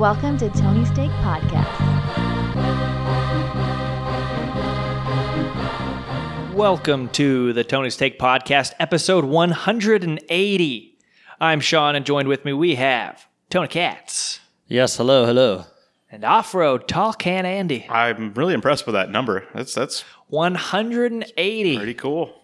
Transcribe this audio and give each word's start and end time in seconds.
Welcome 0.00 0.38
to 0.38 0.48
Tony's 0.48 0.90
Take 0.92 1.10
Podcast. 1.10 1.66
Welcome 6.54 7.08
to 7.10 7.52
the 7.52 7.62
Tony's 7.64 7.96
Take 7.98 8.18
Podcast, 8.18 8.72
episode 8.80 9.26
180. 9.26 10.98
I'm 11.40 11.60
Sean, 11.60 11.94
and 11.94 12.06
joined 12.06 12.28
with 12.28 12.44
me 12.46 12.52
we 12.54 12.76
have 12.76 13.26
Tony 13.50 13.68
Katz 13.68 14.40
Yes, 14.66 14.96
hello, 14.96 15.26
hello. 15.26 15.64
and 16.10 16.24
off-road 16.24 16.88
Tall 16.88 17.12
Can 17.12 17.44
Andy. 17.44 17.86
I'm 17.90 18.32
really 18.34 18.54
impressed 18.54 18.86
with 18.86 18.94
that 18.94 19.10
number. 19.10 19.46
That's 19.54 19.74
that's 19.74 20.00
180. 20.28 21.76
pretty 21.76 21.94
cool. 21.94 22.34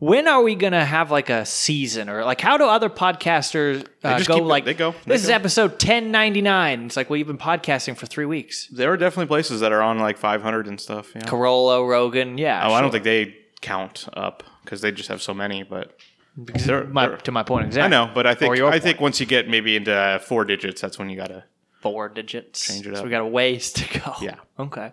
When 0.00 0.26
are 0.28 0.42
we 0.42 0.54
gonna 0.54 0.84
have 0.84 1.10
like 1.10 1.28
a 1.28 1.44
season, 1.44 2.08
or 2.08 2.24
like 2.24 2.40
how 2.40 2.56
do 2.56 2.64
other 2.64 2.88
podcasters 2.88 3.86
uh, 4.02 4.18
go? 4.22 4.36
keep- 4.36 4.44
like 4.44 4.64
they 4.64 4.72
go, 4.74 4.92
they 5.04 5.12
This 5.14 5.24
is 5.24 5.28
episode 5.30 5.72
1099. 5.72 6.86
It's 6.86 6.96
like 6.96 7.10
well, 7.10 7.18
you've 7.18 7.26
been 7.26 7.36
podcasting 7.38 7.96
for 7.98 8.06
three 8.06 8.24
weeks. 8.24 8.66
There 8.68 8.90
are 8.90 8.96
definitely 8.96 9.26
places 9.26 9.60
that 9.60 9.72
are 9.72 9.82
on 9.82 9.98
like 9.98 10.16
500 10.16 10.66
and 10.66 10.80
stuff. 10.80 11.12
Yeah. 11.14 11.22
Carolla, 11.22 11.86
Rogan, 11.86 12.38
yeah. 12.38 12.66
Oh, 12.66 12.72
I 12.72 12.80
don't 12.80 12.90
think 12.90 13.04
they 13.04 13.36
count 13.60 14.08
up 14.14 14.42
because 14.64 14.80
they 14.80 14.90
just 14.90 15.10
have 15.10 15.20
so 15.20 15.34
many. 15.34 15.64
But 15.64 15.94
Because 16.42 16.64
they're- 16.64 16.84
my, 16.84 17.06
they're- 17.08 17.16
to 17.18 17.30
my 17.32 17.42
point 17.42 17.66
exactly 17.66 17.94
I 17.94 18.06
know, 18.06 18.10
but 18.14 18.26
I 18.26 18.34
think 18.34 18.56
I 18.58 18.70
point. 18.70 18.82
think 18.82 19.00
once 19.02 19.20
you 19.20 19.26
get 19.26 19.48
maybe 19.50 19.76
into 19.76 20.18
four 20.26 20.46
digits, 20.46 20.80
that's 20.80 20.98
when 20.98 21.10
you 21.10 21.16
gotta. 21.18 21.44
four 21.82 22.08
digits. 22.08 22.66
Change 22.66 22.86
it 22.86 22.94
So 22.94 23.00
up. 23.00 23.04
we 23.04 23.10
got 23.10 23.20
a 23.20 23.26
ways 23.26 23.70
to 23.74 23.98
go. 24.00 24.14
Yeah. 24.22 24.36
Okay. 24.58 24.92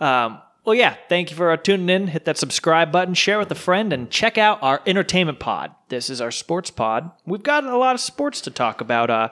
Um, 0.00 0.40
well, 0.64 0.74
yeah. 0.74 0.96
Thank 1.08 1.30
you 1.30 1.36
for 1.36 1.50
uh, 1.50 1.56
tuning 1.56 1.88
in. 1.88 2.08
Hit 2.08 2.24
that 2.26 2.36
subscribe 2.38 2.92
button, 2.92 3.14
share 3.14 3.38
with 3.38 3.50
a 3.50 3.56
friend, 3.56 3.92
and 3.92 4.10
check 4.10 4.38
out 4.38 4.62
our 4.62 4.82
entertainment 4.86 5.38
pod. 5.40 5.74
This 5.88 6.10
is 6.10 6.20
our 6.20 6.30
sports 6.30 6.70
pod. 6.70 7.10
We've 7.24 7.42
got 7.42 7.64
a 7.64 7.76
lot 7.76 7.94
of 7.94 8.00
sports 8.00 8.40
to 8.42 8.50
talk 8.50 8.80
about 8.80 9.10
uh, 9.10 9.28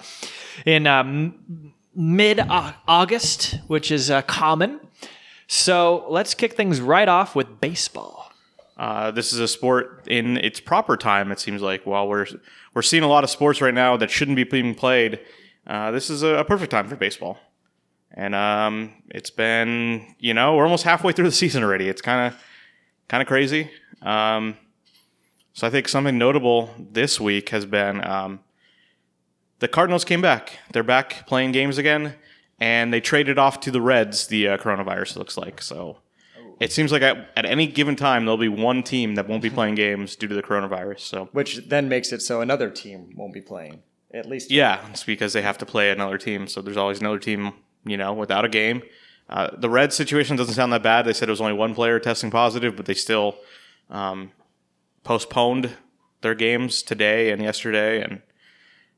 in 0.64 0.86
um, 0.86 1.74
mid 1.94 2.40
August, 2.40 3.58
which 3.66 3.90
is 3.90 4.10
uh, 4.10 4.22
common. 4.22 4.80
So 5.46 6.06
let's 6.08 6.34
kick 6.34 6.54
things 6.54 6.80
right 6.80 7.08
off 7.08 7.34
with 7.34 7.60
baseball. 7.60 8.32
Uh, 8.76 9.10
this 9.10 9.32
is 9.32 9.40
a 9.40 9.48
sport 9.48 10.06
in 10.06 10.36
its 10.36 10.60
proper 10.60 10.96
time. 10.96 11.32
It 11.32 11.40
seems 11.40 11.60
like 11.60 11.84
while 11.84 12.06
we're 12.06 12.26
we're 12.74 12.82
seeing 12.82 13.02
a 13.02 13.08
lot 13.08 13.24
of 13.24 13.30
sports 13.30 13.60
right 13.60 13.74
now 13.74 13.96
that 13.96 14.10
shouldn't 14.10 14.36
be 14.36 14.44
being 14.44 14.74
played, 14.74 15.20
uh, 15.66 15.90
this 15.90 16.10
is 16.10 16.22
a, 16.22 16.36
a 16.36 16.44
perfect 16.44 16.70
time 16.70 16.88
for 16.88 16.96
baseball. 16.96 17.38
And 18.12 18.34
um, 18.34 18.92
it's 19.10 19.30
been 19.30 20.14
you 20.18 20.34
know 20.34 20.56
we're 20.56 20.64
almost 20.64 20.84
halfway 20.84 21.12
through 21.12 21.26
the 21.26 21.32
season 21.32 21.62
already. 21.62 21.88
It's 21.88 22.02
kind 22.02 22.32
of 22.32 22.42
kind 23.08 23.20
of 23.20 23.28
crazy. 23.28 23.70
Um, 24.02 24.56
so 25.52 25.66
I 25.66 25.70
think 25.70 25.88
something 25.88 26.16
notable 26.16 26.70
this 26.78 27.20
week 27.20 27.48
has 27.50 27.66
been 27.66 28.04
um, 28.04 28.40
the 29.58 29.68
Cardinals 29.68 30.04
came 30.04 30.22
back. 30.22 30.58
They're 30.72 30.82
back 30.82 31.26
playing 31.26 31.52
games 31.52 31.78
again, 31.78 32.14
and 32.60 32.92
they 32.92 33.00
traded 33.00 33.38
off 33.38 33.60
to 33.60 33.70
the 33.70 33.80
Reds. 33.80 34.28
The 34.28 34.48
uh, 34.48 34.58
coronavirus 34.58 35.16
looks 35.16 35.36
like 35.36 35.60
so. 35.60 35.98
It 36.60 36.72
seems 36.72 36.90
like 36.90 37.02
at, 37.02 37.30
at 37.36 37.44
any 37.44 37.66
given 37.66 37.96
time 37.96 38.24
there'll 38.24 38.36
be 38.36 38.48
one 38.48 38.82
team 38.82 39.14
that 39.14 39.28
won't 39.28 39.42
be 39.42 39.50
playing 39.50 39.74
games 39.76 40.16
due 40.16 40.28
to 40.28 40.34
the 40.34 40.42
coronavirus. 40.42 41.00
So 41.00 41.28
Which 41.32 41.68
then 41.68 41.88
makes 41.88 42.12
it 42.12 42.22
so 42.22 42.40
another 42.40 42.70
team 42.70 43.12
won't 43.16 43.34
be 43.34 43.40
playing. 43.40 43.82
At 44.12 44.26
least 44.26 44.50
yeah, 44.50 44.86
it's 44.90 45.04
because 45.04 45.34
they 45.34 45.42
have 45.42 45.58
to 45.58 45.66
play 45.66 45.90
another 45.90 46.18
team. 46.18 46.48
So 46.48 46.62
there's 46.62 46.76
always 46.76 47.00
another 47.00 47.18
team, 47.18 47.52
you 47.84 47.96
know, 47.96 48.12
without 48.12 48.44
a 48.44 48.48
game. 48.48 48.82
Uh, 49.28 49.50
the 49.56 49.68
Reds 49.68 49.94
situation 49.94 50.36
doesn't 50.36 50.54
sound 50.54 50.72
that 50.72 50.82
bad. 50.82 51.04
They 51.04 51.12
said 51.12 51.28
it 51.28 51.32
was 51.32 51.40
only 51.40 51.52
one 51.52 51.74
player 51.74 51.98
testing 52.00 52.30
positive, 52.30 52.76
but 52.76 52.86
they 52.86 52.94
still 52.94 53.36
um, 53.90 54.30
postponed 55.04 55.70
their 56.22 56.34
games 56.34 56.82
today 56.82 57.30
and 57.30 57.42
yesterday. 57.42 58.02
And 58.02 58.22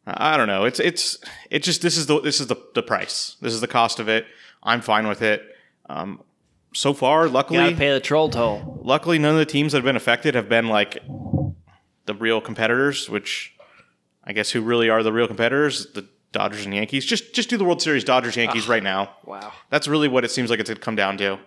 I 0.07 0.35
I 0.35 0.37
don't 0.37 0.47
know. 0.47 0.65
It's 0.65 0.79
it's 0.81 1.19
it 1.51 1.63
just 1.63 1.83
this 1.83 1.97
is 1.97 2.07
the 2.07 2.21
this 2.21 2.41
is 2.41 2.47
the 2.47 2.57
the 2.75 2.83
price. 2.83 3.37
This 3.41 3.53
is 3.53 3.61
the 3.61 3.67
cost 3.69 3.99
of 4.01 4.09
it. 4.09 4.27
I'm 4.63 4.81
fine 4.81 5.09
with 5.09 5.23
it. 5.23 5.43
Um, 5.89 6.23
so 6.73 6.93
far, 6.95 7.27
luckily, 7.29 7.59
Gotta 7.59 7.77
pay 7.77 7.93
the 7.93 7.99
troll 8.01 8.29
toll. 8.29 8.81
luckily 8.85 9.19
none 9.19 9.33
of 9.33 9.39
the 9.39 9.45
teams 9.47 9.73
that 9.73 9.79
have 9.79 9.85
been 9.85 9.97
affected 9.97 10.37
have 10.37 10.49
been 10.49 10.69
like 10.69 11.03
the 12.07 12.15
real 12.15 12.41
competitors 12.41 13.11
which 13.11 13.55
i 14.25 14.33
guess 14.33 14.51
who 14.51 14.61
really 14.63 14.89
are 14.89 15.03
the 15.03 15.13
real 15.13 15.27
competitors 15.27 15.87
the 15.95 16.07
dodgers 16.33 16.65
and 16.65 16.75
yankees 16.75 17.05
just 17.05 17.35
just 17.35 17.49
do 17.51 17.57
the 17.57 17.65
world 17.65 17.83
series 17.83 18.05
dodgers 18.05 18.37
yankees 18.37 18.69
right 18.69 18.83
now 18.83 19.15
Wow. 19.25 19.53
that's 19.71 19.89
really 19.89 20.09
what 20.09 20.25
it 20.25 20.31
seems 20.31 20.49
like 20.51 20.61
it's 20.61 20.71
going 20.71 20.77
to 20.77 20.83
come 20.83 20.97
down 20.97 21.19
to 21.19 21.39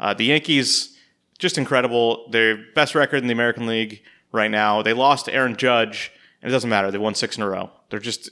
uh, 0.00 0.14
the 0.14 0.24
yankees 0.24 0.96
just 1.38 1.58
incredible 1.58 2.28
their 2.30 2.58
best 2.74 2.94
record 2.94 3.18
in 3.18 3.26
the 3.28 3.32
american 3.32 3.66
league 3.66 4.02
right 4.32 4.50
now 4.50 4.82
they 4.82 4.92
lost 4.92 5.26
to 5.26 5.34
aaron 5.34 5.56
judge 5.56 6.10
and 6.42 6.50
it 6.50 6.52
doesn't 6.52 6.70
matter 6.70 6.90
they 6.90 6.98
won 6.98 7.14
six 7.14 7.36
in 7.36 7.42
a 7.42 7.48
row 7.48 7.70
they're 7.90 8.00
just 8.00 8.28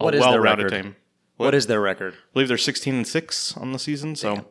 a 0.00 0.04
What 0.04 0.14
is 0.14 0.20
their 0.22 0.30
well-rounded 0.32 0.64
record? 0.64 0.82
team 0.82 0.96
what 1.36 1.54
is 1.54 1.68
their 1.68 1.80
record? 1.80 2.12
I 2.12 2.16
believe 2.34 2.48
they're 2.48 2.58
16 2.58 2.94
and 2.96 3.08
6 3.08 3.56
on 3.56 3.72
the 3.72 3.78
season. 3.78 4.14
So 4.14 4.44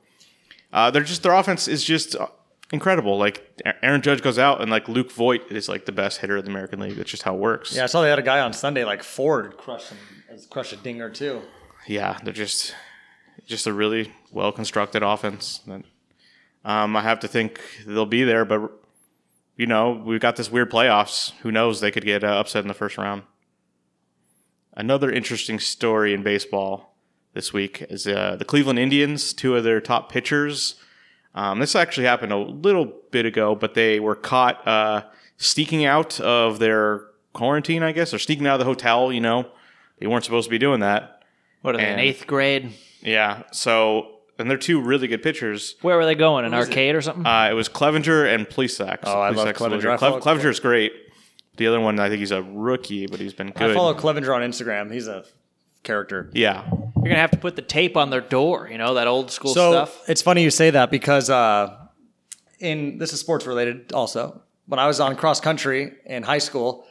uh, 0.73 0.89
they're 0.89 1.03
just 1.03 1.21
their 1.21 1.33
offense 1.33 1.67
is 1.67 1.83
just 1.83 2.15
uh, 2.15 2.25
incredible. 2.71 3.19
Like 3.19 3.61
Aaron 3.83 4.01
Judge 4.01 4.23
goes 4.23 4.39
out 4.39 4.59
and 4.59 4.71
like 4.71 4.87
Luke 4.89 5.11
Voit 5.11 5.43
is 5.51 5.69
like 5.69 5.85
the 5.85 5.91
best 5.91 6.17
hitter 6.21 6.37
of 6.37 6.45
the 6.45 6.49
American 6.49 6.79
League. 6.79 6.95
That's 6.95 7.11
just 7.11 7.21
how 7.21 7.35
it 7.35 7.39
works. 7.39 7.75
Yeah, 7.75 7.83
I 7.83 7.85
saw 7.85 8.01
they 8.01 8.09
had 8.09 8.17
a 8.17 8.23
guy 8.23 8.39
on 8.39 8.53
Sunday 8.53 8.85
like 8.85 9.03
Ford 9.03 9.55
crush 9.55 9.83
crush 10.45 10.73
a 10.73 10.77
dinger 10.77 11.09
too. 11.09 11.41
Yeah, 11.87 12.19
they're 12.23 12.33
just 12.33 12.75
just 13.45 13.67
a 13.67 13.73
really 13.73 14.13
well 14.31 14.51
constructed 14.51 15.03
offense. 15.03 15.61
Um, 16.65 16.95
I 16.95 17.01
have 17.01 17.19
to 17.21 17.27
think 17.27 17.59
they'll 17.85 18.05
be 18.05 18.23
there, 18.23 18.45
but 18.45 18.71
you 19.55 19.65
know 19.65 19.91
we've 19.91 20.19
got 20.19 20.35
this 20.35 20.51
weird 20.51 20.71
playoffs. 20.71 21.31
Who 21.41 21.51
knows? 21.51 21.79
They 21.79 21.91
could 21.91 22.05
get 22.05 22.23
uh, 22.23 22.27
upset 22.27 22.63
in 22.63 22.67
the 22.67 22.73
first 22.73 22.97
round. 22.97 23.23
Another 24.73 25.11
interesting 25.11 25.59
story 25.59 26.13
in 26.13 26.23
baseball 26.23 26.95
this 27.33 27.51
week 27.53 27.85
is 27.89 28.07
uh, 28.07 28.35
the 28.37 28.45
Cleveland 28.45 28.79
Indians. 28.79 29.33
Two 29.33 29.55
of 29.55 29.63
their 29.63 29.81
top 29.81 30.11
pitchers. 30.11 30.75
Um, 31.35 31.59
this 31.59 31.75
actually 31.75 32.07
happened 32.07 32.31
a 32.31 32.37
little 32.37 32.85
bit 33.11 33.25
ago, 33.25 33.55
but 33.55 33.73
they 33.73 33.99
were 33.99 34.15
caught 34.15 34.65
uh, 34.67 35.03
sneaking 35.37 35.85
out 35.85 36.19
of 36.19 36.59
their 36.59 37.05
quarantine. 37.33 37.83
I 37.83 37.91
guess 37.91 38.13
or 38.13 38.19
sneaking 38.19 38.47
out 38.47 38.53
of 38.53 38.59
the 38.59 38.65
hotel. 38.65 39.11
You 39.11 39.21
know, 39.21 39.49
they 39.99 40.07
weren't 40.07 40.23
supposed 40.23 40.45
to 40.45 40.51
be 40.51 40.57
doing 40.57 40.79
that. 40.81 41.23
What 41.61 41.75
are 41.75 41.77
they 41.77 41.85
in 41.85 41.91
And- 41.93 42.01
eighth 42.01 42.25
grade? 42.27 42.71
Yeah. 43.01 43.43
So, 43.51 44.07
and 44.37 44.49
they're 44.49 44.57
two 44.57 44.81
really 44.81 45.07
good 45.07 45.21
pitchers. 45.23 45.75
Where 45.81 45.97
were 45.97 46.05
they 46.05 46.15
going? 46.15 46.45
An 46.45 46.53
arcade 46.53 46.95
or 46.95 47.01
something? 47.01 47.25
Uh, 47.25 47.49
it 47.49 47.53
was 47.53 47.67
Clevenger 47.67 48.25
and 48.25 48.47
Plesac. 48.47 48.99
Oh, 49.03 49.19
I 49.19 49.29
love 49.31 49.53
Clevenger. 49.55 49.87
really 49.87 49.95
I 49.95 49.97
follow- 49.97 50.19
Clevenger's 50.19 50.59
great. 50.59 50.93
The 51.57 51.67
other 51.67 51.79
one, 51.81 51.99
I 51.99 52.07
think 52.07 52.19
he's 52.19 52.31
a 52.31 52.41
rookie, 52.41 53.07
but 53.07 53.19
he's 53.19 53.33
been 53.33 53.51
good. 53.51 53.71
I 53.71 53.73
follow 53.73 53.93
Clevenger 53.93 54.33
on 54.33 54.41
Instagram. 54.41 54.91
He's 54.93 55.07
a 55.07 55.25
character. 55.83 56.29
yeah. 56.33 56.65
You're 56.71 57.03
gonna 57.13 57.15
have 57.21 57.31
to 57.31 57.37
put 57.37 57.55
the 57.55 57.61
tape 57.61 57.95
on 57.95 58.09
their 58.09 58.19
door. 58.21 58.67
You 58.69 58.77
know 58.77 58.93
that 58.95 59.07
old 59.07 59.31
school 59.31 59.53
So 59.53 59.71
stuff. 59.71 60.09
it's 60.09 60.21
funny 60.21 60.43
you 60.43 60.51
say 60.51 60.69
that 60.71 60.91
because 60.91 61.29
uh, 61.29 61.77
in 62.59 62.97
this 62.97 63.13
is 63.13 63.19
sports 63.21 63.45
related 63.45 63.93
also. 63.93 64.41
When 64.67 64.79
I 64.79 64.85
was 64.87 64.99
on 64.99 65.15
cross 65.15 65.39
country 65.39 65.93
in 66.05 66.23
high 66.23 66.37
school, 66.39 66.85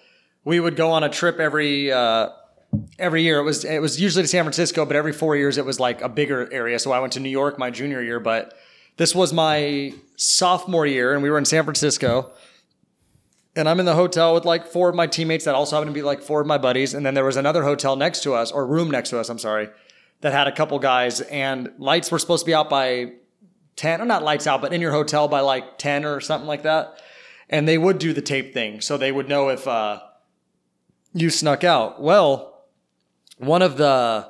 we 0.45 0.59
would 0.61 0.75
go 0.77 0.91
on 0.91 1.05
a 1.05 1.09
trip 1.11 1.39
every 1.39 1.93
uh, 1.93 2.31
every 2.99 3.23
year. 3.23 3.39
It 3.39 3.45
was 3.45 3.65
it 3.65 3.81
was 3.81 4.01
usually 4.01 4.23
to 4.23 4.29
San 4.29 4.45
Francisco, 4.45 4.85
but 4.85 4.97
every 4.97 5.13
four 5.13 5.37
years 5.37 5.59
it 5.59 5.65
was 5.65 5.81
like 5.81 6.01
a 6.03 6.09
bigger 6.09 6.49
area. 6.53 6.79
So 6.79 6.93
I 6.93 7.01
went 7.01 7.13
to 7.15 7.21
New 7.21 7.29
York 7.29 7.59
my 7.59 7.71
junior 7.71 8.03
year, 8.03 8.21
but 8.21 8.55
this 8.97 9.15
was 9.15 9.33
my 9.33 9.95
sophomore 10.17 10.87
year, 10.87 11.15
and 11.15 11.23
we 11.23 11.31
were 11.31 11.39
in 11.39 11.45
San 11.45 11.65
Francisco. 11.65 12.33
And 13.57 13.69
I'm 13.69 13.81
in 13.81 13.87
the 13.87 13.95
hotel 13.95 14.35
with 14.35 14.45
like 14.45 14.67
four 14.67 14.89
of 14.89 14.95
my 14.95 15.07
teammates 15.07 15.45
that 15.47 15.55
also 15.55 15.77
happen 15.77 15.89
to 15.89 15.95
be 15.95 16.03
like 16.03 16.23
four 16.23 16.41
of 16.41 16.47
my 16.47 16.59
buddies. 16.59 16.95
And 16.95 17.05
then 17.05 17.15
there 17.15 17.25
was 17.25 17.37
another 17.37 17.65
hotel 17.65 17.97
next 17.97 18.23
to 18.23 18.35
us, 18.35 18.53
or 18.53 18.67
room 18.67 18.91
next 18.91 19.11
to 19.11 19.19
us, 19.19 19.29
I'm 19.29 19.39
sorry, 19.39 19.69
that 20.21 20.33
had 20.33 20.47
a 20.47 20.53
couple 20.53 20.79
guys. 20.79 21.21
And 21.23 21.73
lights 21.79 22.11
were 22.11 22.19
supposed 22.21 22.45
to 22.45 22.47
be 22.47 22.55
out 22.55 22.71
by 22.71 23.13
10, 23.77 24.01
or 24.01 24.05
not 24.05 24.23
lights 24.23 24.47
out, 24.47 24.61
but 24.61 24.73
in 24.73 24.81
your 24.81 24.93
hotel 24.93 25.27
by 25.27 25.41
like 25.41 25.79
10 25.79 26.05
or 26.05 26.21
something 26.21 26.47
like 26.47 26.63
that. 26.63 27.01
And 27.49 27.67
they 27.67 27.79
would 27.79 27.99
do 27.99 28.13
the 28.13 28.21
tape 28.21 28.53
thing. 28.53 28.81
So 28.81 28.97
they 28.97 29.11
would 29.11 29.29
know 29.29 29.49
if 29.49 29.67
uh, 29.67 30.01
you 31.13 31.31
snuck 31.31 31.65
out. 31.65 32.01
Well, 32.01 32.58
one 33.39 33.63
of 33.63 33.77
the, 33.77 34.29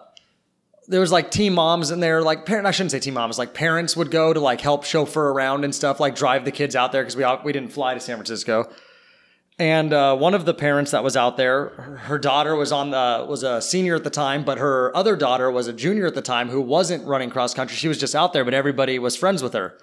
there 0.86 1.00
was 1.00 1.12
like 1.12 1.30
team 1.30 1.54
moms 1.54 1.90
in 1.90 2.00
there, 2.00 2.22
like 2.22 2.46
parent. 2.46 2.66
I 2.66 2.70
shouldn't 2.70 2.92
say 2.92 3.00
team 3.00 3.14
moms. 3.14 3.38
Like 3.38 3.52
parents 3.52 3.96
would 3.96 4.10
go 4.10 4.32
to 4.32 4.40
like 4.40 4.60
help 4.60 4.84
chauffeur 4.84 5.30
around 5.30 5.64
and 5.64 5.74
stuff, 5.74 6.00
like 6.00 6.14
drive 6.14 6.44
the 6.44 6.52
kids 6.52 6.74
out 6.74 6.92
there 6.92 7.02
because 7.02 7.16
we 7.16 7.24
all, 7.24 7.40
we 7.44 7.52
didn't 7.52 7.72
fly 7.72 7.94
to 7.94 8.00
San 8.00 8.16
Francisco. 8.16 8.70
And 9.58 9.92
uh, 9.92 10.16
one 10.16 10.34
of 10.34 10.44
the 10.44 10.54
parents 10.54 10.92
that 10.92 11.02
was 11.02 11.16
out 11.16 11.36
there, 11.36 11.70
her, 11.70 11.96
her 11.96 12.18
daughter 12.18 12.54
was 12.54 12.70
on 12.70 12.90
the 12.90 13.26
was 13.28 13.42
a 13.42 13.60
senior 13.60 13.96
at 13.96 14.04
the 14.04 14.10
time, 14.10 14.44
but 14.44 14.58
her 14.58 14.96
other 14.96 15.16
daughter 15.16 15.50
was 15.50 15.66
a 15.66 15.72
junior 15.72 16.06
at 16.06 16.14
the 16.14 16.22
time 16.22 16.48
who 16.48 16.60
wasn't 16.60 17.04
running 17.06 17.28
cross 17.28 17.54
country. 17.54 17.76
She 17.76 17.88
was 17.88 17.98
just 17.98 18.14
out 18.14 18.32
there, 18.32 18.44
but 18.44 18.54
everybody 18.54 18.98
was 19.00 19.16
friends 19.16 19.42
with 19.42 19.54
her. 19.54 19.76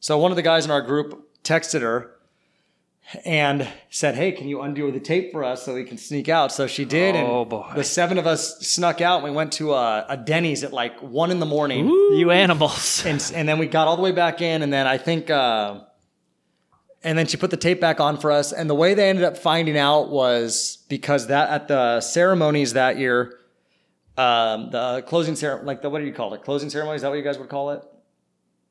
So 0.00 0.18
one 0.18 0.32
of 0.32 0.36
the 0.36 0.42
guys 0.42 0.64
in 0.64 0.72
our 0.72 0.82
group 0.82 1.28
texted 1.44 1.82
her 1.82 2.13
and 3.24 3.68
said, 3.90 4.14
"Hey, 4.14 4.32
can 4.32 4.48
you 4.48 4.62
undo 4.62 4.90
the 4.90 5.00
tape 5.00 5.30
for 5.32 5.44
us 5.44 5.62
so 5.64 5.74
we 5.74 5.84
can 5.84 5.98
sneak 5.98 6.28
out?" 6.28 6.52
So 6.52 6.66
she 6.66 6.84
did, 6.84 7.14
Oh, 7.16 7.42
and 7.42 7.50
boy. 7.50 7.70
the 7.74 7.84
seven 7.84 8.18
of 8.18 8.26
us 8.26 8.58
snuck 8.66 9.00
out. 9.00 9.16
and 9.16 9.24
We 9.24 9.30
went 9.30 9.52
to 9.54 9.74
a, 9.74 10.06
a 10.08 10.16
Denny's 10.16 10.64
at 10.64 10.72
like 10.72 10.98
one 11.00 11.30
in 11.30 11.38
the 11.38 11.46
morning, 11.46 11.86
You 11.88 12.30
animals. 12.30 13.04
and 13.06 13.22
and 13.34 13.48
then 13.48 13.58
we 13.58 13.66
got 13.66 13.86
all 13.88 13.96
the 13.96 14.02
way 14.02 14.12
back 14.12 14.40
in, 14.40 14.62
and 14.62 14.72
then 14.72 14.86
I 14.86 14.96
think, 14.98 15.30
uh, 15.30 15.80
and 17.02 17.18
then 17.18 17.26
she 17.26 17.36
put 17.36 17.50
the 17.50 17.56
tape 17.58 17.80
back 17.80 18.00
on 18.00 18.16
for 18.18 18.32
us. 18.32 18.52
And 18.52 18.68
the 18.70 18.74
way 18.74 18.94
they 18.94 19.08
ended 19.10 19.24
up 19.24 19.36
finding 19.36 19.76
out 19.76 20.10
was 20.10 20.78
because 20.88 21.26
that 21.26 21.50
at 21.50 21.68
the 21.68 22.00
ceremonies 22.00 22.72
that 22.72 22.96
year, 22.98 23.38
um, 24.16 24.70
the 24.70 25.02
closing 25.06 25.36
ceremony, 25.36 25.66
like 25.66 25.82
the 25.82 25.90
what 25.90 25.98
do 25.98 26.06
you 26.06 26.12
call 26.14 26.32
it? 26.34 26.42
Closing 26.42 26.70
ceremony? 26.70 26.96
Is 26.96 27.02
that 27.02 27.08
what 27.10 27.16
you 27.18 27.22
guys 27.24 27.38
would 27.38 27.48
call 27.50 27.70
it? 27.70 27.82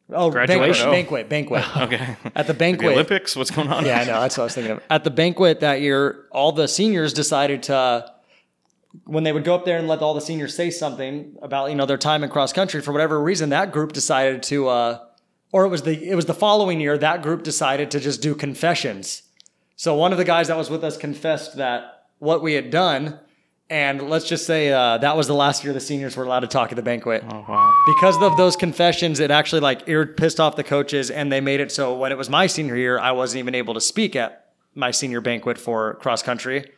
Oh, 0.09 0.29
Graduation? 0.29 0.91
banquet, 0.91 1.29
banquet, 1.29 1.63
banquet. 1.73 1.93
Okay. 1.93 2.17
At 2.35 2.47
the 2.47 2.53
the 2.53 2.59
banquet, 2.59 2.91
Olympics? 2.91 3.35
What's 3.35 3.51
going 3.51 3.69
on? 3.69 3.85
yeah, 3.85 4.01
I 4.01 4.03
know. 4.03 4.19
That's 4.21 4.37
what 4.37 4.43
I 4.43 4.45
was 4.45 4.55
thinking 4.55 4.73
of. 4.73 4.83
At 4.89 5.03
the 5.03 5.11
banquet 5.11 5.61
that 5.61 5.81
year, 5.81 6.25
all 6.31 6.51
the 6.51 6.67
seniors 6.67 7.13
decided 7.13 7.63
to, 7.63 7.75
uh, 7.75 8.07
when 9.05 9.23
they 9.23 9.31
would 9.31 9.43
go 9.43 9.55
up 9.55 9.65
there 9.65 9.77
and 9.77 9.87
let 9.87 9.99
all 9.99 10.13
the 10.13 10.21
seniors 10.21 10.55
say 10.55 10.69
something 10.69 11.35
about 11.41 11.69
you 11.69 11.75
know 11.75 11.85
their 11.85 11.97
time 11.97 12.23
in 12.23 12.29
cross 12.29 12.53
country, 12.53 12.81
for 12.81 12.91
whatever 12.91 13.19
reason, 13.21 13.49
that 13.49 13.71
group 13.71 13.93
decided 13.93 14.43
to, 14.43 14.67
uh, 14.67 14.99
or 15.51 15.65
it 15.65 15.69
was 15.69 15.83
the 15.83 16.09
it 16.09 16.15
was 16.15 16.25
the 16.25 16.33
following 16.33 16.79
year 16.79 16.97
that 16.97 17.21
group 17.23 17.41
decided 17.43 17.89
to 17.91 17.99
just 17.99 18.21
do 18.21 18.35
confessions. 18.35 19.23
So 19.75 19.95
one 19.95 20.11
of 20.11 20.17
the 20.17 20.25
guys 20.25 20.47
that 20.49 20.57
was 20.57 20.69
with 20.69 20.83
us 20.83 20.97
confessed 20.97 21.57
that 21.57 22.05
what 22.19 22.43
we 22.43 22.53
had 22.53 22.69
done, 22.69 23.19
and 23.73 24.09
let's 24.09 24.27
just 24.27 24.45
say 24.45 24.71
uh, 24.71 24.97
that 24.99 25.17
was 25.17 25.25
the 25.27 25.33
last 25.33 25.63
year 25.63 25.73
the 25.73 25.79
seniors 25.79 26.15
were 26.15 26.23
allowed 26.23 26.41
to 26.41 26.47
talk 26.47 26.71
at 26.71 26.75
the 26.75 26.81
banquet 26.83 27.23
Oh, 27.27 27.45
wow. 27.47 27.73
because 27.87 28.15
of 28.21 28.37
those 28.37 28.55
confessions, 28.55 29.19
it 29.19 29.31
actually 29.31 29.61
like 29.61 29.85
pissed 30.15 30.39
off 30.39 30.55
the 30.55 30.63
coaches, 30.63 31.09
and 31.09 31.31
they 31.31 31.41
made 31.41 31.59
it 31.59 31.71
so 31.71 31.97
when 31.97 32.11
it 32.11 32.17
was 32.17 32.29
my 32.29 32.45
senior 32.47 32.75
year, 32.75 32.99
I 32.99 33.11
wasn't 33.11 33.39
even 33.39 33.55
able 33.55 33.73
to 33.73 33.81
speak 33.81 34.15
at 34.15 34.53
my 34.75 34.91
senior 34.91 35.21
banquet 35.21 35.57
for 35.57 35.95
cross 35.95 36.21
country. 36.21 36.71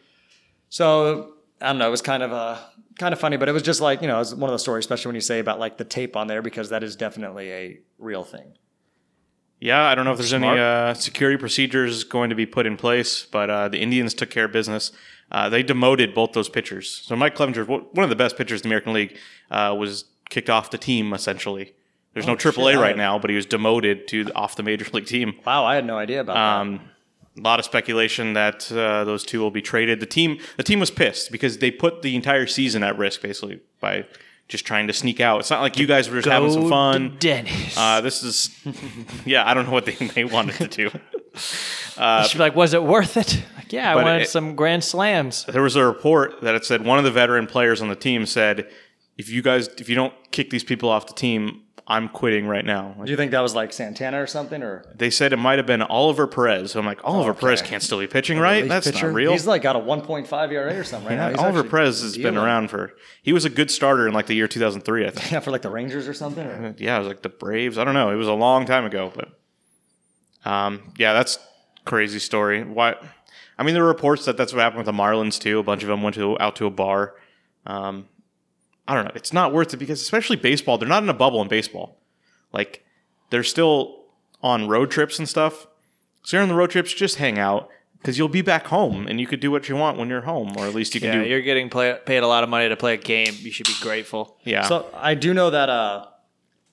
So 0.69 1.33
I 1.62 1.68
don't 1.68 1.77
know. 1.80 1.88
It 1.88 1.92
was 1.92 2.01
kind 2.01 2.24
of 2.24 2.31
uh, 2.33 2.57
kind 3.00 3.13
of 3.13 3.19
funny, 3.19 3.38
but 3.38 3.50
it 3.50 3.51
was 3.51 3.63
just 3.63 3.81
like 3.81 4.01
you 4.01 4.07
know, 4.07 4.15
it 4.15 4.19
was 4.19 4.36
one 4.36 4.50
of 4.50 4.53
those 4.53 4.62
stories, 4.62 4.83
especially 4.86 5.09
when 5.09 5.15
you 5.15 5.21
say 5.21 5.39
about 5.39 5.59
like 5.59 5.77
the 5.77 5.86
tape 5.86 6.15
on 6.15 6.27
there, 6.27 6.42
because 6.42 6.69
that 6.69 6.83
is 6.83 6.95
definitely 6.95 7.51
a 7.51 7.80
real 7.97 8.24
thing. 8.24 8.53
Yeah, 9.59 9.83
I 9.83 9.95
don't 9.95 10.03
know 10.06 10.12
if 10.12 10.18
there's 10.18 10.30
Smart. 10.30 10.57
any 10.57 10.62
uh, 10.62 10.94
security 10.94 11.38
procedures 11.38 12.03
going 12.03 12.30
to 12.30 12.36
be 12.36 12.45
put 12.45 12.65
in 12.65 12.75
place, 12.77 13.25
but 13.25 13.50
uh, 13.50 13.69
the 13.69 13.80
Indians 13.80 14.13
took 14.13 14.30
care 14.30 14.45
of 14.45 14.51
business. 14.51 14.92
Uh, 15.31 15.50
they 15.50 15.63
demoted 15.63 16.13
both 16.13 16.33
those 16.33 16.50
pitchers. 16.50 16.89
So 17.06 17.16
Mike 17.16 17.36
Clevenger, 17.36 17.66
one 17.66 18.04
of 18.04 18.10
the 18.10 18.16
best 18.16 18.38
pitchers 18.38 18.62
in 18.62 18.63
the 18.63 18.69
American 18.69 18.94
League, 18.94 19.18
uh, 19.51 19.75
was 19.77 20.06
kicked 20.30 20.50
off 20.50 20.69
the 20.72 20.77
team 20.77 21.13
essentially. 21.13 21.74
There's 22.13 22.27
no 22.27 22.36
AAA 22.36 22.57
Oh, 22.57 22.72
shit. 22.72 22.80
right 22.80 22.95
now, 22.98 23.19
but 23.19 23.30
he 23.30 23.36
was 23.36 23.45
demoted 23.45 24.07
to 24.10 24.24
the, 24.25 24.33
off 24.36 24.56
the 24.56 24.63
major 24.63 24.86
league 24.94 25.06
team. 25.06 25.33
Wow, 25.45 25.66
I 25.66 25.75
had 25.75 25.86
no 25.86 25.98
idea 25.98 26.22
about 26.22 26.38
Um, 26.38 26.80
a 27.38 27.42
lot 27.42 27.60
of 27.60 27.66
speculation 27.66 28.33
that 28.33 28.72
uh, 28.72 29.04
those 29.04 29.25
two 29.25 29.42
will 29.42 29.51
be 29.51 29.62
traded. 29.62 30.00
The 30.00 30.06
team, 30.06 30.39
the 30.56 30.63
team 30.63 30.80
was 30.80 30.89
pissed 30.92 31.31
because 31.31 31.57
they 31.57 31.71
put 31.71 32.01
the 32.04 32.16
entire 32.16 32.48
season 32.48 32.83
at 32.83 32.98
risk 32.98 33.21
basically 33.21 33.60
by 33.81 34.06
just 34.48 34.66
trying 34.66 34.88
to 34.88 34.94
sneak 34.94 35.19
out. 35.19 35.42
It's 35.42 35.50
not 35.50 35.60
like 35.62 35.78
you 35.78 35.88
guys 35.88 36.07
were 36.10 36.18
just 36.21 36.30
having 36.30 36.51
some 36.51 36.69
fun. 36.69 37.18
Dennis. 37.19 37.75
Uh, 37.78 38.00
this 38.00 38.24
is, 38.24 38.56
yeah, 39.25 39.45
I 39.45 39.54
don't 39.54 39.66
know 39.66 39.71
what 39.74 39.86
they, 39.86 39.95
they 39.95 40.24
wanted 40.24 40.56
to 40.56 40.68
do. 40.68 40.92
Uh, 41.98 42.24
She'd 42.24 42.38
be 42.38 42.40
like, 42.44 42.56
was 42.56 42.74
it 42.74 42.84
worth 42.84 43.18
it? 43.18 43.44
Like, 43.58 43.72
yeah, 43.74 43.92
I 43.92 43.96
wanted 43.96 44.24
it- 44.24 44.30
some 44.30 44.56
grand 44.56 44.84
slams. 44.84 45.46
There 45.46 45.62
was 45.62 45.76
a 45.76 45.86
report 45.86 46.42
that 46.42 46.56
it 46.56 46.66
said 46.66 46.86
one 46.86 46.98
of 46.98 47.04
the 47.04 47.12
veteran 47.12 47.48
players 47.48 47.82
on 47.82 47.88
the 47.90 47.96
team 47.96 48.26
said, 48.26 48.68
"If 49.18 49.30
you 49.30 49.42
guys, 49.42 49.68
if 49.80 49.90
you 49.90 49.96
don't 49.96 50.14
kick 50.32 50.50
these 50.50 50.64
people 50.64 50.90
off 50.90 51.08
the 51.08 51.14
team, 51.14 51.62
I'm 51.88 52.10
quitting 52.10 52.48
right 52.48 52.66
now." 52.66 52.96
that. 53.00 53.06
Do 53.06 53.12
you 53.12 53.18
think 53.18 53.32
that 53.32 53.40
was 53.42 53.56
like 53.56 53.72
Santana 53.74 54.22
or 54.22 54.28
something, 54.28 54.62
or 54.62 54.86
They 54.96 55.10
said 55.10 55.34
it 55.34 55.38
might 55.38 55.58
have 55.58 55.66
been 55.66 55.82
Oliver 55.82 56.28
Perez. 56.28 56.72
So 56.74 56.80
I'm 56.80 56.86
like, 56.86 57.00
Oliver 57.04 57.34
Perez 57.34 57.62
can't 57.62 57.81
still 57.81 58.00
be 58.00 58.08
pitching, 58.08 58.38
right? 58.40 58.68
That's 58.68 58.86
pitcher? 58.92 59.08
not 59.08 59.16
real. 59.16 59.31
He's 59.31 59.48
like 59.48 59.62
got 59.62 59.76
a 59.76 59.80
1.5 59.80 60.52
ERA 60.52 60.76
or 60.78 60.84
something 60.84 61.10
right 61.10 61.16
now. 61.16 61.26
Yeah, 61.28 61.31
He's 61.31 61.40
Oliver 61.40 61.64
Perez 61.64 62.02
has 62.02 62.18
been 62.18 62.38
around 62.38 62.70
for. 62.70 62.92
He 63.24 63.34
was 63.34 63.46
a 63.46 63.50
good 63.50 63.72
starter 63.72 64.08
in 64.08 64.14
like 64.14 64.28
the 64.28 64.36
year 64.36 64.48
2003, 64.48 65.08
I 65.08 65.10
think. 65.10 65.31
Yeah, 65.31 65.40
for 65.40 65.52
like 65.52 65.62
the 65.64 65.70
Rangers 65.72 66.08
or 66.08 66.14
something. 66.14 66.46
Or? 66.46 66.76
yeah, 66.78 66.96
it 66.98 67.00
was 67.00 67.08
like 67.08 67.22
the 67.24 67.30
Braves. 67.30 67.78
I 67.80 67.84
don't 67.84 67.94
know. 67.96 68.12
It 68.12 68.16
was 68.16 68.28
a 68.28 68.34
long 68.34 68.66
time 68.66 68.86
ago, 68.86 69.12
but 69.16 69.30
um, 70.45 70.94
yeah, 70.97 71.13
that's 71.13 71.39
crazy 71.86 72.19
story. 72.19 72.63
Why? 72.63 72.95
I 73.57 73.63
mean, 73.63 73.74
there 73.74 73.83
were 73.83 73.89
reports 73.89 74.25
that 74.25 74.38
that's 74.38 74.53
what 74.53 74.62
happened 74.62 74.77
with 74.80 74.86
the 74.86 74.92
Marlins 74.92 75.39
too. 75.39 75.59
A 75.59 75.63
bunch 75.63 75.81
of 75.83 75.88
them 75.89 76.01
went 76.03 76.15
to 76.15 76.39
out 76.39 76.56
to 76.57 76.65
a 76.65 76.71
bar. 76.71 77.15
Um, 77.65 78.07
I 78.88 78.94
don't 78.94 79.06
know. 79.06 79.12
It's 79.15 79.33
not 79.33 79.53
worth 79.53 79.74
it 79.74 79.77
because 79.77 80.01
especially 80.01 80.36
baseball, 80.36 80.77
they're 80.77 80.88
not 80.89 81.03
in 81.03 81.09
a 81.09 81.13
bubble 81.13 81.42
in 81.42 81.47
baseball. 81.47 81.97
Like 82.53 82.83
they're 83.30 83.44
still 83.44 84.03
on 84.44 84.68
road 84.68 84.92
trips 84.92 85.18
and 85.19 85.27
stuff. 85.27 85.68
So 86.24 86.38
you're 86.38 86.44
on 86.44 86.50
the 86.50 86.56
road 86.56 86.69
trips, 86.71 86.94
just 86.94 87.15
hang 87.18 87.39
out 87.39 87.69
because 88.00 88.18
you'll 88.18 88.27
be 88.30 88.42
back 88.42 88.68
home 88.68 89.07
and 89.07 89.19
you 89.19 89.25
could 89.27 89.39
do 89.39 89.50
what 89.50 89.68
you 89.69 89.75
want 89.75 89.97
when 89.97 90.09
you're 90.09 90.21
home, 90.21 90.53
or 90.57 90.65
at 90.68 90.75
least 90.75 90.94
you 90.94 91.01
can 91.01 91.13
Yeah, 91.13 91.24
do. 91.24 91.30
you're 91.30 91.42
getting 91.42 91.69
play, 91.69 91.97
paid 92.06 92.19
a 92.24 92.27
lot 92.27 92.44
of 92.44 92.50
money 92.50 92.68
to 92.69 92.75
play 92.75 92.94
a 92.94 92.97
game. 92.97 93.33
You 93.39 93.51
should 93.51 93.65
be 93.68 93.75
grateful. 93.81 94.38
Yeah. 94.44 94.63
So 94.68 94.88
I 94.94 95.15
do 95.15 95.33
know 95.33 95.50
that 95.50 95.69
uh, 95.69 96.06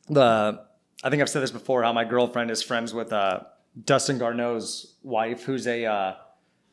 the 0.09 0.61
I 1.05 1.11
think 1.11 1.23
I've 1.23 1.29
said 1.31 1.43
this 1.43 1.51
before. 1.51 1.83
How 1.83 1.93
my 1.93 2.05
girlfriend 2.05 2.51
is 2.51 2.63
friends 2.63 2.93
with 2.93 3.13
uh, 3.13 3.41
Dustin 3.85 4.19
Garneau's 4.19 4.95
wife, 5.03 5.45
who's 5.45 5.67
a 5.67 5.85
uh, 5.87 6.15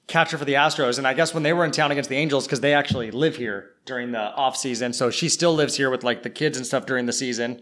catcher 0.07 0.37
for 0.37 0.45
the 0.45 0.53
Astros. 0.55 0.97
And 0.97 1.07
I 1.07 1.13
guess 1.13 1.33
when 1.33 1.43
they 1.43 1.53
were 1.53 1.63
in 1.65 1.71
town 1.71 1.91
against 1.91 2.09
the 2.09 2.17
Angels, 2.17 2.45
because 2.45 2.59
they 2.61 2.73
actually 2.73 3.11
live 3.11 3.35
here 3.37 3.71
during 3.85 4.11
the 4.11 4.19
off 4.19 4.57
season, 4.57 4.93
so 4.93 5.09
she 5.09 5.29
still 5.29 5.53
lives 5.53 5.75
here 5.77 5.89
with 5.89 6.03
like 6.03 6.23
the 6.23 6.29
kids 6.29 6.57
and 6.57 6.65
stuff 6.65 6.85
during 6.85 7.05
the 7.05 7.13
season. 7.13 7.61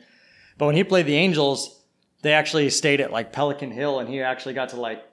But 0.57 0.65
when 0.65 0.75
he 0.75 0.83
played 0.83 1.05
the 1.05 1.15
Angels, 1.15 1.83
they 2.23 2.33
actually 2.33 2.69
stayed 2.71 2.99
at 2.99 3.11
like 3.11 3.31
Pelican 3.31 3.71
Hill, 3.71 3.99
and 3.99 4.09
he 4.09 4.21
actually 4.21 4.55
got 4.55 4.69
to 4.69 4.77
like 4.81 5.03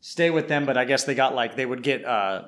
stay 0.00 0.30
with 0.30 0.48
them. 0.48 0.64
But 0.64 0.76
I 0.76 0.84
guess 0.84 1.04
they 1.04 1.14
got 1.14 1.34
like 1.34 1.56
they 1.56 1.66
would 1.66 1.82
get 1.82 2.04
uh, 2.04 2.44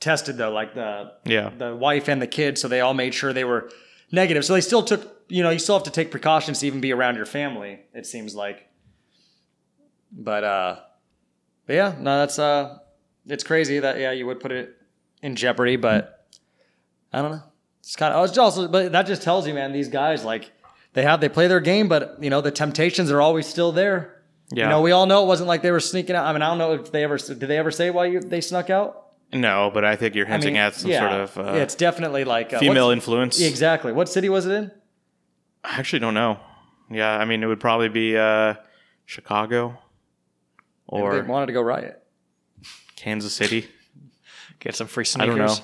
tested 0.00 0.38
though, 0.38 0.52
like 0.52 0.74
the 0.74 1.12
Yeah. 1.26 1.50
the 1.56 1.76
wife 1.76 2.08
and 2.08 2.22
the 2.22 2.26
kids, 2.26 2.60
so 2.62 2.68
they 2.68 2.80
all 2.80 2.94
made 2.94 3.12
sure 3.12 3.32
they 3.34 3.44
were 3.44 3.70
negative. 4.10 4.42
So 4.44 4.54
they 4.54 4.62
still 4.62 4.82
took, 4.82 5.22
you 5.28 5.42
know, 5.42 5.50
you 5.50 5.58
still 5.58 5.74
have 5.76 5.84
to 5.84 5.90
take 5.90 6.10
precautions 6.10 6.60
to 6.60 6.66
even 6.66 6.80
be 6.80 6.92
around 6.94 7.16
your 7.16 7.26
family. 7.26 7.80
It 7.92 8.06
seems 8.06 8.34
like, 8.34 8.67
but 10.12 10.44
uh, 10.44 10.76
but 11.66 11.72
yeah, 11.74 11.94
no, 11.98 12.18
that's 12.18 12.38
uh, 12.38 12.78
it's 13.26 13.44
crazy 13.44 13.78
that 13.78 13.98
yeah, 13.98 14.12
you 14.12 14.26
would 14.26 14.40
put 14.40 14.52
it 14.52 14.76
in 15.22 15.36
jeopardy, 15.36 15.76
but 15.76 16.26
I 17.12 17.22
don't 17.22 17.32
know. 17.32 17.42
It's 17.80 17.96
kind 17.96 18.12
of. 18.12 18.18
I 18.18 18.22
was 18.22 18.36
also, 18.36 18.68
but 18.68 18.92
that 18.92 19.06
just 19.06 19.22
tells 19.22 19.46
you, 19.46 19.54
man, 19.54 19.72
these 19.72 19.88
guys 19.88 20.24
like 20.24 20.52
they 20.92 21.02
have 21.02 21.20
they 21.20 21.28
play 21.28 21.46
their 21.46 21.60
game, 21.60 21.88
but 21.88 22.16
you 22.20 22.30
know 22.30 22.40
the 22.40 22.50
temptations 22.50 23.10
are 23.10 23.20
always 23.20 23.46
still 23.46 23.72
there. 23.72 24.22
Yeah. 24.50 24.64
You 24.64 24.70
know, 24.70 24.80
we 24.80 24.92
all 24.92 25.06
know 25.06 25.22
it 25.24 25.26
wasn't 25.26 25.48
like 25.48 25.62
they 25.62 25.70
were 25.70 25.80
sneaking 25.80 26.16
out. 26.16 26.24
I 26.26 26.32
mean, 26.32 26.42
I 26.42 26.48
don't 26.48 26.58
know 26.58 26.72
if 26.72 26.90
they 26.90 27.04
ever 27.04 27.18
did 27.18 27.40
they 27.40 27.58
ever 27.58 27.70
say 27.70 27.90
why 27.90 28.06
you 28.06 28.20
they 28.20 28.40
snuck 28.40 28.70
out. 28.70 29.06
no, 29.32 29.70
but 29.72 29.84
I 29.84 29.96
think 29.96 30.14
you're 30.14 30.26
I 30.26 30.30
hinting 30.30 30.54
mean, 30.54 30.62
at 30.62 30.74
some 30.74 30.90
yeah, 30.90 31.00
sort 31.00 31.12
of 31.20 31.38
uh, 31.38 31.52
yeah, 31.54 31.62
it's 31.62 31.74
definitely 31.74 32.24
like 32.24 32.52
uh, 32.52 32.58
female 32.58 32.90
influence. 32.90 33.40
Exactly. 33.40 33.92
What 33.92 34.08
city 34.08 34.28
was 34.28 34.46
it 34.46 34.52
in? 34.52 34.70
I 35.64 35.78
actually 35.78 35.98
don't 35.98 36.14
know. 36.14 36.40
Yeah, 36.90 37.10
I 37.10 37.26
mean, 37.26 37.42
it 37.42 37.46
would 37.46 37.60
probably 37.60 37.90
be 37.90 38.16
uh, 38.16 38.54
Chicago 39.04 39.78
they 40.90 41.20
wanted 41.22 41.46
to 41.46 41.52
go 41.52 41.62
riot. 41.62 42.02
Kansas 42.96 43.32
City. 43.32 43.68
Get 44.60 44.74
some 44.74 44.86
free 44.86 45.02
I 45.02 45.04
sneakers. 45.04 45.36
don't 45.36 45.46
know. 45.46 45.54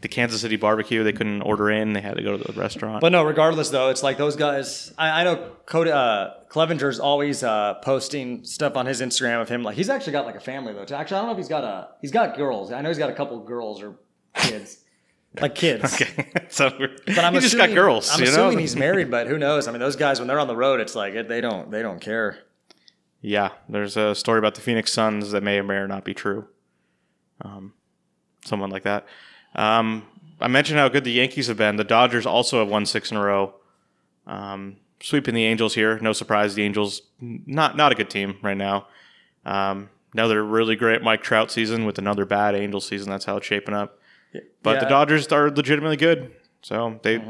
The 0.00 0.08
Kansas 0.08 0.40
City 0.42 0.56
barbecue, 0.56 1.02
they 1.02 1.12
couldn't 1.14 1.40
order 1.42 1.70
in. 1.70 1.94
They 1.94 2.00
had 2.02 2.16
to 2.18 2.22
go 2.22 2.36
to 2.36 2.52
the 2.52 2.58
restaurant. 2.60 3.00
But 3.00 3.10
no, 3.12 3.24
regardless 3.24 3.70
though, 3.70 3.88
it's 3.88 4.02
like 4.02 4.18
those 4.18 4.36
guys. 4.36 4.92
I, 4.98 5.20
I 5.22 5.24
know 5.24 5.52
Cody, 5.64 5.90
uh, 5.90 6.28
Clevenger's 6.50 7.00
always 7.00 7.42
uh, 7.42 7.74
posting 7.82 8.44
stuff 8.44 8.76
on 8.76 8.84
his 8.84 9.00
Instagram 9.00 9.40
of 9.40 9.48
him. 9.48 9.62
Like 9.62 9.76
he's 9.76 9.88
actually 9.88 10.12
got 10.12 10.26
like 10.26 10.34
a 10.36 10.40
family 10.40 10.74
though. 10.74 10.84
too. 10.84 10.94
Actually, 10.94 11.16
I 11.16 11.20
don't 11.20 11.26
know 11.28 11.32
if 11.32 11.38
he's 11.38 11.48
got 11.48 11.64
a. 11.64 11.88
He's 12.02 12.10
got 12.12 12.36
girls. 12.36 12.70
I 12.70 12.82
know 12.82 12.88
he's 12.90 12.98
got 12.98 13.08
a 13.08 13.14
couple 13.14 13.38
girls 13.44 13.82
or 13.82 13.96
kids, 14.36 14.78
like 15.40 15.54
kids. 15.54 15.94
okay, 15.94 16.30
so 16.50 16.68
But 17.06 17.18
I'm 17.20 17.32
he 17.32 17.40
just 17.40 17.54
assuming, 17.54 17.68
got 17.68 17.74
girls. 17.74 18.10
I'm 18.10 18.20
you 18.20 18.26
know? 18.26 18.32
assuming 18.32 18.58
he's 18.58 18.76
married, 18.76 19.10
but 19.10 19.26
who 19.26 19.38
knows? 19.38 19.68
I 19.68 19.72
mean, 19.72 19.80
those 19.80 19.96
guys 19.96 20.18
when 20.18 20.28
they're 20.28 20.40
on 20.40 20.48
the 20.48 20.56
road, 20.56 20.80
it's 20.80 20.94
like 20.94 21.28
they 21.28 21.40
don't 21.40 21.70
they 21.70 21.80
don't 21.80 22.00
care. 22.00 22.38
Yeah, 23.26 23.52
there's 23.70 23.96
a 23.96 24.14
story 24.14 24.38
about 24.38 24.54
the 24.54 24.60
Phoenix 24.60 24.92
Suns 24.92 25.30
that 25.30 25.42
may 25.42 25.58
or 25.58 25.62
may 25.62 25.86
not 25.86 26.04
be 26.04 26.12
true. 26.12 26.46
Um, 27.40 27.72
someone 28.44 28.68
like 28.68 28.82
that. 28.82 29.06
Um, 29.54 30.06
I 30.42 30.48
mentioned 30.48 30.78
how 30.78 30.90
good 30.90 31.04
the 31.04 31.12
Yankees 31.12 31.46
have 31.46 31.56
been. 31.56 31.76
The 31.76 31.84
Dodgers 31.84 32.26
also 32.26 32.58
have 32.58 32.68
won 32.68 32.84
six 32.84 33.10
in 33.10 33.16
a 33.16 33.22
row. 33.24 33.54
Um, 34.26 34.76
sweeping 35.00 35.34
the 35.34 35.44
Angels 35.46 35.74
here. 35.74 35.98
No 36.00 36.12
surprise, 36.12 36.54
the 36.54 36.64
Angels 36.64 37.00
not 37.18 37.78
not 37.78 37.92
a 37.92 37.94
good 37.94 38.10
team 38.10 38.36
right 38.42 38.58
now. 38.58 38.88
Um, 39.46 39.88
another 40.12 40.44
really 40.44 40.76
great 40.76 41.02
Mike 41.02 41.22
Trout 41.22 41.50
season 41.50 41.86
with 41.86 41.98
another 41.98 42.26
bad 42.26 42.54
Angels 42.54 42.86
season. 42.86 43.08
That's 43.08 43.24
how 43.24 43.38
it's 43.38 43.46
shaping 43.46 43.74
up. 43.74 43.98
But 44.34 44.42
the 44.42 44.70
Yeah. 44.70 44.80
Mm-hmm. 44.80 44.88
Dodgers 44.90 45.26
are 45.28 45.50
legitimately 45.50 45.96
good. 45.96 46.30
So 46.60 47.00
they 47.02 47.24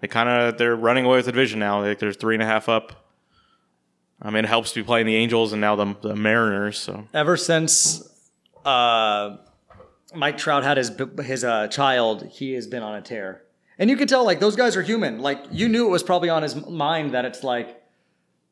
they 0.00 0.08
kind 0.08 0.30
of 0.30 0.56
they're 0.56 0.74
running 0.74 1.04
away 1.04 1.18
with 1.18 1.26
the 1.26 1.32
division 1.32 1.58
now. 1.58 1.82
Like 1.82 1.98
there's 1.98 2.16
three 2.16 2.34
and 2.34 2.42
a 2.42 2.46
half 2.46 2.70
up. 2.70 3.04
I 4.20 4.30
mean, 4.30 4.44
it 4.44 4.48
helps 4.48 4.72
to 4.72 4.80
be 4.80 4.84
playing 4.84 5.06
the 5.06 5.16
Angels 5.16 5.52
and 5.52 5.60
now 5.60 5.76
the, 5.76 5.94
the 6.00 6.16
Mariners. 6.16 6.78
So 6.78 7.06
Ever 7.14 7.36
since 7.36 8.02
uh, 8.64 9.36
Mike 10.14 10.38
Trout 10.38 10.64
had 10.64 10.76
his 10.76 10.90
his 11.24 11.44
uh, 11.44 11.68
child, 11.68 12.26
he 12.26 12.52
has 12.52 12.66
been 12.66 12.82
on 12.82 12.96
a 12.96 13.02
tear. 13.02 13.42
And 13.78 13.88
you 13.88 13.96
could 13.96 14.08
tell, 14.08 14.24
like 14.24 14.40
those 14.40 14.56
guys 14.56 14.76
are 14.76 14.82
human. 14.82 15.20
Like 15.20 15.38
you 15.52 15.68
knew 15.68 15.86
it 15.86 15.90
was 15.90 16.02
probably 16.02 16.30
on 16.30 16.42
his 16.42 16.56
mind 16.68 17.14
that 17.14 17.24
it's 17.24 17.44
like, 17.44 17.80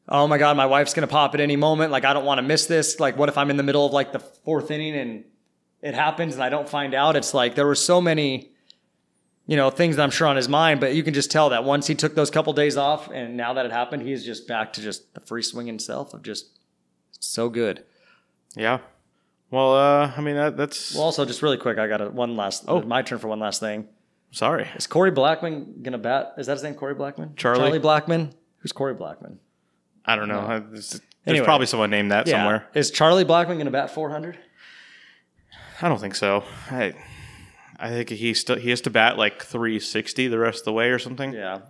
oh 0.08 0.28
my 0.28 0.38
god, 0.38 0.56
my 0.56 0.66
wife's 0.66 0.94
gonna 0.94 1.08
pop 1.08 1.34
at 1.34 1.40
any 1.40 1.56
moment. 1.56 1.90
Like 1.90 2.04
I 2.04 2.12
don't 2.12 2.24
want 2.24 2.38
to 2.38 2.42
miss 2.42 2.66
this. 2.66 3.00
Like 3.00 3.16
what 3.18 3.28
if 3.28 3.36
I'm 3.36 3.50
in 3.50 3.56
the 3.56 3.64
middle 3.64 3.84
of 3.84 3.92
like 3.92 4.12
the 4.12 4.20
fourth 4.20 4.70
inning 4.70 4.94
and 4.94 5.24
it 5.82 5.94
happens 5.94 6.34
and 6.34 6.44
I 6.44 6.48
don't 6.48 6.68
find 6.68 6.94
out? 6.94 7.16
It's 7.16 7.34
like 7.34 7.56
there 7.56 7.66
were 7.66 7.74
so 7.74 8.00
many, 8.00 8.52
you 9.46 9.56
know, 9.56 9.70
things 9.70 9.96
that 9.96 10.02
I'm 10.02 10.10
sure 10.10 10.26
on 10.26 10.36
his 10.36 10.48
mind. 10.48 10.80
But 10.80 10.94
you 10.94 11.02
can 11.02 11.14
just 11.14 11.30
tell 11.30 11.50
that 11.50 11.64
once 11.64 11.86
he 11.86 11.94
took 11.94 12.14
those 12.14 12.30
couple 12.30 12.52
days 12.52 12.76
off, 12.76 13.08
and 13.10 13.36
now 13.36 13.54
that 13.54 13.66
it 13.66 13.72
happened, 13.72 14.02
he's 14.02 14.24
just 14.24 14.46
back 14.48 14.72
to 14.74 14.80
just 14.80 15.14
the 15.14 15.20
free 15.20 15.42
swinging 15.42 15.78
self 15.78 16.12
of 16.14 16.22
just 16.22 16.58
so 17.20 17.48
good. 17.48 17.84
yeah. 18.56 18.78
Well, 19.48 19.74
uh, 19.76 20.12
I 20.16 20.20
mean 20.22 20.34
that 20.34 20.56
that's 20.56 20.92
Well, 20.94 21.04
also 21.04 21.24
just 21.24 21.40
really 21.40 21.56
quick, 21.56 21.78
I 21.78 21.86
got 21.86 22.00
a, 22.00 22.10
one 22.10 22.36
last. 22.36 22.64
Oh. 22.66 22.82
my 22.82 23.02
turn 23.02 23.20
for 23.20 23.28
one 23.28 23.38
last 23.38 23.60
thing. 23.60 23.86
Sorry. 24.32 24.68
Is 24.74 24.88
Corey 24.88 25.12
Blackman 25.12 25.82
gonna 25.82 25.98
bat? 25.98 26.34
Is 26.36 26.46
that 26.48 26.54
his 26.54 26.64
name? 26.64 26.74
Corey 26.74 26.94
Blackman. 26.94 27.34
Charlie? 27.36 27.60
Charlie 27.60 27.78
Blackmon. 27.80 28.32
Who's 28.58 28.72
Corey 28.72 28.94
Blackman? 28.94 29.38
I 30.04 30.16
don't 30.16 30.28
know. 30.28 30.40
I- 30.40 30.58
There's, 30.58 31.00
Anyway. 31.26 31.44
probably 31.44 31.66
someone 31.68 31.90
named 31.90 32.10
that 32.10 32.26
somewhere. 32.28 32.66
Is 32.74 32.90
Charlie 32.90 33.24
Blackmon 33.24 33.56
gonna 33.58 33.70
bat 33.70 33.90
400? 33.90 34.36
I 35.80 35.88
don't 35.88 36.00
think 36.00 36.16
so. 36.16 36.42
I 36.70 36.94
I 37.78 37.88
think 37.90 38.08
he 38.10 38.32
still 38.34 38.56
he 38.56 38.70
has 38.70 38.80
to 38.82 38.90
bat 38.90 39.18
like 39.18 39.42
360 39.42 40.28
the 40.28 40.38
rest 40.38 40.60
of 40.60 40.64
the 40.66 40.72
way 40.72 40.90
or 40.90 40.98
something. 40.98 41.32
Yeah. 41.32 41.60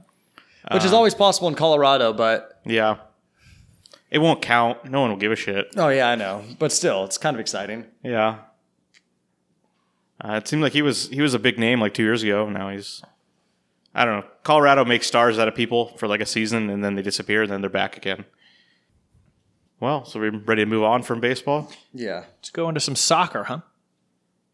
Which 0.72 0.84
is 0.84 0.92
always 0.92 1.14
possible 1.14 1.48
in 1.48 1.54
Colorado, 1.54 2.12
but 2.12 2.60
Yeah. 2.64 2.96
It 4.10 4.18
won't 4.18 4.40
count. 4.40 4.84
No 4.84 5.00
one 5.00 5.10
will 5.10 5.16
give 5.16 5.32
a 5.32 5.36
shit. 5.36 5.66
oh 5.76 5.88
yeah, 5.88 6.08
I 6.08 6.14
know. 6.14 6.44
But 6.58 6.72
still, 6.72 7.04
it's 7.04 7.18
kind 7.18 7.34
of 7.36 7.40
exciting. 7.40 7.86
Yeah. 8.02 8.38
Uh, 10.20 10.34
it 10.42 10.48
seemed 10.48 10.62
like 10.62 10.72
he 10.72 10.82
was 10.82 11.08
he 11.08 11.20
was 11.20 11.34
a 11.34 11.38
big 11.38 11.58
name 11.58 11.80
like 11.80 11.92
two 11.94 12.02
years 12.04 12.22
ago. 12.22 12.48
Now 12.48 12.70
he's 12.70 13.02
I 13.94 14.04
don't 14.04 14.20
know. 14.20 14.26
Colorado 14.44 14.84
makes 14.84 15.06
stars 15.06 15.38
out 15.38 15.48
of 15.48 15.54
people 15.54 15.96
for 15.98 16.06
like 16.08 16.20
a 16.20 16.26
season 16.26 16.70
and 16.70 16.84
then 16.84 16.94
they 16.94 17.02
disappear 17.02 17.42
and 17.42 17.50
then 17.50 17.60
they're 17.60 17.70
back 17.70 17.96
again. 17.96 18.24
Well, 19.80 20.04
so 20.04 20.18
we're 20.20 20.30
ready 20.38 20.62
to 20.62 20.66
move 20.66 20.84
on 20.84 21.02
from 21.02 21.20
baseball. 21.20 21.70
Yeah. 21.92 22.24
Let's 22.38 22.50
go 22.50 22.68
into 22.68 22.80
some 22.80 22.96
soccer, 22.96 23.44
huh? 23.44 23.60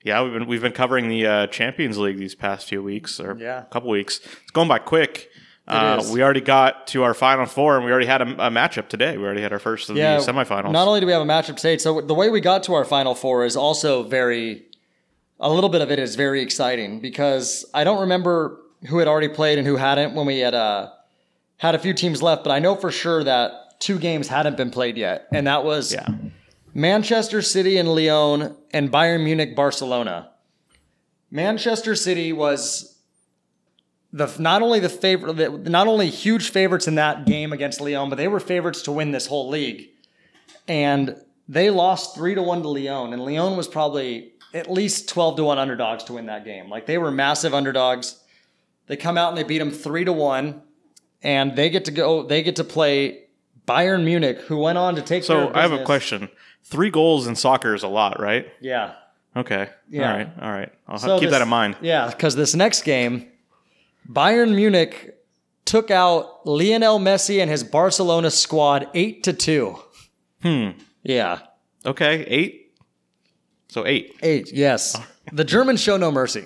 Yeah, 0.04 0.22
we've 0.22 0.32
been 0.32 0.46
we've 0.46 0.62
been 0.62 0.72
covering 0.72 1.08
the 1.08 1.26
uh, 1.26 1.46
Champions 1.48 1.98
League 1.98 2.18
these 2.18 2.34
past 2.34 2.68
few 2.68 2.82
weeks 2.82 3.20
or 3.20 3.36
Yeah. 3.38 3.62
a 3.62 3.66
couple 3.66 3.88
weeks. 3.90 4.18
It's 4.42 4.50
going 4.52 4.68
by 4.68 4.78
quick. 4.78 5.28
Uh, 5.68 6.02
we 6.12 6.22
already 6.22 6.40
got 6.40 6.88
to 6.88 7.04
our 7.04 7.14
final 7.14 7.46
four, 7.46 7.76
and 7.76 7.84
we 7.84 7.92
already 7.92 8.06
had 8.06 8.20
a, 8.20 8.26
a 8.46 8.50
matchup 8.50 8.88
today. 8.88 9.16
We 9.16 9.24
already 9.24 9.42
had 9.42 9.52
our 9.52 9.60
first 9.60 9.88
of 9.90 9.96
Yeah. 9.96 10.18
the 10.18 10.32
semifinals. 10.32 10.72
Not 10.72 10.88
only 10.88 10.98
do 11.00 11.06
we 11.06 11.12
have 11.12 11.22
a 11.22 11.24
matchup 11.24 11.56
today, 11.56 11.78
so 11.78 12.00
the 12.00 12.14
way 12.14 12.30
we 12.30 12.40
got 12.40 12.64
to 12.64 12.74
our 12.74 12.84
final 12.84 13.14
four 13.14 13.44
is 13.44 13.56
also 13.56 14.02
very. 14.02 14.64
A 15.38 15.50
little 15.50 15.70
bit 15.70 15.80
of 15.80 15.90
it 15.90 15.98
is 15.98 16.14
very 16.14 16.40
exciting 16.40 17.00
because 17.00 17.64
I 17.74 17.82
don't 17.82 18.00
remember 18.02 18.60
who 18.88 18.98
had 18.98 19.08
already 19.08 19.28
played 19.28 19.58
and 19.58 19.66
who 19.66 19.74
hadn't 19.76 20.14
when 20.14 20.24
we 20.26 20.38
had 20.38 20.54
uh, 20.54 20.90
had 21.56 21.74
a 21.74 21.78
few 21.80 21.94
teams 21.94 22.22
left, 22.22 22.44
but 22.44 22.50
I 22.52 22.58
know 22.60 22.74
for 22.76 22.90
sure 22.92 23.24
that 23.24 23.80
two 23.80 23.98
games 23.98 24.28
hadn't 24.28 24.56
been 24.56 24.70
played 24.70 24.96
yet, 24.96 25.26
and 25.32 25.46
that 25.48 25.64
was 25.64 25.92
yeah, 25.92 26.06
Manchester 26.74 27.42
City 27.42 27.76
and 27.76 27.88
Lyon 27.88 28.56
and 28.72 28.90
Bayern 28.90 29.24
Munich 29.24 29.54
Barcelona. 29.54 30.30
Manchester 31.30 31.94
City 31.94 32.32
was 32.32 32.98
the 34.12 34.34
not 34.38 34.62
only 34.62 34.80
the 34.80 34.88
favorite 34.88 35.68
not 35.68 35.86
only 35.86 36.08
huge 36.08 36.50
favorites 36.50 36.86
in 36.86 36.94
that 36.96 37.26
game 37.26 37.52
against 37.52 37.80
Lyon, 37.80 38.08
but 38.08 38.16
they 38.16 38.28
were 38.28 38.40
favorites 38.40 38.82
to 38.82 38.92
win 38.92 39.10
this 39.10 39.26
whole 39.26 39.48
league. 39.48 39.88
And 40.68 41.16
they 41.48 41.70
lost 41.70 42.14
3 42.14 42.34
to 42.36 42.42
1 42.42 42.62
to 42.62 42.68
Lyon 42.68 43.12
and 43.12 43.24
Lyon 43.24 43.56
was 43.56 43.68
probably 43.68 44.32
at 44.54 44.70
least 44.70 45.08
12 45.08 45.36
to 45.36 45.44
1 45.44 45.58
underdogs 45.58 46.04
to 46.04 46.14
win 46.14 46.26
that 46.26 46.44
game. 46.44 46.68
Like 46.68 46.86
they 46.86 46.98
were 46.98 47.10
massive 47.10 47.54
underdogs. 47.54 48.18
They 48.86 48.96
come 48.96 49.16
out 49.18 49.30
and 49.30 49.38
they 49.38 49.44
beat 49.44 49.58
them 49.58 49.70
3 49.70 50.04
to 50.04 50.12
1 50.12 50.62
and 51.22 51.56
they 51.56 51.70
get 51.70 51.84
to 51.86 51.90
go 51.90 52.22
they 52.22 52.42
get 52.42 52.56
to 52.56 52.64
play 52.64 53.24
Bayern 53.66 54.04
Munich 54.04 54.40
who 54.42 54.58
went 54.58 54.78
on 54.78 54.96
to 54.96 55.02
take 55.02 55.24
So 55.24 55.52
I 55.54 55.62
have 55.62 55.72
a 55.72 55.84
question. 55.84 56.28
Three 56.64 56.90
goals 56.90 57.26
in 57.26 57.34
soccer 57.36 57.74
is 57.74 57.82
a 57.82 57.88
lot, 57.88 58.20
right? 58.20 58.46
Yeah. 58.60 58.92
Okay. 59.36 59.68
Yeah. 59.88 60.10
All 60.10 60.16
right. 60.16 60.28
All 60.42 60.50
right. 60.50 60.72
I'll 60.88 60.98
So 60.98 61.18
keep 61.18 61.28
this- 61.28 61.38
that 61.38 61.42
in 61.42 61.48
mind. 61.48 61.76
Yeah, 61.80 62.08
because 62.08 62.34
this 62.36 62.54
next 62.54 62.82
game, 62.82 63.28
Bayern 64.10 64.54
Munich 64.54 65.16
took 65.64 65.90
out 65.90 66.46
Lionel 66.46 66.98
Messi 66.98 67.40
and 67.40 67.50
his 67.50 67.64
Barcelona 67.64 68.30
squad 68.30 68.88
eight 68.94 69.22
to 69.24 69.32
two. 69.32 69.78
Hmm. 70.42 70.70
Yeah, 71.02 71.38
Okay. 71.86 72.24
Eight. 72.28 72.72
So 73.68 73.86
eight. 73.86 74.14
eight. 74.22 74.52
Yes, 74.52 74.96
the 75.32 75.44
Germans 75.44 75.80
show 75.80 75.96
no 75.96 76.10
mercy. 76.12 76.44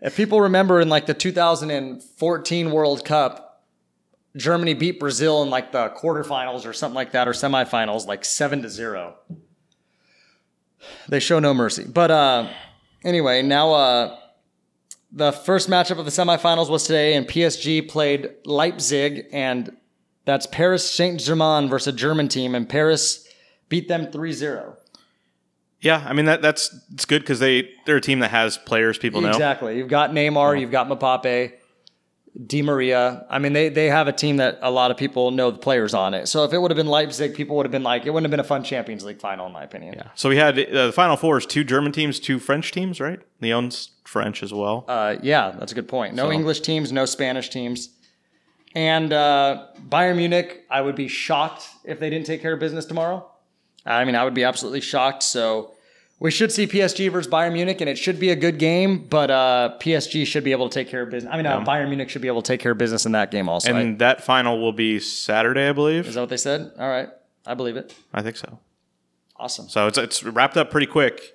If 0.00 0.16
people 0.16 0.40
remember 0.40 0.80
in 0.80 0.88
like 0.88 1.06
the 1.06 1.14
2014 1.14 2.70
World 2.70 3.04
Cup, 3.04 3.47
Germany 4.36 4.74
beat 4.74 5.00
Brazil 5.00 5.42
in 5.42 5.50
like 5.50 5.72
the 5.72 5.88
quarterfinals 5.90 6.66
or 6.66 6.72
something 6.72 6.94
like 6.94 7.12
that, 7.12 7.26
or 7.26 7.32
semifinals, 7.32 8.06
like 8.06 8.24
seven 8.24 8.62
to 8.62 8.68
zero. 8.68 9.16
They 11.08 11.20
show 11.20 11.38
no 11.38 11.54
mercy. 11.54 11.84
But 11.84 12.10
uh, 12.10 12.48
anyway, 13.04 13.42
now 13.42 13.72
uh, 13.72 14.18
the 15.10 15.32
first 15.32 15.68
matchup 15.68 15.98
of 15.98 16.04
the 16.04 16.10
semifinals 16.10 16.70
was 16.70 16.84
today, 16.84 17.14
and 17.14 17.26
PSG 17.26 17.88
played 17.88 18.30
Leipzig, 18.44 19.26
and 19.32 19.76
that's 20.24 20.46
Paris 20.46 20.88
Saint 20.88 21.20
Germain 21.20 21.68
versus 21.68 21.94
a 21.94 21.96
German 21.96 22.28
team, 22.28 22.54
and 22.54 22.68
Paris 22.68 23.26
beat 23.68 23.88
them 23.88 24.10
3 24.10 24.32
0. 24.32 24.76
Yeah. 25.80 26.04
I 26.06 26.12
mean 26.12 26.24
that 26.24 26.42
that's 26.42 26.74
it's 26.92 27.04
good 27.04 27.22
because 27.22 27.38
they 27.38 27.70
they're 27.86 27.96
a 27.96 28.00
team 28.00 28.18
that 28.20 28.30
has 28.30 28.58
players 28.58 28.98
people 28.98 29.20
know. 29.20 29.28
Exactly. 29.28 29.76
You've 29.76 29.88
got 29.88 30.10
Neymar, 30.10 30.60
you've 30.60 30.72
got 30.72 30.88
Mbappe, 30.88 31.52
Di 32.46 32.62
Maria. 32.62 33.26
I 33.28 33.38
mean, 33.40 33.52
they, 33.52 33.68
they 33.68 33.86
have 33.86 34.06
a 34.06 34.12
team 34.12 34.36
that 34.36 34.58
a 34.62 34.70
lot 34.70 34.90
of 34.92 34.96
people 34.96 35.32
know 35.32 35.50
the 35.50 35.58
players 35.58 35.92
on 35.92 36.14
it. 36.14 36.28
So 36.28 36.44
if 36.44 36.52
it 36.52 36.58
would 36.58 36.70
have 36.70 36.76
been 36.76 36.86
Leipzig, 36.86 37.34
people 37.34 37.56
would 37.56 37.66
have 37.66 37.72
been 37.72 37.82
like, 37.82 38.06
it 38.06 38.10
wouldn't 38.10 38.26
have 38.26 38.30
been 38.30 38.38
a 38.38 38.44
fun 38.44 38.62
Champions 38.62 39.04
League 39.04 39.20
final, 39.20 39.46
in 39.46 39.52
my 39.52 39.64
opinion. 39.64 39.94
Yeah. 39.96 40.08
So 40.14 40.28
we 40.28 40.36
had 40.36 40.56
uh, 40.58 40.86
the 40.86 40.92
final 40.92 41.16
four 41.16 41.38
is 41.38 41.46
two 41.46 41.64
German 41.64 41.90
teams, 41.90 42.20
two 42.20 42.38
French 42.38 42.70
teams, 42.70 43.00
right? 43.00 43.18
Lyon's 43.40 43.90
French 44.04 44.42
as 44.44 44.52
well. 44.54 44.84
Uh, 44.86 45.16
yeah, 45.22 45.50
that's 45.58 45.72
a 45.72 45.74
good 45.74 45.88
point. 45.88 46.14
No 46.14 46.26
So- 46.26 46.32
English 46.32 46.60
teams, 46.60 46.92
no 46.92 47.06
Spanish 47.06 47.48
teams. 47.50 47.90
And 48.74 49.12
uh, 49.12 49.66
Bayern 49.88 50.16
Munich, 50.16 50.64
I 50.70 50.80
would 50.80 50.94
be 50.94 51.08
shocked 51.08 51.66
if 51.84 51.98
they 51.98 52.10
didn't 52.10 52.26
take 52.26 52.40
care 52.42 52.52
of 52.52 52.60
business 52.60 52.84
tomorrow. 52.84 53.28
I 53.84 54.04
mean, 54.04 54.14
I 54.14 54.22
would 54.24 54.34
be 54.34 54.44
absolutely 54.44 54.82
shocked. 54.82 55.22
So 55.22 55.72
we 56.20 56.30
should 56.30 56.50
see 56.50 56.66
PSG 56.66 57.10
versus 57.12 57.30
Bayern 57.30 57.52
Munich, 57.52 57.80
and 57.80 57.88
it 57.88 57.96
should 57.96 58.18
be 58.18 58.30
a 58.30 58.36
good 58.36 58.58
game. 58.58 59.06
But 59.08 59.30
uh, 59.30 59.76
PSG 59.80 60.26
should 60.26 60.44
be 60.44 60.52
able 60.52 60.68
to 60.68 60.74
take 60.74 60.88
care 60.88 61.02
of 61.02 61.10
business. 61.10 61.32
I 61.32 61.36
mean, 61.36 61.46
uh, 61.46 61.64
Bayern 61.64 61.88
Munich 61.88 62.10
should 62.10 62.22
be 62.22 62.28
able 62.28 62.42
to 62.42 62.52
take 62.52 62.60
care 62.60 62.72
of 62.72 62.78
business 62.78 63.06
in 63.06 63.12
that 63.12 63.30
game 63.30 63.48
also. 63.48 63.74
and 63.74 63.98
that 64.00 64.24
final 64.24 64.60
will 64.60 64.72
be 64.72 64.98
Saturday, 64.98 65.68
I 65.68 65.72
believe. 65.72 66.06
Is 66.06 66.14
that 66.14 66.20
what 66.20 66.30
they 66.30 66.36
said? 66.36 66.72
All 66.78 66.88
right, 66.88 67.08
I 67.46 67.54
believe 67.54 67.76
it. 67.76 67.94
I 68.12 68.22
think 68.22 68.36
so. 68.36 68.58
Awesome. 69.36 69.68
So 69.68 69.86
it's 69.86 69.98
it's 69.98 70.24
wrapped 70.24 70.56
up 70.56 70.70
pretty 70.70 70.86
quick. 70.86 71.34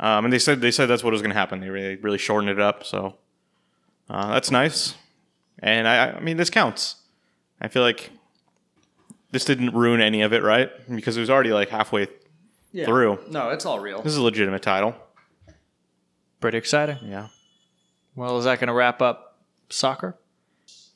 Um, 0.00 0.24
and 0.24 0.32
they 0.32 0.38
said 0.38 0.60
they 0.60 0.70
said 0.70 0.86
that's 0.86 1.04
what 1.04 1.12
was 1.12 1.20
going 1.20 1.32
to 1.32 1.38
happen. 1.38 1.60
They 1.60 1.68
really 1.68 1.96
really 1.96 2.18
shortened 2.18 2.50
it 2.50 2.58
up. 2.60 2.84
So 2.84 3.16
uh, 4.08 4.32
that's 4.32 4.50
nice. 4.50 4.94
And 5.58 5.86
I 5.86 6.12
I 6.12 6.20
mean 6.20 6.38
this 6.38 6.48
counts. 6.50 6.96
I 7.60 7.68
feel 7.68 7.82
like 7.82 8.10
this 9.30 9.44
didn't 9.44 9.74
ruin 9.74 10.00
any 10.00 10.22
of 10.22 10.32
it, 10.32 10.42
right? 10.42 10.70
Because 10.90 11.16
it 11.16 11.20
was 11.20 11.30
already 11.30 11.52
like 11.52 11.68
halfway 11.68 12.08
Yeah. 12.72 12.86
through. 12.86 13.18
No, 13.28 13.50
it's 13.50 13.66
all 13.66 13.80
real. 13.80 14.02
This 14.02 14.12
is 14.12 14.18
a 14.18 14.22
legitimate 14.22 14.62
title. 14.62 14.94
Pretty 16.40 16.58
exciting. 16.58 16.98
Yeah. 17.02 17.28
Well, 18.14 18.38
is 18.38 18.44
that 18.44 18.58
going 18.58 18.68
to 18.68 18.74
wrap 18.74 19.00
up 19.00 19.38
soccer? 19.68 20.18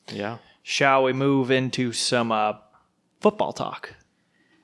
Yeah. 0.08 0.38
Shall 0.62 1.04
we 1.04 1.12
move 1.12 1.50
into 1.50 1.92
some 1.92 2.32
uh, 2.32 2.54
football 3.20 3.52
talk? 3.52 3.94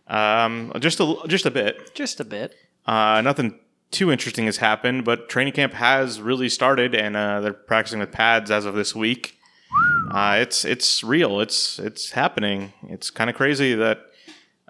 Um, 0.09 0.73
just 0.81 1.01
a 1.01 1.17
just 1.29 1.47
a 1.47 1.51
bit. 1.51 1.95
Just 1.95 2.19
a 2.21 2.25
bit. 2.25 2.55
Uh, 2.87 3.21
nothing 3.23 3.59
too 3.91 4.11
interesting 4.11 4.47
has 4.47 4.57
happened, 4.57 5.05
but 5.05 5.29
training 5.29 5.53
camp 5.53 5.75
has 5.75 6.21
really 6.21 6.49
started, 6.49 6.95
and 6.95 7.17
uh, 7.17 7.41
they're 7.41 7.53
practicing 7.53 8.01
with 8.01 8.11
pads 8.11 8.51
as 8.51 8.65
of 8.65 8.75
this 8.75 8.95
week. 8.97 9.39
Uh, 10.11 10.39
it's 10.41 10.65
it's 10.65 11.05
real. 11.05 11.41
It's 11.41 11.79
it's 11.79 12.11
happening. 12.11 12.73
It's 12.89 13.11
kind 13.11 13.31
of 13.31 13.37
crazy 13.37 13.75
that 13.75 14.01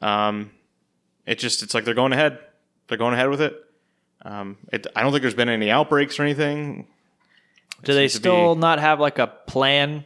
um, 0.02 0.50
it 1.26 1.38
just 1.38 1.62
it's 1.62 1.74
like 1.74 1.84
they're 1.84 1.94
going 1.94 2.12
ahead. 2.12 2.38
They're 2.88 2.98
going 2.98 3.14
ahead 3.14 3.28
with 3.30 3.40
it. 3.40 3.56
Um, 4.24 4.56
it 4.72 4.86
I 4.94 5.02
don't 5.02 5.12
think 5.12 5.22
there's 5.22 5.34
been 5.34 5.48
any 5.48 5.70
outbreaks 5.70 6.18
or 6.18 6.22
anything. 6.22 6.86
Do 7.82 7.94
they 7.94 8.08
still 8.08 8.54
be- 8.54 8.60
not 8.60 8.78
have 8.78 9.00
like 9.00 9.18
a 9.18 9.26
plan 9.26 10.04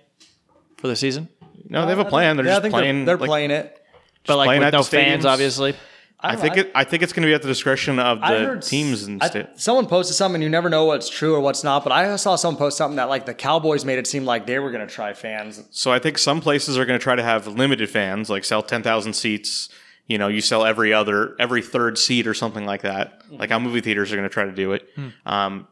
for 0.79 0.89
the 0.89 0.97
season? 0.97 1.29
No, 1.69 1.83
they 1.83 1.91
have 1.91 1.99
a 1.99 2.05
plan. 2.05 2.37
They're 2.37 2.47
yeah, 2.47 2.53
I 2.53 2.55
just 2.55 2.63
think 2.63 2.73
playing. 2.75 3.05
they're, 3.05 3.17
they're 3.17 3.21
like- 3.21 3.29
playing 3.29 3.51
it. 3.51 3.83
But 4.27 4.39
like 4.39 4.59
with 4.61 4.73
no 4.73 4.83
the 4.83 4.89
fans, 4.89 5.25
obviously. 5.25 5.75
I 6.19 6.33
don't 6.33 6.41
think 6.41 6.57
know. 6.57 6.63
it. 6.63 6.73
I 6.75 6.85
think 6.85 7.03
it's 7.03 7.13
going 7.13 7.23
to 7.23 7.27
be 7.29 7.35
at 7.35 7.43
the 7.43 7.49
discretion 7.49 7.99
of 7.99 8.21
the 8.21 8.61
teams 8.61 9.03
and 9.05 9.23
I- 9.23 9.29
sta- 9.29 9.47
someone 9.57 9.87
posted 9.87 10.17
something. 10.17 10.41
You 10.43 10.49
never 10.49 10.69
know 10.71 10.87
what's 10.87 11.09
true 11.09 11.35
or 11.35 11.41
what's 11.41 11.63
not. 11.63 11.85
But 11.85 11.93
I 11.93 12.17
saw 12.17 12.35
someone 12.37 12.59
post 12.59 12.79
something 12.79 12.97
that 12.97 13.09
like 13.09 13.27
the 13.27 13.35
Cowboys 13.35 13.85
made 13.85 13.99
it 13.99 14.07
seem 14.07 14.25
like 14.25 14.47
they 14.47 14.59
were 14.59 14.71
going 14.71 14.87
to 14.87 14.93
try 14.93 15.13
fans. 15.13 15.63
So 15.71 15.93
I 15.93 15.99
think 15.99 16.19
some 16.19 16.41
places 16.41 16.79
are 16.79 16.87
going 16.87 16.99
to 16.99 17.03
try 17.03 17.15
to 17.15 17.23
have 17.23 17.47
limited 17.47 17.91
fans, 17.91 18.31
like 18.31 18.45
sell 18.45 18.63
ten 18.63 18.83
thousand 18.83 19.13
seats. 19.13 19.69
You 20.07 20.19
know, 20.19 20.29
you 20.29 20.41
sell 20.41 20.65
every 20.65 20.93
other, 20.93 21.35
every 21.39 21.63
third 21.63 21.99
seat 21.99 22.27
or 22.27 22.35
something 22.35 22.65
like 22.65 22.83
that. 22.83 23.23
Like 23.31 23.51
how 23.51 23.59
movie 23.59 23.81
theaters 23.81 24.13
are 24.13 24.17
going 24.17 24.29
to 24.29 24.33
try 24.33 24.45
to 24.45 24.53
do 24.53 24.73
it. 24.73 24.89
Um, 25.25 25.67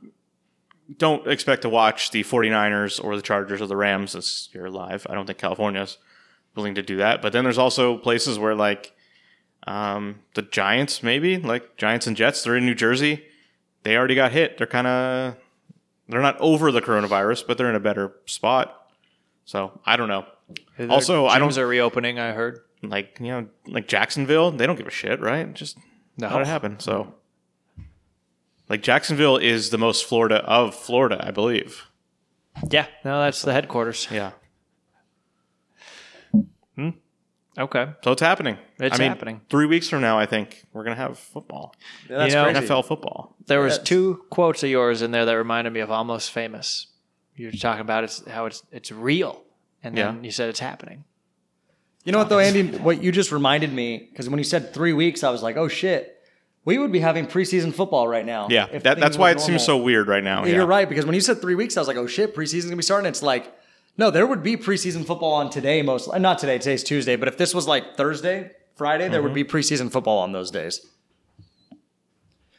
don't 0.99 1.27
expect 1.29 1.63
to 1.63 1.69
watch 1.69 2.11
the 2.11 2.23
49ers 2.25 3.03
or 3.03 3.17
the 3.17 3.23
Chargers 3.23 3.63
or 3.63 3.67
the 3.67 3.77
Rams 3.77 4.13
this 4.13 4.49
year 4.53 4.69
live. 4.69 5.07
I 5.09 5.15
don't 5.15 5.27
think 5.27 5.39
California's 5.39 5.99
willing 6.57 6.75
to 6.75 6.83
do 6.83 6.97
that. 6.97 7.23
But 7.23 7.33
then 7.33 7.45
there's 7.45 7.59
also 7.59 7.97
places 7.97 8.39
where 8.39 8.55
like 8.55 8.93
um, 9.67 10.21
the 10.35 10.43
Giants, 10.43 11.03
maybe 11.03 11.39
like 11.39 11.77
Giants 11.77 12.07
and 12.07 12.17
Jets, 12.17 12.43
they're 12.43 12.57
in 12.57 12.67
New 12.67 12.75
Jersey. 12.75 13.25
They 13.83 13.97
already 13.97 14.15
got 14.15 14.33
hit. 14.33 14.59
They're 14.59 14.67
kind 14.67 14.87
of 14.87 15.37
they're 16.09 16.21
not 16.21 16.39
over 16.41 16.71
the 16.73 16.83
coronavirus, 16.83 17.47
but 17.47 17.57
they're 17.57 17.71
in 17.71 17.77
a 17.77 17.81
better 17.81 18.13
spot. 18.27 18.89
So 19.45 19.81
I 19.87 19.97
don't 19.97 20.09
know. 20.09 20.27
Also, 20.91 21.27
I 21.27 21.39
don't- 21.39 21.57
are 21.57 21.67
reopening. 21.67 22.19
I 22.19 22.33
heard. 22.33 22.61
Like 22.91 23.19
you 23.21 23.29
know 23.29 23.47
like 23.67 23.89
Jacksonville, 23.89 24.51
they 24.51 24.67
don't 24.67 24.77
give 24.77 24.87
a 24.87 24.91
shit, 24.91 25.21
right? 25.21 25.53
Just 25.55 25.79
No. 26.19 26.29
let 26.29 26.41
it 26.43 26.47
happen. 26.47 26.79
So 26.81 27.15
like 28.69 28.83
Jacksonville 28.83 29.37
is 29.37 29.71
the 29.71 29.79
most 29.79 30.05
Florida 30.07 30.37
of 30.45 30.75
Florida, 30.75 31.23
I 31.27 31.31
believe. 31.31 31.87
Yeah, 32.71 32.87
no, 33.05 33.21
that's 33.23 33.43
the 33.43 33.53
headquarters. 33.53 34.07
Yeah. 34.11 34.33
Hmm. 36.77 36.91
Okay. 37.57 37.87
So 38.03 38.13
it's 38.13 38.21
happening. 38.23 38.59
It's 38.81 38.97
I 38.97 38.99
mean, 38.99 39.09
happening. 39.09 39.41
Three 39.49 39.67
weeks 39.67 39.89
from 39.89 40.01
now, 40.01 40.19
I 40.19 40.27
think 40.27 40.65
we're 40.73 40.83
gonna 40.85 40.97
have 40.97 41.19
football, 41.19 41.75
Yeah, 42.11 42.19
that's 42.19 42.35
You 42.35 42.41
know, 42.41 42.51
crazy. 42.51 42.67
NFL 42.67 42.83
football. 42.87 43.37
There 43.47 43.61
was 43.61 43.77
Yes. 43.77 43.87
two 43.87 44.25
quotes 44.31 44.63
of 44.65 44.71
yours 44.71 45.03
in 45.03 45.13
there 45.13 45.25
that 45.25 45.33
reminded 45.35 45.73
me 45.73 45.81
of 45.81 45.91
Almost 45.91 46.33
Famous. 46.33 46.89
You 47.37 47.47
were 47.47 47.53
talking 47.53 47.81
about 47.81 48.05
it's 48.05 48.27
how 48.29 48.47
it's 48.47 48.63
it's 48.73 48.91
real, 48.93 49.43
and 49.83 49.97
then 49.97 50.17
Yeah. 50.17 50.23
you 50.23 50.31
said 50.31 50.49
it's 50.49 50.61
happening. 50.61 51.05
You 52.05 52.13
know 52.13 52.19
what 52.19 52.29
though, 52.29 52.39
Andy? 52.39 52.77
What 52.79 53.03
you 53.03 53.13
just 53.13 53.33
reminded 53.33 53.73
me 53.73 54.09
because 54.11 54.29
when 54.29 54.39
you 54.39 54.45
said 54.45 54.75
three 54.75 54.93
weeks, 54.93 55.25
I 55.25 55.31
was 55.31 55.43
like, 55.43 55.57
oh 55.57 55.69
shit, 55.69 56.17
we 56.65 56.77
would 56.79 56.93
be 56.93 57.01
having 57.01 57.27
preseason 57.27 57.73
football 57.75 58.07
right 58.07 58.25
now. 58.27 58.49
Yeah, 58.51 58.67
that, 58.79 58.99
that's 59.01 59.17
were 59.17 59.23
why 59.23 59.31
it 59.31 59.41
seems 59.41 59.65
so 59.65 59.79
weird 59.79 60.07
right 60.09 60.23
now. 60.25 60.45
You're 60.45 60.67
right 60.67 60.89
because 60.89 61.07
when 61.07 61.15
you 61.15 61.21
said 61.23 61.41
three 61.41 61.55
weeks, 61.55 61.77
I 61.77 61.81
was 61.81 61.89
like, 61.89 61.97
oh 61.97 62.07
shit, 62.07 62.35
preseason's 62.35 62.67
gonna 62.67 62.77
be 62.77 62.83
starting. 62.83 63.09
It's 63.09 63.23
like, 63.23 63.53
no, 63.97 64.11
there 64.11 64.27
would 64.27 64.43
be 64.43 64.57
preseason 64.57 65.07
football 65.07 65.33
on 65.35 65.49
today 65.51 65.81
most. 65.83 66.09
uh, 66.09 66.19
Not 66.19 66.39
today. 66.39 66.59
Today's 66.59 66.85
Tuesday, 66.85 67.17
but 67.17 67.29
if 67.29 67.39
this 67.39 67.55
was 67.55 67.67
like 67.67 67.97
Thursday, 67.97 68.51
Friday, 68.77 69.09
there 69.09 69.23
would 69.23 69.33
be 69.35 69.45
Mm-hmm. 69.45 69.57
preseason 69.57 69.91
football 69.91 70.19
on 70.19 70.33
those 70.33 70.51
days. 70.51 70.85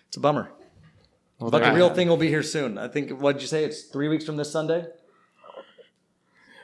It's 0.07 0.17
a 0.17 0.19
bummer. 0.19 0.49
but 1.39 1.49
the 1.63 1.71
real 1.73 1.89
thing 1.93 2.07
will 2.07 2.17
be 2.17 2.29
here 2.29 2.43
soon. 2.43 2.77
I 2.77 2.87
think. 2.87 3.11
What 3.21 3.33
did 3.33 3.41
you 3.41 3.47
say? 3.47 3.63
It's 3.65 3.83
three 3.83 4.07
weeks 4.07 4.25
from 4.25 4.37
this 4.37 4.51
Sunday. 4.51 4.85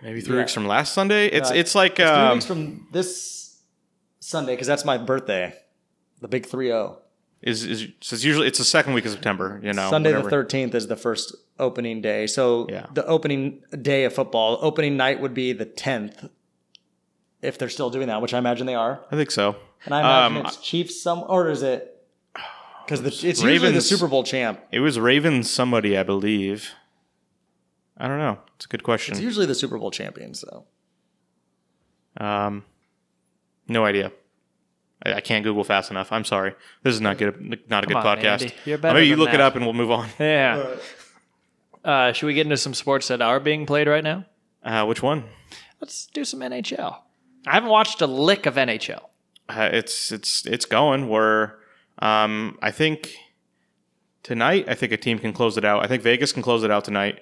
Maybe 0.02 0.22
three 0.22 0.36
Yeah. 0.36 0.42
weeks 0.44 0.54
from 0.54 0.68
last 0.68 0.94
Sunday. 0.94 1.28
It's 1.28 1.52
Uh, 1.52 1.56
it's 1.56 1.76
like 1.76 2.00
It's 2.00 2.10
three 2.10 2.20
um, 2.20 2.34
weeks 2.34 2.46
from 2.46 2.88
this 2.92 3.60
Sunday 4.20 4.54
because 4.54 4.68
that's 4.68 4.86
my 4.86 4.98
birthday. 4.98 5.54
The 6.22 6.28
big 6.28 6.46
three 6.46 6.68
zero. 6.68 7.00
is 7.42 7.64
is 7.64 7.88
so 8.02 8.14
it's 8.16 8.24
usually 8.24 8.48
it's 8.48 8.60
the 8.60 8.64
second 8.64 8.94
week 8.94 9.06
of 9.06 9.12
September. 9.12 9.60
You 9.64 9.74
know, 9.74 9.90
Sunday 9.90 10.10
whatever. 10.12 10.26
the 10.26 10.30
thirteenth 10.30 10.76
is 10.76 10.88
the 10.88 10.96
first 10.96 11.36
opening 11.60 12.02
day. 12.02 12.28
So 12.28 12.68
Yeah. 12.70 12.86
the 12.94 13.06
opening 13.06 13.62
day 13.82 14.04
of 14.06 14.14
football, 14.14 14.58
opening 14.62 14.96
night 14.98 15.20
would 15.22 15.34
be 15.34 15.52
the 15.54 15.66
tenth, 15.66 16.26
if 17.42 17.58
they're 17.58 17.70
still 17.70 17.90
doing 17.90 18.08
that, 18.08 18.22
which 18.22 18.34
I 18.34 18.38
imagine 18.38 18.68
they 18.68 18.76
are. 18.76 19.04
I 19.12 19.16
think 19.16 19.32
so. 19.32 19.56
And 19.86 19.94
I 19.96 20.00
imagine 20.02 20.38
Um, 20.38 20.46
it's 20.46 20.58
Chiefs 20.58 21.02
some 21.02 21.24
or 21.28 21.50
is 21.50 21.64
it? 21.64 21.88
Because 22.86 23.02
it's 23.24 23.42
usually 23.42 23.72
the 23.72 23.82
Super 23.82 24.08
Bowl 24.08 24.24
champ. 24.24 24.60
It 24.72 24.80
was 24.82 25.00
Ravens 25.00 25.50
somebody, 25.50 25.98
I 25.98 26.04
believe. 26.04 26.72
I 28.02 28.08
don't 28.08 28.18
know. 28.18 28.40
It's 28.56 28.66
a 28.66 28.68
good 28.68 28.82
question. 28.82 29.14
It's 29.14 29.22
usually 29.22 29.46
the 29.46 29.54
Super 29.54 29.78
Bowl 29.78 29.92
champions, 29.92 30.44
though. 30.50 30.66
Um, 32.18 32.66
no 33.68 33.86
idea. 33.86 34.12
I, 35.06 35.14
I 35.14 35.22
can't 35.22 35.44
Google 35.44 35.64
fast 35.64 35.92
enough. 35.92 36.12
I'm 36.12 36.26
sorry. 36.26 36.56
This 36.82 36.96
is 36.96 37.02
not 37.02 37.20
good. 37.20 37.60
Not 37.70 37.84
a 37.84 37.88
good 37.88 37.98
on, 37.98 38.04
podcast. 38.04 38.42
Andy. 38.42 38.54
You're 38.66 38.80
better 38.80 38.96
Maybe 38.96 39.08
you 39.08 39.16
than 39.16 39.26
look 39.26 39.34
it 39.36 39.40
up 39.40 39.56
and 39.56 39.64
we'll 39.64 39.76
move 39.76 39.92
on. 39.92 40.10
Yeah. 40.20 40.66
Uh, 41.86 42.12
should 42.12 42.26
we 42.26 42.34
get 42.34 42.46
into 42.46 42.58
some 42.58 42.74
sports 42.74 43.08
that 43.08 43.22
are 43.22 43.40
being 43.40 43.68
played 43.68 43.88
right 43.88 44.04
now? 44.04 44.26
Uh, 44.64 44.86
which 44.86 45.04
one? 45.04 45.24
Let's 45.80 46.08
do 46.08 46.26
some 46.26 46.40
NHL. 46.40 46.98
I 47.46 47.54
haven't 47.54 47.70
watched 47.70 48.02
a 48.02 48.08
lick 48.08 48.48
of 48.48 48.56
NHL. 48.56 49.02
Uh, 49.48 49.70
it's 49.74 50.12
it's 50.12 50.46
it's 50.46 50.66
going. 50.66 51.08
We're 51.08 51.54
um, 52.00 52.58
I 52.62 52.72
think 52.72 53.16
tonight. 54.22 54.66
I 54.68 54.76
think 54.76 54.92
a 54.92 54.98
team 54.98 55.18
can 55.18 55.34
close 55.34 55.58
it 55.58 55.66
out. 55.66 55.84
I 55.84 55.88
think 55.88 56.04
Vegas 56.04 56.32
can 56.32 56.44
close 56.44 56.64
it 56.64 56.70
out 56.70 56.86
tonight. 56.86 57.20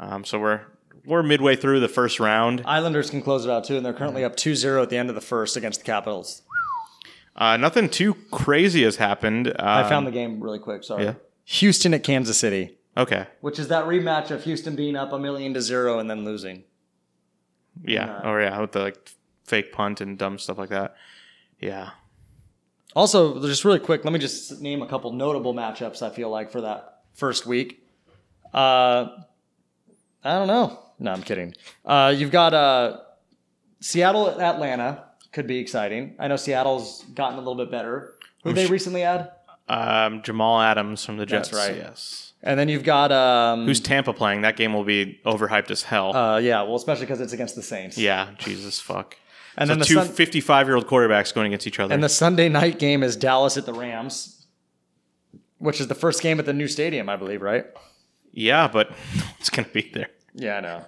Um, 0.00 0.24
so 0.24 0.40
we're 0.40 0.62
we're 1.04 1.22
midway 1.22 1.54
through 1.56 1.78
the 1.80 1.88
first 1.88 2.18
round. 2.18 2.62
Islanders 2.64 3.10
can 3.10 3.22
close 3.22 3.44
it 3.44 3.50
out 3.50 3.64
too, 3.64 3.76
and 3.76 3.84
they're 3.86 3.92
currently 3.92 4.24
up 4.24 4.34
2-0 4.36 4.82
at 4.82 4.90
the 4.90 4.96
end 4.96 5.08
of 5.10 5.14
the 5.14 5.20
first 5.20 5.56
against 5.56 5.80
the 5.80 5.84
Capitals. 5.86 6.42
Uh, 7.36 7.56
nothing 7.56 7.88
too 7.88 8.14
crazy 8.30 8.82
has 8.82 8.96
happened. 8.96 9.48
Um, 9.48 9.54
I 9.58 9.88
found 9.88 10.06
the 10.06 10.10
game 10.10 10.42
really 10.42 10.58
quick. 10.58 10.82
Sorry. 10.84 11.04
yeah. 11.04 11.14
Houston 11.44 11.94
at 11.94 12.02
Kansas 12.02 12.36
City, 12.38 12.76
Okay. 12.96 13.26
which 13.40 13.58
is 13.58 13.68
that 13.68 13.84
rematch 13.84 14.30
of 14.30 14.44
Houston 14.44 14.74
being 14.76 14.96
up 14.96 15.12
a 15.12 15.18
million 15.18 15.54
to 15.54 15.60
zero 15.62 15.98
and 15.98 16.10
then 16.10 16.24
losing. 16.24 16.64
Yeah. 17.84 18.20
Oh 18.24 18.36
yeah. 18.36 18.60
With 18.60 18.72
the 18.72 18.80
like 18.80 19.10
fake 19.44 19.72
punt 19.72 20.00
and 20.00 20.18
dumb 20.18 20.38
stuff 20.38 20.58
like 20.58 20.70
that. 20.70 20.96
Yeah. 21.60 21.90
Also, 22.94 23.40
just 23.40 23.64
really 23.64 23.78
quick, 23.78 24.04
let 24.04 24.12
me 24.12 24.18
just 24.18 24.60
name 24.60 24.82
a 24.82 24.86
couple 24.86 25.12
notable 25.12 25.54
matchups 25.54 26.02
I 26.02 26.10
feel 26.10 26.28
like 26.30 26.50
for 26.50 26.60
that 26.62 27.02
first 27.14 27.46
week. 27.46 27.86
Uh, 28.52 29.06
I 30.24 30.34
don't 30.34 30.48
know. 30.48 30.78
No, 30.98 31.12
I'm 31.12 31.22
kidding. 31.22 31.54
Uh, 31.84 32.12
you've 32.16 32.30
got 32.30 32.52
uh, 32.54 32.98
Seattle 33.80 34.28
at 34.30 34.38
Atlanta. 34.40 35.04
Could 35.32 35.46
be 35.46 35.58
exciting. 35.58 36.16
I 36.18 36.28
know 36.28 36.36
Seattle's 36.36 37.04
gotten 37.14 37.36
a 37.36 37.40
little 37.40 37.54
bit 37.56 37.70
better. 37.70 38.14
Who 38.44 38.52
they 38.52 38.66
recently 38.66 39.02
had? 39.02 39.30
Um, 39.68 40.22
Jamal 40.22 40.60
Adams 40.60 41.04
from 41.04 41.16
the 41.18 41.26
Jets. 41.26 41.50
That's 41.50 41.68
right. 41.68 41.76
Yes. 41.76 42.32
And 42.42 42.58
then 42.58 42.68
you've 42.68 42.84
got 42.84 43.12
um, 43.12 43.66
Who's 43.66 43.80
Tampa 43.80 44.12
playing? 44.12 44.42
That 44.42 44.56
game 44.56 44.72
will 44.72 44.84
be 44.84 45.20
overhyped 45.24 45.70
as 45.70 45.82
hell. 45.82 46.16
uh, 46.16 46.38
yeah, 46.38 46.62
well, 46.62 46.74
especially 46.74 47.04
because 47.06 47.20
it's 47.20 47.32
against 47.32 47.54
the 47.54 47.62
Saints. 47.62 47.96
yeah. 47.96 48.30
Jesus 48.38 48.80
fuck. 48.80 49.16
And 49.56 49.68
so 49.68 49.72
then 49.72 49.78
the 49.78 49.84
two 49.84 49.94
Sun- 49.94 50.08
55 50.08 50.66
year 50.66 50.76
old 50.76 50.86
quarterbacks 50.86 51.32
going 51.34 51.48
against 51.48 51.66
each 51.66 51.78
other. 51.78 51.92
And 51.94 52.02
the 52.02 52.08
Sunday 52.08 52.48
night 52.48 52.78
game 52.78 53.02
is 53.02 53.14
Dallas 53.16 53.56
at 53.56 53.66
the 53.66 53.74
Rams, 53.74 54.46
which 55.58 55.80
is 55.80 55.88
the 55.88 55.94
first 55.94 56.22
game 56.22 56.38
at 56.40 56.46
the 56.46 56.52
new 56.52 56.66
stadium, 56.68 57.08
I 57.08 57.16
believe, 57.16 57.42
right? 57.42 57.66
Yeah, 58.32 58.68
but 58.68 58.90
it's 59.38 59.50
gonna 59.50 59.68
be 59.68 59.90
there. 59.92 60.08
Yeah, 60.34 60.58
I 60.58 60.60
know. 60.60 60.84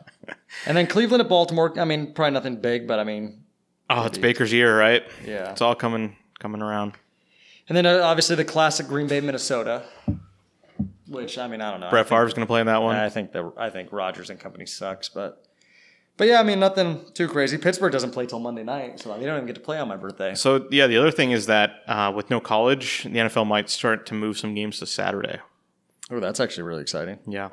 and 0.66 0.76
then 0.76 0.86
Cleveland 0.86 1.20
at 1.22 1.28
Baltimore. 1.28 1.78
I 1.78 1.84
mean, 1.84 2.12
probably 2.12 2.32
nothing 2.32 2.56
big, 2.60 2.86
but 2.86 2.98
I 2.98 3.04
mean, 3.04 3.42
Oh, 3.90 4.06
it's 4.06 4.16
Baker's 4.16 4.52
year, 4.52 4.78
right? 4.78 5.02
Yeah. 5.26 5.50
It's 5.50 5.60
all 5.60 5.74
coming 5.74 6.16
coming 6.38 6.62
around. 6.62 6.94
and 7.68 7.76
then 7.76 7.84
uh, 7.86 8.00
obviously 8.02 8.36
the 8.36 8.44
classic 8.44 8.86
Green 8.86 9.06
Bay, 9.06 9.20
Minnesota, 9.20 9.82
which 11.08 11.36
I 11.38 11.48
mean, 11.48 11.60
I 11.60 11.70
don't 11.70 11.80
know. 11.80 11.90
Brett 11.90 12.08
Favre's 12.08 12.32
gonna 12.34 12.46
play 12.46 12.60
in 12.60 12.66
that 12.66 12.82
one. 12.82 12.96
I 12.96 13.08
think 13.08 13.32
the 13.32 13.52
I 13.56 13.70
think 13.70 13.92
Rodgers 13.92 14.30
and 14.30 14.38
company 14.40 14.66
sucks, 14.66 15.08
but 15.08 15.44
but 16.16 16.28
yeah, 16.28 16.40
I 16.40 16.42
mean, 16.42 16.60
nothing 16.60 17.00
too 17.14 17.26
crazy. 17.28 17.58
Pittsburgh 17.58 17.92
doesn't 17.92 18.12
play 18.12 18.26
till 18.26 18.38
Monday 18.38 18.62
night, 18.62 19.00
so 19.00 19.16
they 19.18 19.24
don't 19.26 19.36
even 19.36 19.46
get 19.46 19.54
to 19.54 19.60
play 19.60 19.78
on 19.78 19.88
my 19.88 19.96
birthday. 19.96 20.34
so 20.34 20.66
yeah, 20.70 20.86
the 20.86 20.96
other 20.96 21.10
thing 21.10 21.32
is 21.32 21.46
that 21.46 21.80
uh, 21.86 22.12
with 22.14 22.30
no 22.30 22.38
college, 22.40 23.02
the 23.04 23.10
NFL 23.10 23.46
might 23.46 23.68
start 23.68 24.06
to 24.06 24.14
move 24.14 24.38
some 24.38 24.54
games 24.54 24.78
to 24.78 24.86
Saturday. 24.86 25.38
Oh, 26.10 26.20
that's 26.20 26.40
actually 26.40 26.64
really 26.64 26.82
exciting. 26.82 27.18
Yeah. 27.26 27.50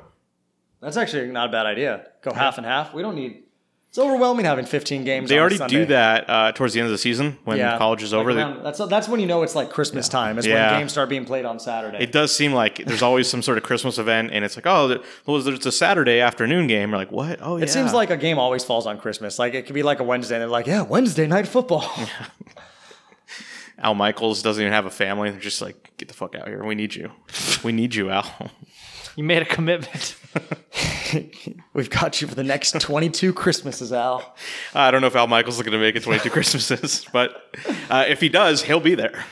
That's 0.80 0.96
actually 0.96 1.26
not 1.28 1.48
a 1.50 1.52
bad 1.52 1.66
idea. 1.66 2.06
Go 2.22 2.32
half 2.32 2.56
and 2.58 2.66
half. 2.66 2.94
We 2.94 3.02
don't 3.02 3.14
need. 3.14 3.44
It's 3.90 3.98
overwhelming 3.98 4.44
having 4.46 4.66
15 4.66 5.02
games. 5.02 5.28
They 5.28 5.38
already 5.40 5.58
do 5.66 5.84
that 5.86 6.30
uh, 6.30 6.52
towards 6.52 6.74
the 6.74 6.80
end 6.80 6.86
of 6.86 6.92
the 6.92 6.98
season 6.98 7.38
when 7.44 7.58
Yeah. 7.58 7.76
college 7.76 8.04
is 8.04 8.12
Like 8.12 8.20
over. 8.20 8.30
Around- 8.30 8.62
that's 8.62 8.78
that's 8.86 9.08
when 9.08 9.18
you 9.18 9.26
know 9.26 9.42
it's 9.42 9.56
like 9.56 9.70
Christmas 9.70 10.08
time. 10.08 10.38
Is 10.38 10.46
Yeah. 10.46 10.70
when 10.70 10.80
games 10.82 10.92
start 10.92 11.08
being 11.08 11.24
played 11.24 11.44
on 11.44 11.58
Saturday. 11.58 11.98
it 12.00 12.12
does 12.12 12.34
seem 12.34 12.52
like 12.52 12.76
there's 12.86 13.02
always 13.02 13.28
some 13.28 13.42
sort 13.42 13.58
of 13.58 13.64
Christmas 13.64 13.98
event, 13.98 14.30
and 14.32 14.44
it's 14.44 14.56
like, 14.56 14.66
oh, 14.66 14.86
there- 14.86 15.00
well, 15.26 15.40
there's 15.42 15.66
a 15.66 15.72
Saturday 15.72 16.20
afternoon 16.20 16.68
game. 16.68 16.92
We're 16.92 16.98
like, 16.98 17.10
what? 17.10 17.40
Oh, 17.42 17.56
yeah. 17.56 17.64
It 17.64 17.70
seems 17.70 17.92
like 17.92 18.10
a 18.10 18.16
game 18.16 18.38
always 18.38 18.62
falls 18.62 18.86
on 18.86 18.96
Christmas. 18.98 19.40
Like 19.40 19.54
it 19.54 19.66
could 19.66 19.74
be 19.74 19.82
like 19.82 19.98
a 19.98 20.04
Wednesday, 20.04 20.36
and 20.36 20.42
they're 20.42 20.48
like, 20.48 20.68
"Yeah, 20.68 20.82
Wednesday 20.82 21.26
night 21.26 21.48
football." 21.48 21.84
Al 23.80 23.94
Michaels 23.94 24.42
doesn't 24.42 24.60
even 24.60 24.72
have 24.72 24.86
a 24.86 24.90
family. 24.90 25.30
They're 25.30 25.40
just 25.40 25.62
like, 25.62 25.96
get 25.96 26.08
the 26.08 26.14
fuck 26.14 26.34
out 26.34 26.48
here. 26.48 26.62
We 26.64 26.74
need 26.74 26.94
you. 26.94 27.10
We 27.64 27.72
need 27.72 27.94
you, 27.94 28.10
Al. 28.10 28.50
You 29.16 29.24
made 29.24 29.42
a 29.42 29.44
commitment. 29.44 30.14
We've 31.74 31.90
got 31.90 32.22
you 32.22 32.28
for 32.28 32.34
the 32.36 32.44
next 32.44 32.80
22 32.80 33.32
Christmases, 33.32 33.92
Al. 33.92 34.34
I 34.72 34.92
don't 34.92 35.00
know 35.00 35.08
if 35.08 35.16
Al 35.16 35.26
Michaels 35.26 35.56
is 35.56 35.62
going 35.62 35.72
to 35.72 35.78
make 35.78 35.96
it 35.96 36.04
22 36.04 36.30
Christmases, 36.30 37.04
but 37.12 37.54
uh, 37.90 38.04
if 38.08 38.20
he 38.20 38.28
does, 38.28 38.62
he'll 38.62 38.80
be 38.80 38.94
there. 38.94 39.24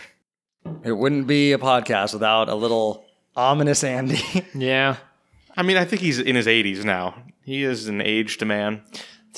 It 0.82 0.92
wouldn't 0.92 1.28
be 1.28 1.52
a 1.52 1.58
podcast 1.58 2.12
without 2.12 2.48
a 2.48 2.56
little 2.56 3.06
ominous 3.36 3.84
Andy. 3.84 4.20
yeah. 4.52 4.96
I 5.56 5.62
mean, 5.62 5.76
I 5.76 5.84
think 5.84 6.02
he's 6.02 6.18
in 6.18 6.34
his 6.34 6.48
80s 6.48 6.84
now. 6.84 7.14
He 7.44 7.62
is 7.62 7.86
an 7.86 8.02
aged 8.02 8.44
man. 8.44 8.82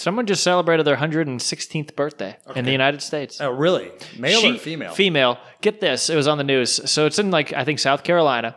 Someone 0.00 0.26
just 0.26 0.42
celebrated 0.42 0.84
their 0.86 0.96
116th 0.96 1.94
birthday 1.94 2.36
in 2.56 2.64
the 2.64 2.72
United 2.72 3.02
States. 3.02 3.40
oh, 3.40 3.50
really? 3.50 3.90
Male 4.18 4.40
She- 4.40 4.54
or 4.56 4.58
female? 4.58 4.92
Female. 4.94 5.38
Get 5.60 5.80
this. 5.80 6.08
It 6.10 6.16
was 6.16 6.26
on 6.26 6.38
the 6.38 6.44
news. 6.44 6.90
So 6.90 7.06
it's 7.06 7.18
in 7.18 7.30
like 7.30 7.52
I 7.52 7.64
think 7.64 7.78
South 7.78 8.02
Carolina. 8.02 8.56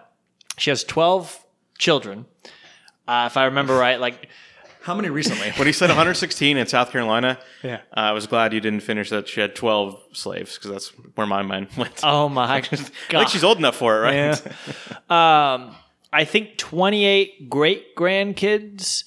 She 0.57 0.69
has 0.69 0.83
12 0.83 1.43
children. 1.77 2.25
Uh, 3.07 3.27
if 3.29 3.35
I 3.37 3.45
remember 3.45 3.75
right, 3.75 3.99
like 3.99 4.29
How 4.83 4.95
many 4.95 5.09
recently? 5.09 5.51
When 5.51 5.65
he 5.67 5.73
said 5.73 5.89
116 5.89 6.55
in 6.57 6.67
South 6.67 6.91
Carolina, 6.91 7.39
Yeah. 7.63 7.75
uh, 7.95 7.99
I 7.99 8.11
was 8.13 8.27
glad 8.27 8.53
you 8.53 8.59
didn't 8.61 8.81
finish 8.81 9.09
that 9.09 9.27
she 9.27 9.41
had 9.41 9.55
12 9.55 9.99
slaves 10.13 10.55
because 10.55 10.71
that's 10.71 10.87
where 11.15 11.27
my 11.27 11.41
mind 11.41 11.67
went. 11.77 11.99
oh 12.03 12.29
my 12.29 12.43
I 12.57 12.61
god. 12.61 12.79
think 13.09 13.29
she's 13.29 13.43
old 13.43 13.57
enough 13.57 13.75
for 13.75 13.97
it, 13.97 13.99
right? 14.01 14.41
Yeah. 15.09 15.53
um, 15.53 15.75
I 16.13 16.23
think 16.25 16.57
28 16.57 17.49
great 17.49 17.95
grandkids, 17.95 19.03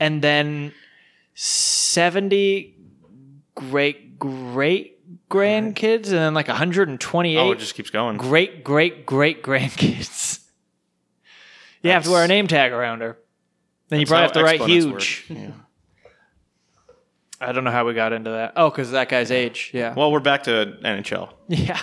and 0.00 0.22
then 0.22 0.72
70 1.40 2.74
great 3.54 4.18
great 4.18 4.98
grandkids, 5.28 6.06
and 6.06 6.14
then 6.18 6.34
like 6.34 6.48
128 6.48 7.38
Oh, 7.38 7.52
it 7.52 7.60
just 7.60 7.76
keeps 7.76 7.90
going. 7.90 8.16
great 8.16 8.64
great 8.64 9.06
great 9.06 9.42
grandkids. 9.42 10.40
You 11.80 11.92
have 11.92 12.02
to 12.04 12.10
wear 12.10 12.24
a 12.24 12.28
name 12.28 12.48
tag 12.48 12.72
around 12.72 13.02
her. 13.02 13.16
Then 13.88 14.00
you 14.00 14.06
probably 14.06 14.22
have 14.24 14.32
to 14.32 14.42
write 14.42 14.60
huge. 14.62 15.26
Yeah. 15.28 15.52
I 17.40 17.52
don't 17.52 17.62
know 17.62 17.70
how 17.70 17.86
we 17.86 17.94
got 17.94 18.12
into 18.12 18.30
that. 18.30 18.54
Oh, 18.56 18.68
because 18.68 18.90
that 18.90 19.08
guy's 19.08 19.30
age. 19.30 19.70
Yeah. 19.72 19.94
Well, 19.94 20.10
we're 20.10 20.18
back 20.18 20.42
to 20.42 20.76
NHL. 20.82 21.32
yeah. 21.48 21.78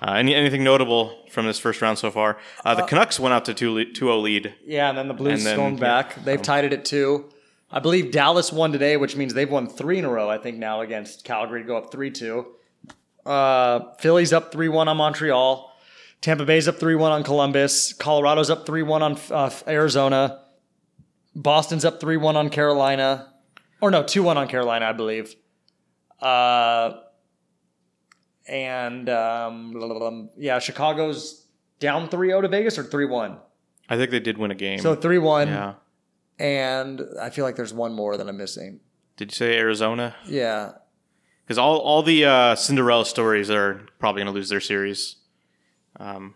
Uh, 0.00 0.12
any, 0.12 0.36
anything 0.36 0.62
notable 0.62 1.26
from 1.30 1.46
this 1.46 1.58
first 1.58 1.82
round 1.82 1.98
so 1.98 2.12
far? 2.12 2.38
Uh, 2.64 2.76
the 2.76 2.82
Canucks 2.84 3.18
went 3.18 3.34
out 3.34 3.44
to 3.46 3.54
2 3.54 3.86
2 3.86 3.92
0 4.06 4.18
lead. 4.18 4.54
yeah, 4.64 4.88
and 4.88 4.96
then 4.96 5.08
the 5.08 5.14
Blues 5.14 5.40
And 5.40 5.46
then- 5.46 5.56
going 5.56 5.76
back. 5.78 6.14
They've 6.24 6.40
tied 6.40 6.64
it 6.64 6.72
at 6.72 6.84
two. 6.84 7.28
I 7.74 7.80
believe 7.80 8.12
Dallas 8.12 8.52
won 8.52 8.70
today, 8.70 8.96
which 8.96 9.16
means 9.16 9.34
they've 9.34 9.50
won 9.50 9.66
three 9.66 9.98
in 9.98 10.04
a 10.04 10.08
row. 10.08 10.30
I 10.30 10.38
think 10.38 10.58
now 10.58 10.80
against 10.80 11.24
Calgary 11.24 11.62
to 11.62 11.66
go 11.66 11.76
up 11.76 11.90
three 11.90 12.12
two. 12.12 12.54
Uh, 13.26 13.92
Philly's 13.98 14.32
up 14.32 14.52
three 14.52 14.68
one 14.68 14.86
on 14.86 14.96
Montreal. 14.96 15.72
Tampa 16.20 16.44
Bay's 16.44 16.68
up 16.68 16.78
three 16.78 16.94
one 16.94 17.10
on 17.10 17.24
Columbus. 17.24 17.92
Colorado's 17.92 18.48
up 18.48 18.64
three 18.64 18.84
one 18.84 19.02
on 19.02 19.18
uh, 19.28 19.50
Arizona. 19.66 20.42
Boston's 21.34 21.84
up 21.84 22.00
three 22.00 22.16
one 22.16 22.36
on 22.36 22.48
Carolina, 22.48 23.32
or 23.80 23.90
no 23.90 24.04
two 24.04 24.22
one 24.22 24.38
on 24.38 24.46
Carolina, 24.46 24.86
I 24.86 24.92
believe. 24.92 25.34
Uh, 26.20 27.00
and 28.46 29.08
um, 29.08 30.30
yeah, 30.36 30.60
Chicago's 30.60 31.44
down 31.80 32.08
3-0 32.08 32.42
to 32.42 32.48
Vegas 32.48 32.78
or 32.78 32.84
three 32.84 33.06
one. 33.06 33.38
I 33.88 33.96
think 33.96 34.12
they 34.12 34.20
did 34.20 34.38
win 34.38 34.52
a 34.52 34.54
game. 34.54 34.78
So 34.78 34.94
three 34.94 35.18
one. 35.18 35.48
yeah. 35.48 35.74
And 36.38 37.02
I 37.20 37.30
feel 37.30 37.44
like 37.44 37.56
there's 37.56 37.72
one 37.72 37.94
more 37.94 38.16
that 38.16 38.28
I'm 38.28 38.36
missing. 38.36 38.80
Did 39.16 39.30
you 39.32 39.36
say 39.36 39.56
Arizona? 39.58 40.16
Yeah. 40.26 40.72
Because 41.44 41.58
all, 41.58 41.78
all 41.78 42.02
the 42.02 42.24
uh, 42.24 42.54
Cinderella 42.56 43.06
stories 43.06 43.50
are 43.50 43.86
probably 43.98 44.20
going 44.22 44.32
to 44.32 44.36
lose 44.36 44.48
their 44.48 44.60
series. 44.60 45.16
Um, 46.00 46.34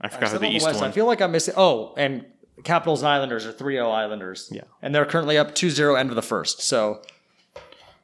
I 0.00 0.08
forgot 0.08 0.30
who 0.32 0.38
the 0.38 0.48
East 0.50 0.66
West, 0.66 0.80
one. 0.80 0.90
I 0.90 0.92
feel 0.92 1.06
like 1.06 1.22
I'm 1.22 1.32
missing. 1.32 1.54
Oh, 1.56 1.94
and 1.96 2.26
Capitals 2.64 3.00
and 3.00 3.08
Islanders 3.08 3.46
are 3.46 3.52
3 3.52 3.74
0 3.76 3.90
Islanders. 3.90 4.50
Yeah. 4.52 4.62
And 4.82 4.94
they're 4.94 5.06
currently 5.06 5.38
up 5.38 5.54
2 5.54 5.70
0 5.70 5.94
end 5.94 6.10
of 6.10 6.16
the 6.16 6.22
first. 6.22 6.60
So, 6.60 7.00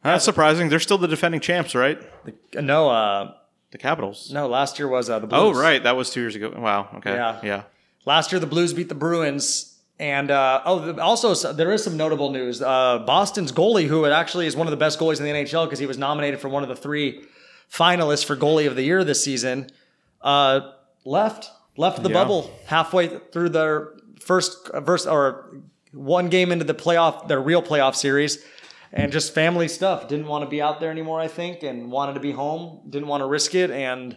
That's 0.03 0.25
surprising. 0.25 0.69
They're 0.71 0.81
still 0.81 0.99
the 0.99 1.09
defending 1.09 1.41
champs, 1.41 1.75
right? 1.75 2.01
uh, 2.57 2.61
no, 2.63 2.89
uh, 2.89 3.35
The 3.73 3.79
Capitals. 3.79 4.31
no, 4.33 4.49
last 4.49 4.79
year 4.79 4.89
was 4.89 5.11
uh, 5.11 5.19
the 5.19 5.27
Blues. 5.27 5.57
Oh, 5.57 5.61
right. 5.61 5.83
That 5.83 5.97
was 5.97 6.11
two 6.11 6.21
years 6.21 6.37
ago. 6.37 6.55
Wow. 6.57 6.89
Okay. 6.97 7.13
Yeah. 7.13 7.41
Yeah. 7.43 7.63
Last 8.07 8.33
year, 8.33 8.39
the 8.41 8.47
Blues 8.47 8.73
beat 8.73 8.89
the 8.89 8.95
Bruins. 8.95 9.70
And 10.01 10.31
uh, 10.31 10.63
oh, 10.65 10.99
also 10.99 11.35
there 11.53 11.71
is 11.73 11.85
some 11.85 11.99
notable 11.99 12.31
news. 12.33 12.63
Uh, 12.63 13.01
Boston's 13.07 13.53
goalie, 13.53 13.87
who 13.87 14.07
actually 14.07 14.47
is 14.47 14.57
one 14.57 14.67
of 14.67 14.71
the 14.71 14.79
best 14.79 14.99
goalies 14.99 15.19
in 15.21 15.27
the 15.27 15.31
NHL 15.31 15.67
because 15.67 15.79
he 15.79 15.85
was 15.85 15.99
nominated 15.99 16.41
for 16.41 16.49
one 16.49 16.63
of 16.63 16.71
the 16.71 16.75
three 16.75 17.23
finalists 17.71 18.25
for 18.25 18.35
goalie 18.35 18.67
of 18.67 18.77
the 18.77 18.83
year 18.83 19.05
this 19.05 19.23
season, 19.23 19.69
uh, 20.23 20.61
left 21.05 21.51
left 21.77 22.03
the 22.03 22.09
Yeah. 22.09 22.15
bubble 22.15 22.51
halfway 22.65 23.09
through 23.31 23.51
their 23.51 23.93
first 24.21 24.71
verse 24.75 25.07
or 25.07 25.59
one 25.93 26.31
game 26.31 26.51
into 26.51 26.65
the 26.65 26.75
playoff, 26.75 27.29
their 27.29 27.41
real 27.41 27.63
playoff 27.63 27.95
series, 27.95 28.43
and 28.95 29.13
just 29.13 29.35
family 29.35 29.69
stuff. 29.69 30.09
Didn't 30.09 30.29
want 30.29 30.45
to 30.45 30.49
be 30.51 30.63
out 30.63 30.81
there 30.81 30.91
anymore, 30.91 31.21
I 31.21 31.29
think, 31.29 31.63
and 31.63 31.91
wanted 31.93 32.15
to 32.15 32.21
be 32.21 32.33
home. 32.33 32.81
Didn't 32.89 33.09
want 33.09 33.21
to 33.21 33.27
risk 33.27 33.55
it, 33.55 33.71
and 33.71 34.17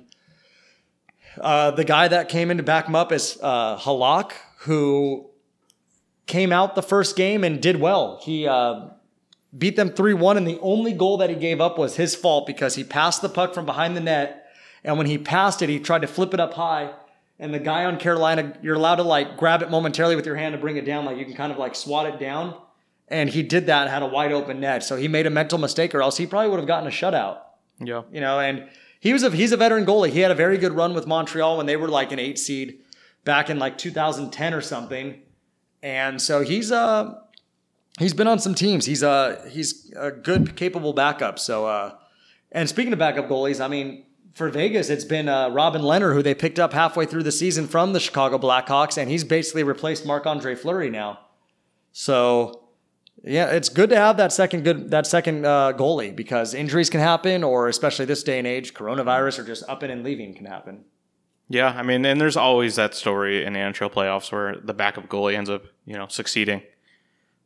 uh, 1.42 1.72
the 1.72 1.84
guy 1.84 2.08
that 2.08 2.30
came 2.30 2.52
in 2.52 2.56
to 2.58 2.64
back 2.64 2.88
him 2.88 2.96
up 2.96 3.12
is 3.12 3.38
uh, 3.42 3.78
Halak, 3.80 4.32
who 4.60 5.30
came 6.26 6.52
out 6.52 6.76
the 6.76 6.82
first 6.84 7.16
game 7.16 7.44
and 7.44 7.62
did 7.62 7.80
well. 7.80 8.20
He 8.24 8.48
uh, 8.48 8.88
beat 9.58 9.76
them 9.76 9.90
3 9.92 10.14
1, 10.14 10.38
and 10.38 10.48
the 10.48 10.60
only 10.62 10.94
goal 10.94 11.18
that 11.18 11.30
he 11.30 11.36
gave 11.36 11.60
up 11.62 11.78
was 11.78 11.96
his 11.96 12.16
fault 12.16 12.48
because 12.48 12.76
he 12.76 12.84
passed 12.84 13.22
the 13.22 13.30
puck 13.30 13.54
from 13.54 13.66
behind 13.66 13.96
the 13.96 14.02
net. 14.02 14.48
And 14.84 14.98
when 14.98 15.08
he 15.08 15.18
passed 15.18 15.62
it, 15.62 15.70
he 15.70 15.80
tried 15.80 16.02
to 16.02 16.08
flip 16.08 16.34
it 16.34 16.40
up 16.40 16.54
high. 16.54 16.92
And 17.40 17.54
the 17.54 17.60
guy 17.60 17.86
on 17.86 17.98
Carolina, 17.98 18.58
you're 18.62 18.76
allowed 18.76 18.96
to 18.96 19.04
like 19.04 19.38
grab 19.38 19.62
it 19.62 19.70
momentarily 19.70 20.16
with 20.16 20.26
your 20.26 20.36
hand 20.36 20.54
to 20.54 20.60
bring 20.60 20.78
it 20.78 20.86
down. 20.86 21.06
Like 21.06 21.18
you 21.18 21.26
can 21.26 21.34
kind 21.34 21.52
of 21.52 21.58
like 21.58 21.76
swat 21.76 22.06
it 22.06 22.20
down. 22.20 22.56
And 23.10 23.30
he 23.30 23.44
did 23.44 23.66
that, 23.68 23.90
had 23.90 24.02
a 24.02 24.08
wide 24.08 24.32
open 24.32 24.60
net. 24.60 24.84
So 24.84 24.96
he 24.96 25.08
made 25.08 25.26
a 25.28 25.30
mental 25.30 25.58
mistake, 25.58 25.94
or 25.94 26.02
else 26.02 26.18
he 26.18 26.26
probably 26.26 26.50
would 26.50 26.60
have 26.60 26.68
gotten 26.68 26.88
a 26.88 26.92
shutout 26.92 27.40
Yeah. 27.80 28.04
you 28.12 28.22
know, 28.22 28.40
and 28.40 28.70
he 29.00 29.12
was 29.14 29.24
a 29.24 29.30
he's 29.30 29.52
a 29.52 29.58
veteran 29.58 29.86
goalie. 29.86 30.10
He 30.10 30.20
had 30.20 30.32
a 30.32 30.36
very 30.36 30.58
good 30.58 30.72
run 30.74 30.94
with 30.94 31.06
Montreal 31.06 31.58
when 31.58 31.66
they 31.66 31.76
were 31.76 31.90
like 31.90 32.12
an 32.14 32.20
eight 32.20 32.40
seed 32.40 32.80
back 33.26 33.50
in 33.50 33.60
like 33.60 33.78
2010 33.78 34.54
or 34.54 34.62
something, 34.62 35.22
and 35.84 36.20
so 36.20 36.42
he's 36.42 36.72
uh 36.72 37.14
he's 38.00 38.16
been 38.16 38.28
on 38.28 38.40
some 38.40 38.56
teams. 38.56 38.88
He's 38.88 39.04
uh 39.04 39.48
he's 39.52 39.94
a 39.96 40.10
good 40.10 40.56
capable 40.56 40.94
backup. 40.94 41.38
So 41.38 41.68
uh, 41.68 41.96
and 42.52 42.68
speaking 42.68 42.94
of 42.94 42.98
backup 42.98 43.28
goalies, 43.28 43.64
I 43.64 43.68
mean. 43.68 44.06
For 44.36 44.50
Vegas, 44.50 44.90
it's 44.90 45.06
been 45.06 45.30
uh, 45.30 45.50
Robin 45.50 45.84
Lehner, 45.84 46.16
who 46.16 46.24
they 46.24 46.34
picked 46.34 46.58
up 46.58 46.74
halfway 46.74 47.06
through 47.06 47.22
the 47.22 47.32
season 47.32 47.68
from 47.68 47.94
the 47.94 48.00
Chicago 48.00 48.40
Blackhawks, 48.40 48.98
and 48.98 49.08
he's 49.08 49.24
basically 49.24 49.62
replaced 49.62 50.08
Marc 50.08 50.26
Andre 50.26 50.56
Fleury 50.56 50.90
now. 50.90 51.20
So 51.92 52.64
yeah, 53.24 53.52
it's 53.52 53.70
good 53.70 53.92
to 53.92 53.96
have 53.96 54.18
that 54.18 54.34
second 54.34 54.64
good 54.64 54.90
that 54.90 55.06
second 55.06 55.46
uh, 55.46 55.74
goalie 55.74 56.16
because 56.16 56.56
injuries 56.56 56.90
can 56.90 57.00
happen, 57.00 57.44
or 57.44 57.68
especially 57.68 58.06
this 58.06 58.24
day 58.24 58.40
and 58.40 58.48
age, 58.48 58.74
coronavirus 58.74 59.38
or 59.38 59.44
just 59.44 59.70
up 59.70 59.84
and 59.84 60.04
leaving 60.04 60.34
can 60.34 60.48
happen. 60.48 60.84
Yeah. 61.54 61.74
I 61.76 61.84
mean, 61.84 62.04
and 62.06 62.20
there's 62.20 62.38
always 62.38 62.76
that 62.78 62.96
story 62.96 63.46
in 63.46 63.54
the 63.54 63.60
NHL 63.60 63.92
playoffs 63.92 64.32
where 64.32 64.56
the 64.56 64.74
backup 64.74 65.08
goalie 65.08 65.36
ends 65.36 65.50
up, 65.50 65.66
you 65.86 65.98
know, 65.98 66.08
succeeding. 66.08 66.64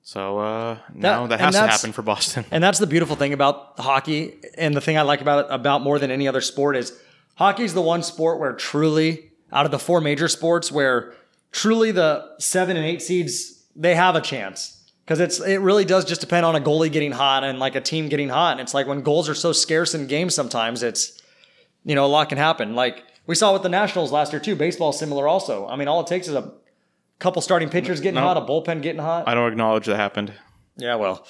So 0.02 0.40
uh, 0.40 0.78
now 0.94 1.28
that 1.28 1.42
and 1.42 1.54
has 1.54 1.56
to 1.56 1.68
happen 1.68 1.92
for 1.92 2.02
Boston. 2.02 2.46
And 2.50 2.64
that's 2.64 2.80
the 2.80 2.88
beautiful 2.88 3.18
thing 3.18 3.34
about 3.34 3.78
hockey, 3.78 4.36
and 4.58 4.74
the 4.74 4.80
thing 4.80 4.98
I 4.98 5.02
like 5.02 5.20
about 5.20 5.46
it 5.46 5.48
about 5.50 5.82
more 5.82 6.00
than 6.00 6.12
any 6.12 6.30
other 6.30 6.40
sport 6.40 6.78
is 6.78 6.98
hockey's 7.36 7.74
the 7.74 7.82
one 7.82 8.02
sport 8.02 8.40
where 8.40 8.54
truly, 8.54 9.34
out 9.52 9.66
of 9.66 9.72
the 9.72 9.80
four 9.80 10.00
major 10.00 10.30
sports, 10.30 10.72
where 10.72 11.14
truly 11.52 11.92
the 11.92 12.26
seven 12.40 12.78
and 12.78 12.86
eight 12.86 13.02
seeds 13.02 13.66
they 13.76 13.96
have 13.96 14.16
a 14.16 14.22
chance 14.22 14.90
because 15.04 15.20
it's 15.20 15.42
it 15.42 15.58
really 15.58 15.84
does 15.84 16.06
just 16.06 16.22
depend 16.22 16.46
on 16.46 16.56
a 16.56 16.62
goalie 16.62 16.90
getting 16.90 17.12
hot 17.12 17.44
and 17.44 17.60
like 17.60 17.76
a 17.76 17.82
team 17.82 18.08
getting 18.08 18.30
hot. 18.30 18.54
And 18.54 18.62
it's 18.62 18.74
like 18.74 18.88
when 18.88 19.02
goals 19.02 19.28
are 19.28 19.36
so 19.36 19.52
scarce 19.52 19.94
in 19.94 20.08
games, 20.08 20.34
sometimes 20.34 20.84
it's 20.84 21.22
you 21.84 21.96
know 21.96 22.06
a 22.06 22.08
lot 22.08 22.30
can 22.30 22.38
happen. 22.38 22.76
Like 22.76 23.04
we 23.28 23.36
saw 23.36 23.54
with 23.54 23.62
the 23.64 23.70
Nationals 23.70 24.12
last 24.12 24.34
year 24.34 24.40
too. 24.40 24.56
Baseball 24.56 24.92
similar 24.92 25.28
also. 25.28 25.68
I 25.68 25.76
mean, 25.76 25.88
all 25.88 26.02
it 26.02 26.08
takes 26.08 26.28
is 26.28 26.34
a 26.34 26.54
couple 27.20 27.42
starting 27.42 27.70
pitchers 27.70 28.00
getting 28.02 28.16
No. 28.16 28.22
hot, 28.22 28.38
a 28.38 28.42
bullpen 28.42 28.82
getting 28.82 29.02
hot. 29.02 29.28
I 29.28 29.34
don't 29.36 29.52
acknowledge 29.52 29.86
that 29.86 29.98
happened. 29.98 30.34
Yeah, 30.78 30.96
well, 30.96 31.26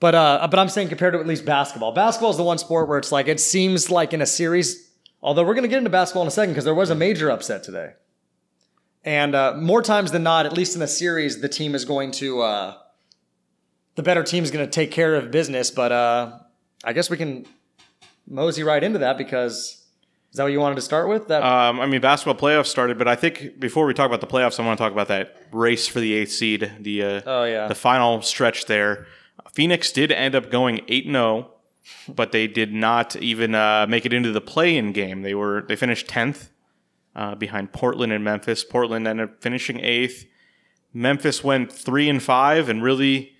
but 0.00 0.14
uh, 0.14 0.46
but 0.50 0.58
I'm 0.58 0.68
saying 0.68 0.88
compared 0.88 1.14
to 1.14 1.20
at 1.20 1.26
least 1.26 1.44
basketball, 1.44 1.92
basketball 1.92 2.30
is 2.30 2.36
the 2.36 2.42
one 2.44 2.58
sport 2.58 2.88
where 2.88 2.98
it's 2.98 3.10
like 3.12 3.28
it 3.28 3.40
seems 3.40 3.90
like 3.90 4.12
in 4.12 4.20
a 4.22 4.26
series. 4.26 4.90
Although 5.22 5.42
we're 5.44 5.54
going 5.54 5.62
to 5.64 5.68
get 5.68 5.78
into 5.78 5.90
basketball 5.90 6.22
in 6.22 6.28
a 6.28 6.32
second 6.32 6.52
because 6.52 6.64
there 6.64 6.74
was 6.74 6.90
a 6.90 6.94
major 6.94 7.28
upset 7.30 7.64
today, 7.64 7.94
and 9.04 9.34
uh, 9.34 9.54
more 9.56 9.82
times 9.82 10.12
than 10.12 10.22
not, 10.22 10.46
at 10.46 10.52
least 10.52 10.76
in 10.76 10.82
a 10.82 10.86
series, 10.88 11.40
the 11.40 11.48
team 11.48 11.74
is 11.74 11.84
going 11.84 12.10
to 12.12 12.40
uh, 12.42 12.74
the 13.96 14.02
better 14.02 14.22
team 14.22 14.44
is 14.44 14.50
going 14.50 14.64
to 14.64 14.70
take 14.70 14.90
care 14.92 15.14
of 15.16 15.30
business. 15.30 15.70
But 15.72 15.90
uh, 15.92 16.38
I 16.84 16.92
guess 16.92 17.10
we 17.10 17.16
can 17.16 17.46
mosey 18.28 18.62
right 18.62 18.82
into 18.82 19.00
that 19.00 19.18
because 19.18 19.84
is 20.30 20.36
that 20.36 20.42
what 20.42 20.52
you 20.52 20.60
wanted 20.60 20.74
to 20.76 20.82
start 20.82 21.08
with? 21.08 21.28
That 21.28 21.42
Um, 21.42 21.80
I 21.80 21.86
mean, 21.86 22.00
basketball 22.00 22.34
playoffs 22.48 22.66
started, 22.66 22.98
but 22.98 23.08
I 23.08 23.16
think 23.16 23.58
before 23.58 23.86
we 23.86 23.94
talk 23.94 24.06
about 24.06 24.20
the 24.20 24.26
playoffs, 24.26 24.60
I 24.60 24.66
want 24.66 24.78
to 24.78 24.82
talk 24.84 24.92
about 24.92 25.08
that 25.08 25.36
race 25.52 25.88
for 25.88 26.00
the 26.00 26.12
eighth 26.14 26.32
seed. 26.32 26.70
The 26.80 27.02
uh, 27.02 27.20
Oh, 27.26 27.44
yeah. 27.44 27.66
the 27.66 27.74
final 27.74 28.22
stretch 28.22 28.66
there. 28.66 29.06
Phoenix 29.52 29.90
did 29.92 30.12
end 30.12 30.34
up 30.34 30.50
going 30.50 30.82
eight 30.88 31.06
and 31.06 31.14
zero, 31.14 31.50
but 32.08 32.32
they 32.32 32.46
did 32.46 32.72
not 32.72 33.16
even 33.16 33.54
uh, 33.54 33.86
make 33.88 34.04
it 34.06 34.12
into 34.12 34.30
the 34.30 34.40
play-in 34.40 34.92
game. 34.92 35.22
They 35.22 35.34
were 35.34 35.64
they 35.66 35.76
finished 35.76 36.06
tenth 36.08 36.50
uh, 37.16 37.34
behind 37.34 37.72
Portland 37.72 38.12
and 38.12 38.22
Memphis. 38.22 38.62
Portland 38.64 39.08
ended 39.08 39.30
up 39.30 39.42
finishing 39.42 39.80
eighth. 39.80 40.26
Memphis 40.92 41.42
went 41.42 41.72
three 41.72 42.08
and 42.08 42.22
five, 42.22 42.68
and 42.68 42.82
really 42.82 43.32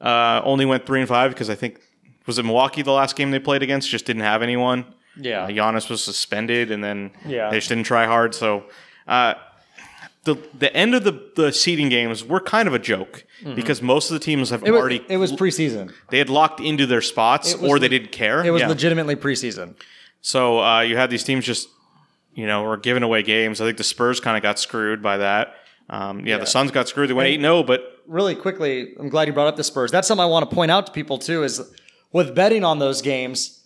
uh, 0.00 0.40
only 0.44 0.64
went 0.64 0.86
three 0.86 1.00
and 1.00 1.08
five 1.08 1.30
because 1.32 1.50
I 1.50 1.54
think 1.54 1.80
was 2.26 2.38
it 2.38 2.44
Milwaukee 2.44 2.82
the 2.82 2.92
last 2.92 3.14
game 3.16 3.30
they 3.30 3.38
played 3.38 3.62
against 3.62 3.88
just 3.90 4.06
didn't 4.06 4.22
have 4.22 4.42
anyone. 4.42 4.86
Yeah. 5.16 5.44
Uh, 5.44 5.48
Giannis 5.48 5.88
was 5.90 6.02
suspended, 6.02 6.70
and 6.70 6.82
then 6.82 7.10
Yeah. 7.26 7.50
they 7.50 7.56
just 7.58 7.68
didn't 7.68 7.84
try 7.84 8.06
hard. 8.06 8.34
So, 8.34 8.64
uh, 9.08 9.34
the 10.24 10.36
the 10.58 10.74
end 10.76 10.94
of 10.94 11.04
the 11.04 11.18
the 11.36 11.52
seeding 11.52 11.88
games 11.88 12.22
were 12.24 12.40
kind 12.40 12.68
of 12.68 12.74
a 12.74 12.78
joke 12.78 13.24
because 13.54 13.80
most 13.80 14.10
of 14.10 14.14
the 14.14 14.20
teams 14.24 14.50
have 14.50 14.60
Mm-hmm. 14.60 14.66
it 14.68 14.70
was, 14.72 14.80
already 14.80 15.04
it 15.08 15.16
was 15.16 15.32
preseason. 15.32 15.92
they 16.10 16.18
had 16.18 16.28
locked 16.28 16.60
into 16.60 16.86
their 16.86 17.00
spots 17.00 17.54
was 17.56 17.70
or 17.70 17.78
they 17.78 17.88
didn't 17.88 18.12
care. 18.12 18.44
It 18.44 18.50
was 18.50 18.60
Yeah. 18.60 18.68
legitimately 18.68 19.16
preseason. 19.16 19.76
So 20.20 20.60
uh, 20.62 20.80
you 20.82 20.96
had 20.96 21.08
these 21.10 21.24
teams 21.24 21.46
just 21.46 21.68
you 22.34 22.46
know 22.46 22.62
were 22.64 22.76
giving 22.76 23.02
away 23.02 23.22
games. 23.22 23.60
I 23.62 23.64
think 23.64 23.78
the 23.78 23.84
Spurs 23.84 24.20
kind 24.20 24.36
of 24.36 24.42
got 24.42 24.58
screwed 24.58 25.02
by 25.02 25.16
that. 25.16 25.54
Um, 25.88 26.24
yeah, 26.26 26.36
the 26.36 26.46
Suns 26.46 26.70
got 26.70 26.86
screwed. 26.86 27.08
They 27.08 27.14
went 27.14 27.28
eight 27.28 27.40
0 27.40 27.62
but 27.62 27.80
really 28.06 28.34
quickly, 28.34 28.94
I'm 28.98 29.08
glad 29.08 29.26
you 29.26 29.32
brought 29.34 29.48
up 29.48 29.56
the 29.56 29.64
Spurs. 29.64 29.90
That's 29.90 30.06
something 30.06 30.22
I 30.22 30.26
want 30.26 30.48
to 30.48 30.54
point 30.54 30.70
out 30.70 30.84
to 30.86 30.92
people 30.92 31.16
too 31.18 31.42
is 31.44 31.62
with 32.12 32.34
betting 32.34 32.62
on 32.62 32.78
those 32.78 33.00
games, 33.00 33.59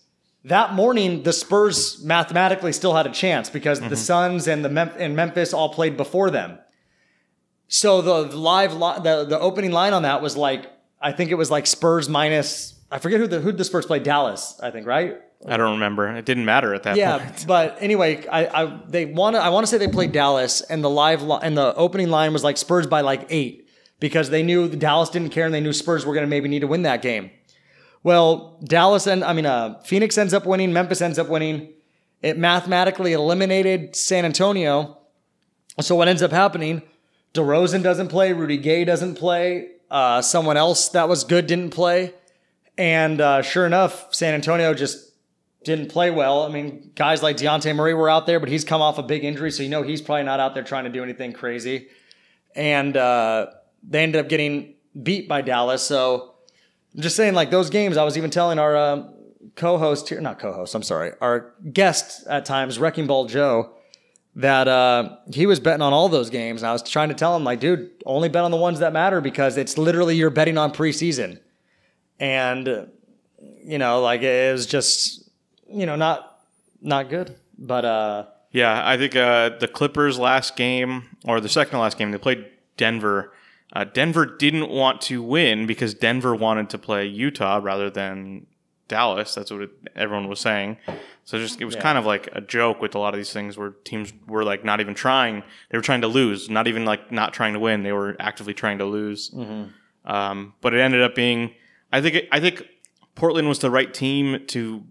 that 0.45 0.73
morning 0.73 1.23
the 1.23 1.33
Spurs 1.33 2.03
mathematically 2.03 2.71
still 2.71 2.93
had 2.93 3.05
a 3.05 3.11
chance 3.11 3.49
because 3.49 3.79
the 3.79 3.87
mm-hmm. 3.87 3.95
Suns 3.95 4.47
and 4.47 4.63
the 4.63 4.69
Mem- 4.69 4.93
and 4.97 5.15
Memphis 5.15 5.53
all 5.53 5.69
played 5.69 5.97
before 5.97 6.29
them. 6.29 6.59
So 7.67 8.01
the 8.01 8.37
live 8.37 8.73
li- 8.73 9.03
the 9.03 9.25
the 9.25 9.39
opening 9.39 9.71
line 9.71 9.93
on 9.93 10.03
that 10.03 10.21
was 10.21 10.37
like 10.37 10.71
I 11.01 11.11
think 11.11 11.31
it 11.31 11.35
was 11.35 11.51
like 11.51 11.67
Spurs 11.67 12.07
minus 12.07 12.73
I 12.91 12.99
forget 12.99 13.19
who 13.19 13.27
the 13.27 13.39
who 13.39 13.51
the 13.51 13.63
Spurs 13.63 13.85
played 13.85 14.03
Dallas 14.03 14.59
I 14.61 14.71
think 14.71 14.87
right 14.87 15.17
I 15.47 15.57
don't 15.57 15.73
remember. 15.73 16.07
It 16.15 16.25
didn't 16.25 16.45
matter 16.45 16.73
at 16.73 16.83
that 16.83 16.91
point. 16.91 16.99
yeah, 16.99 17.17
point. 17.19 17.45
but 17.47 17.77
anyway, 17.79 18.25
I, 18.27 18.63
I 18.63 18.79
they 18.87 19.05
want 19.05 19.35
to 19.35 19.41
I 19.41 19.49
want 19.49 19.65
to 19.65 19.67
say 19.67 19.77
they 19.77 19.87
played 19.87 20.11
Dallas, 20.11 20.61
and 20.61 20.83
the 20.83 20.89
live 20.89 21.21
li- 21.21 21.39
and 21.41 21.55
the 21.55 21.75
opening 21.75 22.09
line 22.09 22.33
was 22.33 22.43
like 22.43 22.57
Spurs 22.57 22.87
by 22.87 23.01
like 23.01 23.27
eight 23.29 23.67
because 23.99 24.29
they 24.29 24.43
knew 24.43 24.67
the 24.67 24.77
Dallas 24.77 25.09
didn't 25.09 25.29
care 25.29 25.45
and 25.45 25.53
they 25.53 25.61
knew 25.61 25.73
Spurs 25.73 26.05
were 26.05 26.13
going 26.13 26.25
to 26.25 26.29
maybe 26.29 26.47
need 26.47 26.61
to 26.61 26.67
win 26.67 26.83
that 26.83 27.01
game. 27.01 27.31
Well, 28.05 28.59
Dallas 28.63 29.07
and 29.07 29.23
I 29.23 29.33
mean 29.33 29.47
uh, 29.47 29.79
Phoenix 29.79 30.15
ends 30.15 30.31
up 30.31 30.45
winning, 30.45 30.71
Memphis 30.71 31.01
ends 31.01 31.17
up 31.17 31.27
winning. 31.27 31.73
It 32.21 32.37
mathematically 32.37 33.13
eliminated 33.13 33.95
San 33.95 34.25
Antonio. 34.25 34.99
So 35.81 35.95
what 35.95 36.07
ends 36.07 36.21
up 36.21 36.29
happening? 36.29 36.83
DeRozan 37.33 37.81
doesn't 37.81 38.09
play, 38.09 38.31
Rudy 38.31 38.57
Gay 38.57 38.85
doesn't 38.85 39.15
play, 39.15 39.69
Uh, 39.89 40.21
someone 40.21 40.55
else 40.55 40.89
that 40.89 41.09
was 41.09 41.23
good 41.23 41.47
didn't 41.47 41.71
play. 41.71 42.13
And 42.77 43.19
uh, 43.19 43.41
sure 43.41 43.65
enough, 43.65 44.13
San 44.13 44.35
Antonio 44.35 44.75
just 44.75 45.11
didn't 45.63 45.87
play 45.87 46.11
well. 46.11 46.43
I 46.43 46.49
mean, 46.49 46.91
guys 46.93 47.23
like 47.23 47.37
Dejounte 47.37 47.75
Murray 47.75 47.95
were 47.95 48.09
out 48.09 48.27
there, 48.27 48.39
but 48.39 48.49
he's 48.49 48.63
come 48.63 48.83
off 48.83 48.99
a 48.99 49.03
big 49.03 49.23
injury, 49.23 49.49
so 49.49 49.63
you 49.63 49.69
know 49.69 49.81
he's 49.81 50.03
probably 50.03 50.25
not 50.25 50.39
out 50.39 50.53
there 50.53 50.63
trying 50.63 50.83
to 50.83 50.91
do 50.91 51.01
anything 51.01 51.33
crazy. 51.33 51.87
And 52.55 52.95
uh, 52.95 53.47
they 53.81 54.03
ended 54.03 54.21
up 54.23 54.29
getting 54.29 54.75
beat 55.01 55.27
by 55.27 55.41
Dallas. 55.41 55.81
So 55.81 56.34
I'm 56.95 57.01
just 57.01 57.15
saying, 57.15 57.33
like 57.33 57.51
those 57.51 57.69
games, 57.69 57.97
I 57.97 58.03
was 58.03 58.17
even 58.17 58.29
telling 58.29 58.57
our 58.57 58.75
uh, 58.75 59.03
co-host 59.55 60.09
here, 60.09 60.21
not 60.21 60.39
co-host, 60.39 60.73
I'm 60.75 60.83
sorry, 60.83 61.11
our 61.19 61.53
guest 61.73 62.25
at 62.27 62.45
times, 62.45 62.79
Wrecking 62.79 63.05
Ball 63.05 63.25
Joe, 63.25 63.71
that 64.35 64.67
uh, 64.67 65.17
he 65.33 65.45
was 65.45 65.59
betting 65.59 65.81
on 65.81 65.93
all 65.93 66.09
those 66.09 66.29
games. 66.29 66.61
And 66.61 66.69
I 66.69 66.73
was 66.73 66.83
trying 66.83 67.09
to 67.09 67.15
tell 67.15 67.35
him, 67.35 67.43
like, 67.43 67.59
dude, 67.59 67.91
only 68.05 68.29
bet 68.29 68.43
on 68.43 68.51
the 68.51 68.57
ones 68.57 68.79
that 68.79 68.93
matter 68.93 69.21
because 69.21 69.57
it's 69.57 69.77
literally 69.77 70.15
you're 70.15 70.29
betting 70.29 70.57
on 70.57 70.71
preseason. 70.71 71.39
And, 72.19 72.89
you 73.63 73.77
know, 73.77 74.01
like 74.01 74.21
it 74.21 74.51
was 74.53 74.65
just, 74.65 75.29
you 75.69 75.85
know, 75.85 75.95
not 75.95 76.39
not 76.81 77.09
good. 77.09 77.35
But 77.57 77.85
uh, 77.85 78.25
Yeah, 78.51 78.81
I 78.85 78.97
think 78.97 79.15
uh, 79.15 79.49
the 79.59 79.67
Clippers 79.67 80.17
last 80.17 80.55
game 80.55 81.17
or 81.25 81.41
the 81.41 81.49
second 81.49 81.79
last 81.79 81.97
game 81.97 82.11
they 82.11 82.17
played 82.17 82.45
Denver. 82.77 83.33
Uh, 83.75 83.83
Denver 83.83 84.25
didn't 84.25 84.69
want 84.69 85.01
to 85.01 85.21
win 85.21 85.67
because 85.67 85.93
Denver 85.93 86.33
wanted 86.33 86.69
to 86.69 86.77
play 86.77 87.05
Utah 87.05 87.59
rather 87.61 87.89
than 87.89 88.47
Dallas. 88.87 89.35
That's 89.35 89.51
what 89.51 89.61
it, 89.63 89.69
everyone 89.95 90.29
was 90.29 90.39
saying. 90.39 90.77
So 91.25 91.37
just 91.37 91.59
it 91.59 91.65
was 91.65 91.75
kind 91.75 91.97
of 91.97 92.05
like 92.05 92.29
a 92.31 92.39
joke 92.39 92.81
with 92.81 92.95
a 92.95 92.99
lot 92.99 93.13
of 93.13 93.17
these 93.17 93.33
things 93.33 93.57
where 93.57 93.71
teams 93.83 94.13
were 94.27 94.43
like 94.45 94.63
not 94.63 94.79
even 94.79 94.93
trying. 94.93 95.43
They 95.69 95.77
were 95.77 95.81
trying 95.83 96.01
to 96.01 96.07
lose, 96.07 96.49
not 96.49 96.67
even 96.67 96.85
like 96.85 97.11
not 97.11 97.33
trying 97.33 97.53
to 97.53 97.59
win. 97.59 97.83
They 97.83 97.91
were 97.91 98.15
actively 98.19 98.53
trying 98.53 98.77
to 98.77 98.85
lose. 98.85 99.31
Um, 100.05 100.53
but 100.61 100.73
it 100.73 100.79
ended 100.79 101.01
up 101.01 101.13
being. 101.15 101.53
I 101.91 102.01
think. 102.01 102.15
It, 102.15 102.29
I 102.31 102.39
think 102.39 102.63
Portland 103.15 103.47
was 103.49 103.59
the 103.59 103.71
right 103.71 103.93
team 103.93 104.45
to 104.47 104.83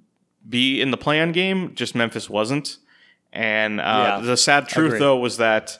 be 0.49 0.81
in 0.83 0.90
the 0.90 0.97
play-on 0.99 1.33
game. 1.33 1.75
Just 1.75 1.94
Memphis 1.94 2.29
wasn't. 2.29 2.79
And 3.33 3.81
uh, 3.81 4.18
Yeah. 4.18 4.27
the 4.27 4.37
sad 4.37 4.68
truth, 4.68 4.99
though, 4.99 5.16
was 5.16 5.37
that 5.38 5.79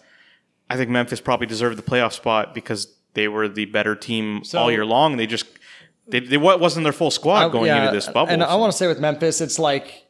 I 0.75 0.77
think 0.77 0.91
Memphis 0.91 1.21
probably 1.21 1.47
deserved 1.47 1.79
the 1.79 1.83
playoff 1.83 2.13
spot 2.13 2.53
because 2.53 2.93
they 3.13 3.29
were 3.29 3.49
the 3.49 3.67
better 3.67 3.95
team 3.95 4.43
all 4.55 4.73
year 4.73 4.85
long. 4.85 5.17
They 5.17 5.27
just 5.29 5.47
they, 6.09 6.19
they 6.19 6.37
what 6.37 6.59
wasn't 6.59 6.83
their 6.83 6.93
full 6.93 7.13
squad 7.13 7.51
going 7.51 7.67
yeah, 7.67 7.85
into 7.85 7.95
this 7.95 8.09
bubble. 8.09 8.33
And 8.33 8.43
I 8.43 8.57
want 8.57 8.73
to 8.73 8.77
say 8.77 8.89
with 8.89 8.99
Memphis, 8.99 9.41
it's 9.41 9.61
like 9.61 10.09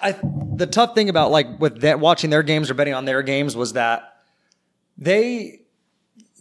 I 0.00 0.12
the 0.54 0.68
tough 0.68 0.94
thing 0.94 1.08
about 1.08 1.32
like 1.32 1.58
with 1.58 1.80
that 1.80 1.98
watching 1.98 2.30
their 2.30 2.44
games 2.44 2.70
or 2.70 2.74
betting 2.74 2.94
on 2.94 3.04
their 3.04 3.20
games 3.22 3.56
was 3.56 3.72
that 3.72 4.22
they 4.96 5.62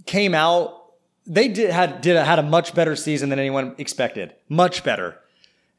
came 0.06 0.36
out 0.36 0.84
they 1.26 1.48
did 1.48 1.72
had 1.72 2.02
did 2.02 2.24
had 2.24 2.38
a 2.38 2.44
much 2.44 2.76
better 2.76 2.96
season 2.96 3.30
than 3.30 3.40
anyone 3.40 3.74
expected. 3.80 4.36
Much 4.48 4.84
better. 4.84 5.20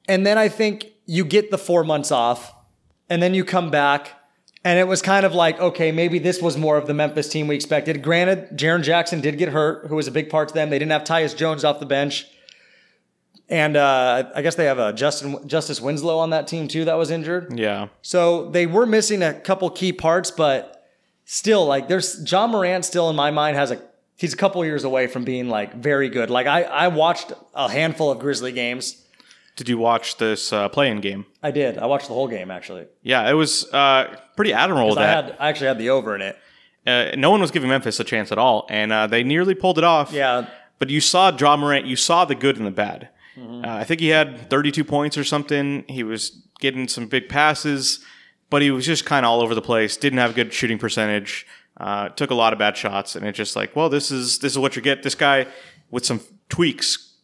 And 0.08 0.26
then 0.26 0.38
I 0.38 0.48
think 0.48 0.86
you 1.06 1.24
get 1.24 1.52
the 1.52 1.58
4 1.58 1.84
months 1.84 2.10
off 2.10 2.52
and 3.08 3.22
then 3.22 3.32
you 3.32 3.44
come 3.44 3.70
back 3.70 4.10
and 4.66 4.80
it 4.80 4.88
was 4.88 5.00
kind 5.00 5.24
of 5.24 5.32
like, 5.32 5.60
okay, 5.60 5.92
maybe 5.92 6.18
this 6.18 6.42
was 6.42 6.56
more 6.56 6.76
of 6.76 6.88
the 6.88 6.92
Memphis 6.92 7.28
team 7.28 7.46
we 7.46 7.54
expected. 7.54 8.02
Granted, 8.02 8.58
Jaren 8.58 8.82
Jackson 8.82 9.20
did 9.20 9.38
get 9.38 9.50
hurt, 9.50 9.86
who 9.86 9.94
was 9.94 10.08
a 10.08 10.10
big 10.10 10.28
part 10.28 10.48
to 10.48 10.54
them. 10.54 10.70
They 10.70 10.78
didn't 10.80 10.90
have 10.90 11.04
Tyus 11.04 11.36
Jones 11.36 11.62
off 11.62 11.78
the 11.78 11.86
bench. 11.86 12.26
And 13.48 13.76
uh, 13.76 14.28
I 14.34 14.42
guess 14.42 14.56
they 14.56 14.64
have 14.64 14.80
a 14.80 14.92
Justin 14.92 15.46
Justice 15.46 15.80
Winslow 15.80 16.18
on 16.18 16.30
that 16.30 16.48
team 16.48 16.66
too 16.66 16.84
that 16.86 16.94
was 16.94 17.12
injured. 17.12 17.56
yeah, 17.56 17.86
So 18.02 18.50
they 18.50 18.66
were 18.66 18.86
missing 18.86 19.22
a 19.22 19.34
couple 19.34 19.70
key 19.70 19.92
parts, 19.92 20.32
but 20.32 20.84
still, 21.24 21.64
like 21.64 21.86
there's 21.86 22.28
Ja 22.28 22.48
Morant 22.48 22.84
still 22.84 23.08
in 23.08 23.14
my 23.14 23.30
mind 23.30 23.56
has 23.56 23.70
a 23.70 23.80
he's 24.16 24.34
a 24.34 24.36
couple 24.36 24.64
years 24.64 24.82
away 24.82 25.06
from 25.06 25.22
being 25.22 25.48
like 25.48 25.76
very 25.76 26.08
good. 26.08 26.28
Like 26.28 26.48
I 26.48 26.64
I 26.64 26.88
watched 26.88 27.32
a 27.54 27.70
handful 27.70 28.10
of 28.10 28.18
Grizzly 28.18 28.50
games. 28.50 29.05
Did 29.56 29.68
you 29.68 29.78
watch 29.78 30.18
this 30.18 30.52
uh, 30.52 30.68
play-in 30.68 31.00
game? 31.00 31.24
I 31.42 31.50
did. 31.50 31.78
I 31.78 31.86
watched 31.86 32.08
the 32.08 32.14
whole 32.14 32.28
game 32.28 32.50
actually. 32.50 32.86
Yeah, 33.02 33.28
it 33.28 33.32
was 33.32 33.72
uh, 33.72 34.16
pretty 34.36 34.52
admirable 34.52 34.98
I 34.98 35.06
had 35.06 35.36
I 35.38 35.48
actually 35.48 35.68
had 35.68 35.78
the 35.78 35.90
over 35.90 36.14
in 36.14 36.22
it. 36.22 36.38
uh, 36.86 37.12
no 37.16 37.30
one 37.30 37.40
was 37.40 37.50
giving 37.50 37.68
Memphis 37.70 37.98
a 37.98 38.04
chance 38.04 38.30
at 38.30 38.38
all, 38.38 38.66
and 38.68 38.92
uh, 38.92 39.06
they 39.06 39.22
nearly 39.24 39.54
pulled 39.54 39.78
it 39.78 39.84
off. 39.84 40.12
Yeah. 40.12 40.46
But 40.78 40.90
you 40.90 41.00
saw 41.00 41.34
Ja 41.34 41.56
Morant. 41.56 41.86
You 41.86 41.96
saw 41.96 42.26
the 42.26 42.34
good 42.34 42.58
and 42.58 42.66
the 42.66 42.70
bad. 42.70 43.08
Mm-hmm. 43.36 43.64
Uh, 43.64 43.76
I 43.76 43.84
think 43.84 44.00
he 44.00 44.08
had 44.08 44.50
32 44.50 44.84
points 44.84 45.16
or 45.16 45.24
something. 45.24 45.84
He 45.88 46.02
was 46.02 46.42
getting 46.60 46.86
some 46.86 47.06
big 47.06 47.28
passes, 47.30 48.04
but 48.50 48.60
he 48.60 48.70
was 48.70 48.84
just 48.84 49.06
kind 49.06 49.24
of 49.24 49.30
all 49.30 49.40
over 49.40 49.54
the 49.54 49.62
place. 49.62 49.96
Didn't 49.96 50.18
have 50.18 50.30
a 50.30 50.34
good 50.34 50.52
shooting 50.52 50.78
percentage. 50.78 51.46
Uh, 51.78 52.08
took 52.10 52.30
a 52.30 52.34
lot 52.34 52.52
of 52.52 52.58
bad 52.58 52.76
shots, 52.76 53.16
and 53.16 53.26
it's 53.26 53.36
just 53.36 53.56
like, 53.56 53.74
well, 53.74 53.88
this 53.88 54.10
is 54.10 54.38
this 54.40 54.52
is 54.52 54.58
what 54.58 54.76
you 54.76 54.82
get. 54.82 55.02
This 55.02 55.14
guy 55.14 55.46
with 55.90 56.04
some 56.04 56.20
tweaks 56.50 57.14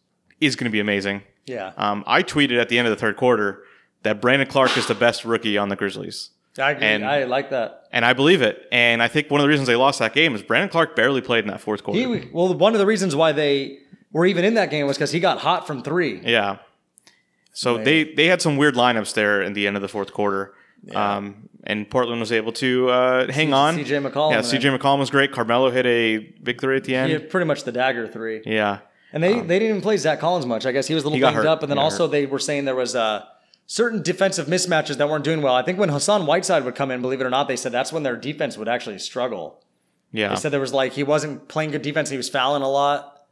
is 0.40 0.56
going 0.56 0.64
to 0.64 0.72
be 0.72 0.80
amazing. 0.80 1.22
Yeah. 1.46 1.72
Um, 1.76 2.04
I 2.06 2.22
tweeted 2.22 2.60
at 2.60 2.68
the 2.68 2.78
end 2.78 2.86
of 2.86 2.90
the 2.92 3.00
third 3.00 3.16
quarter 3.16 3.62
that 4.02 4.20
Brandon 4.20 4.48
Clarke 4.48 4.76
is 4.76 4.86
the 4.86 4.94
best 4.94 5.24
rookie 5.24 5.58
on 5.58 5.68
the 5.68 5.76
Grizzlies. 5.76 6.30
I 6.58 6.72
agree. 6.72 6.86
and- 6.86 7.04
I 7.04 7.24
like 7.24 7.50
that. 7.50 7.84
And 7.92 8.04
I 8.04 8.12
believe 8.12 8.42
it. 8.42 8.66
And 8.72 9.02
I 9.02 9.08
think 9.08 9.30
one 9.30 9.40
of 9.40 9.44
the 9.44 9.48
reasons 9.48 9.66
they 9.66 9.76
lost 9.76 9.98
that 9.98 10.14
game 10.14 10.34
is 10.34 10.42
Brandon 10.42 10.68
Clarke 10.70 10.96
barely 10.96 11.20
played 11.20 11.44
in 11.44 11.50
that 11.50 11.60
fourth 11.60 11.82
quarter. 11.84 11.98
He 12.00 12.28
well 12.32 12.52
one 12.54 12.72
of 12.74 12.78
the 12.78 12.86
reasons 12.86 13.14
why 13.16 13.32
they 13.32 13.78
were 14.12 14.24
even 14.26 14.44
in 14.44 14.54
that 14.54 14.70
game 14.70 14.86
was 14.86 14.96
because 14.96 15.12
he 15.12 15.20
got 15.20 15.38
hot 15.38 15.66
from 15.66 15.82
three. 15.82 16.20
Yeah. 16.24 16.58
So 17.52 17.76
they 17.78 18.04
they 18.04 18.26
had 18.26 18.40
some 18.40 18.56
weird 18.56 18.74
lineups 18.74 19.12
there 19.14 19.42
in 19.42 19.52
the 19.52 19.66
end 19.66 19.76
of 19.76 19.82
the 19.82 19.88
fourth 19.88 20.12
quarter. 20.12 20.54
Um, 20.94 21.48
and 21.64 21.88
Portland 21.88 22.18
was 22.20 22.32
able 22.32 22.52
to 22.54 22.88
uh, 22.90 23.32
hang 23.32 23.52
on. 23.54 23.76
CJ 23.76 24.10
McCollum, 24.10 24.32
Yeah. 24.32 24.40
CJ 24.40 24.76
McCollum 24.76 24.98
was 24.98 25.10
great. 25.10 25.30
Carmelo 25.32 25.70
hit 25.70 25.86
a 25.86 26.18
big 26.42 26.60
three 26.60 26.76
at 26.76 26.84
the 26.84 26.96
end. 26.96 27.08
He 27.10 27.14
end. 27.14 27.22
had 27.24 27.30
pretty 27.30 27.46
much 27.46 27.62
the 27.64 27.72
dagger 27.72 28.08
three. 28.08 28.42
Yeah. 28.44 28.78
And 29.12 29.22
they, 29.22 29.40
they 29.40 29.58
didn't 29.58 29.68
even 29.68 29.80
play 29.82 29.96
Zach 29.98 30.20
Collins 30.20 30.46
much. 30.46 30.64
I 30.64 30.72
guess 30.72 30.86
he 30.86 30.94
was 30.94 31.04
a 31.04 31.08
little 31.08 31.20
banged 31.20 31.36
hurt. 31.36 31.46
up. 31.46 31.62
And 31.62 31.70
then 31.70 31.78
also 31.78 32.06
they 32.06 32.24
were 32.26 32.38
saying 32.38 32.64
there 32.64 32.74
was 32.74 32.96
uh, 32.96 33.24
certain 33.66 34.02
defensive 34.02 34.46
mismatches 34.46 34.96
that 34.96 35.08
weren't 35.08 35.24
doing 35.24 35.42
well. 35.42 35.54
I 35.54 35.62
think 35.62 35.78
when 35.78 35.90
Hassan 35.90 36.24
Whiteside 36.26 36.64
would 36.64 36.74
come 36.74 36.90
in, 36.90 37.02
believe 37.02 37.20
it 37.20 37.24
or 37.24 37.30
not, 37.30 37.46
they 37.46 37.56
said 37.56 37.72
that's 37.72 37.92
when 37.92 38.02
their 38.02 38.16
defense 38.16 38.56
would 38.56 38.68
actually 38.68 38.98
struggle. 38.98 39.62
Yeah. 40.12 40.30
They 40.30 40.36
said 40.36 40.52
there 40.52 40.60
was 40.60 40.72
like 40.72 40.92
he 40.92 41.02
wasn't 41.02 41.48
playing 41.48 41.72
good 41.72 41.82
defense. 41.82 42.10
He 42.10 42.16
was 42.16 42.28
fouling 42.28 42.62
a 42.62 42.68
lot. 42.68 43.26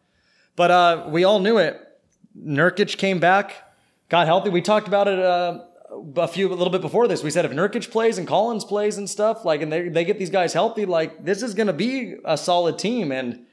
But 0.56 0.70
uh, 0.70 1.06
we 1.08 1.24
all 1.24 1.40
knew 1.40 1.58
it. 1.58 1.80
Nurkic 2.38 2.96
came 2.96 3.18
back, 3.18 3.54
got 4.08 4.26
healthy. 4.26 4.50
We 4.50 4.62
talked 4.62 4.88
about 4.88 5.08
it 5.08 5.18
uh, 5.18 5.64
a 6.16 6.28
few 6.28 6.48
a 6.48 6.54
little 6.54 6.70
bit 6.70 6.80
before 6.80 7.08
this. 7.08 7.22
We 7.22 7.30
said 7.30 7.44
if 7.44 7.52
Nurkic 7.52 7.90
plays 7.90 8.18
and 8.18 8.26
Collins 8.26 8.64
plays 8.64 8.98
and 8.98 9.08
stuff, 9.08 9.44
like 9.44 9.62
and 9.62 9.72
they 9.72 9.88
they 9.88 10.04
get 10.04 10.18
these 10.18 10.30
guys 10.30 10.52
healthy, 10.52 10.86
like 10.86 11.24
this 11.24 11.42
is 11.42 11.54
going 11.54 11.66
to 11.66 11.72
be 11.72 12.16
a 12.24 12.36
solid 12.36 12.78
team. 12.78 13.12
And 13.12 13.46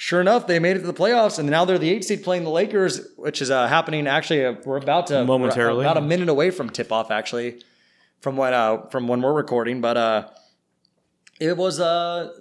sure 0.00 0.20
enough, 0.20 0.46
they 0.46 0.58
made 0.58 0.76
it 0.76 0.80
to 0.80 0.86
the 0.86 0.94
playoffs, 0.94 1.38
and 1.38 1.48
now 1.50 1.66
they're 1.66 1.78
the 1.78 1.90
eight 1.90 2.04
seed 2.04 2.24
playing 2.24 2.42
the 2.42 2.50
Lakers, 2.50 3.06
which 3.16 3.42
is 3.42 3.50
uh, 3.50 3.68
happening. 3.68 4.06
Actually, 4.06 4.46
uh, 4.46 4.54
we're 4.64 4.78
about 4.78 5.08
to 5.08 5.24
Momentarily. 5.24 5.84
about 5.84 5.98
a 5.98 6.00
minute 6.00 6.30
away 6.30 6.50
from 6.50 6.70
tip 6.70 6.90
off. 6.90 7.10
Actually, 7.10 7.62
from 8.20 8.36
when 8.36 8.54
uh, 8.54 8.86
from 8.86 9.08
when 9.08 9.20
we're 9.20 9.34
recording, 9.34 9.82
but 9.82 9.96
uh, 9.98 10.28
it 11.38 11.56
was 11.56 11.80
uh, 11.80 12.32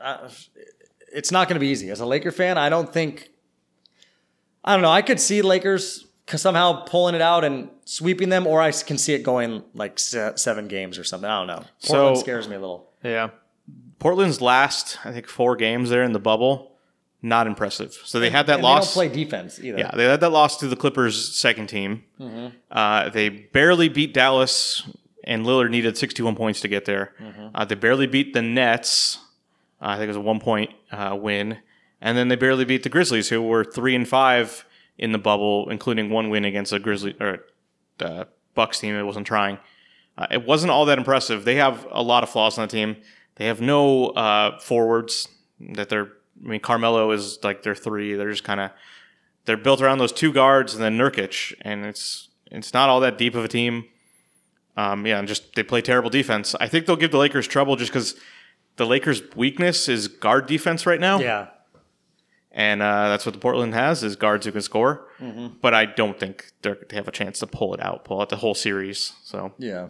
uh 0.00 0.28
it's 1.12 1.32
not 1.32 1.48
going 1.48 1.54
to 1.54 1.60
be 1.60 1.68
easy. 1.68 1.90
As 1.90 2.00
a 2.00 2.06
Laker 2.06 2.30
fan, 2.30 2.56
I 2.56 2.68
don't 2.68 2.92
think 2.92 3.30
I 4.64 4.74
don't 4.74 4.82
know. 4.82 4.90
I 4.90 5.02
could 5.02 5.18
see 5.18 5.42
Lakers 5.42 6.06
somehow 6.28 6.84
pulling 6.84 7.16
it 7.16 7.22
out 7.22 7.42
and 7.42 7.68
sweeping 7.84 8.28
them, 8.28 8.46
or 8.46 8.60
I 8.62 8.70
can 8.70 8.96
see 8.96 9.14
it 9.14 9.24
going 9.24 9.64
like 9.74 9.98
seven 9.98 10.68
games 10.68 10.98
or 10.98 11.04
something. 11.04 11.28
I 11.28 11.38
don't 11.40 11.46
know. 11.48 11.64
Portland 11.84 12.16
So- 12.16 12.22
scares 12.22 12.48
me 12.48 12.54
a 12.54 12.60
little. 12.60 12.90
Yeah. 13.02 13.30
Portland's 13.98 14.40
last, 14.40 14.98
I 15.04 15.12
think, 15.12 15.26
four 15.26 15.56
games 15.56 15.90
there 15.90 16.04
in 16.04 16.12
the 16.12 16.20
bubble, 16.20 16.67
not 17.22 17.46
impressive. 17.46 17.98
So 18.04 18.20
they 18.20 18.30
had 18.30 18.46
that 18.46 18.54
And 18.54 18.62
loss. 18.62 18.94
They 18.94 19.00
don't 19.00 19.10
play 19.12 19.24
defense 19.24 19.58
either. 19.58 19.78
Yeah, 19.78 19.90
they 19.94 20.04
had 20.04 20.20
that 20.20 20.30
loss 20.30 20.56
to 20.58 20.68
the 20.68 20.76
Clippers' 20.76 21.36
second 21.36 21.68
team. 21.68 22.04
Mm-hmm. 22.20 22.56
Uh, 22.70 23.08
they 23.10 23.28
barely 23.28 23.88
beat 23.88 24.14
Dallas, 24.14 24.88
and 25.24 25.44
Lillard 25.44 25.70
needed 25.70 25.98
61 25.98 26.36
points 26.36 26.60
to 26.60 26.68
get 26.68 26.84
there. 26.84 27.14
Mm-hmm. 27.20 27.48
Uh, 27.54 27.64
they 27.64 27.74
barely 27.74 28.06
beat 28.06 28.34
the 28.34 28.42
Nets. 28.42 29.18
Uh, 29.80 29.88
I 29.88 29.96
think 29.96 30.04
it 30.04 30.08
was 30.08 30.16
a 30.16 30.20
one 30.20 30.40
point 30.40 30.70
uh, 30.92 31.16
win, 31.20 31.58
and 32.00 32.16
then 32.16 32.28
they 32.28 32.36
barely 32.36 32.64
beat 32.64 32.82
the 32.82 32.88
Grizzlies, 32.88 33.28
who 33.28 33.42
were 33.42 33.64
three 33.64 33.94
and 33.94 34.06
five 34.06 34.64
in 34.96 35.12
the 35.12 35.18
bubble, 35.18 35.70
including 35.70 36.10
one 36.10 36.30
win 36.30 36.44
against 36.44 36.72
a 36.72 36.78
Grizzly 36.78 37.16
or 37.20 37.44
uh, 38.00 38.24
Bucks 38.54 38.80
team 38.80 38.94
that 38.96 39.06
wasn't 39.06 39.26
trying. 39.26 39.58
Uh, 40.16 40.26
it 40.32 40.44
wasn't 40.44 40.70
all 40.70 40.84
that 40.86 40.98
impressive. 40.98 41.44
They 41.44 41.54
have 41.56 41.86
a 41.90 42.02
lot 42.02 42.24
of 42.24 42.30
flaws 42.30 42.58
on 42.58 42.66
the 42.66 42.72
team. 42.72 42.96
They 43.36 43.46
have 43.46 43.60
no 43.60 44.08
uh, 44.08 44.58
forwards 44.58 45.28
that 45.60 45.88
they're. 45.88 46.12
I 46.44 46.48
mean, 46.48 46.60
Carmelo 46.60 47.10
is 47.10 47.38
like 47.42 47.62
their 47.62 47.74
three. 47.74 48.14
They're 48.14 48.30
just 48.30 48.44
kind 48.44 48.60
of 48.60 48.70
they're 49.44 49.56
built 49.56 49.80
around 49.80 49.98
those 49.98 50.12
two 50.12 50.32
guards 50.32 50.74
and 50.74 50.82
then 50.82 50.96
Nurkic, 50.98 51.54
and 51.62 51.84
it's 51.84 52.28
it's 52.50 52.72
not 52.72 52.88
all 52.88 53.00
that 53.00 53.18
deep 53.18 53.34
of 53.34 53.44
a 53.44 53.48
team. 53.48 53.84
Um, 54.76 55.04
yeah, 55.06 55.18
and 55.18 55.26
just 55.26 55.54
they 55.56 55.62
play 55.64 55.80
terrible 55.82 56.10
defense. 56.10 56.54
I 56.60 56.68
think 56.68 56.86
they'll 56.86 56.96
give 56.96 57.10
the 57.10 57.18
Lakers 57.18 57.48
trouble 57.48 57.74
just 57.76 57.90
because 57.92 58.14
the 58.76 58.86
Lakers' 58.86 59.22
weakness 59.34 59.88
is 59.88 60.06
guard 60.06 60.46
defense 60.46 60.86
right 60.86 61.00
now, 61.00 61.18
Yeah. 61.18 61.48
and 62.52 62.80
uh, 62.80 63.08
that's 63.08 63.26
what 63.26 63.32
the 63.32 63.40
Portland 63.40 63.74
has 63.74 64.04
is 64.04 64.14
guards 64.14 64.46
who 64.46 64.52
can 64.52 64.62
score. 64.62 65.08
But 65.60 65.74
I 65.74 65.84
don't 65.86 66.18
think 66.20 66.52
they're, 66.62 66.78
they 66.88 66.94
have 66.94 67.08
a 67.08 67.12
chance 67.12 67.40
to 67.40 67.46
pull 67.48 67.74
it 67.74 67.80
out, 67.80 68.04
pull 68.04 68.20
out 68.20 68.28
the 68.28 68.36
whole 68.36 68.54
series. 68.54 69.14
So 69.24 69.52
Yeah. 69.58 69.88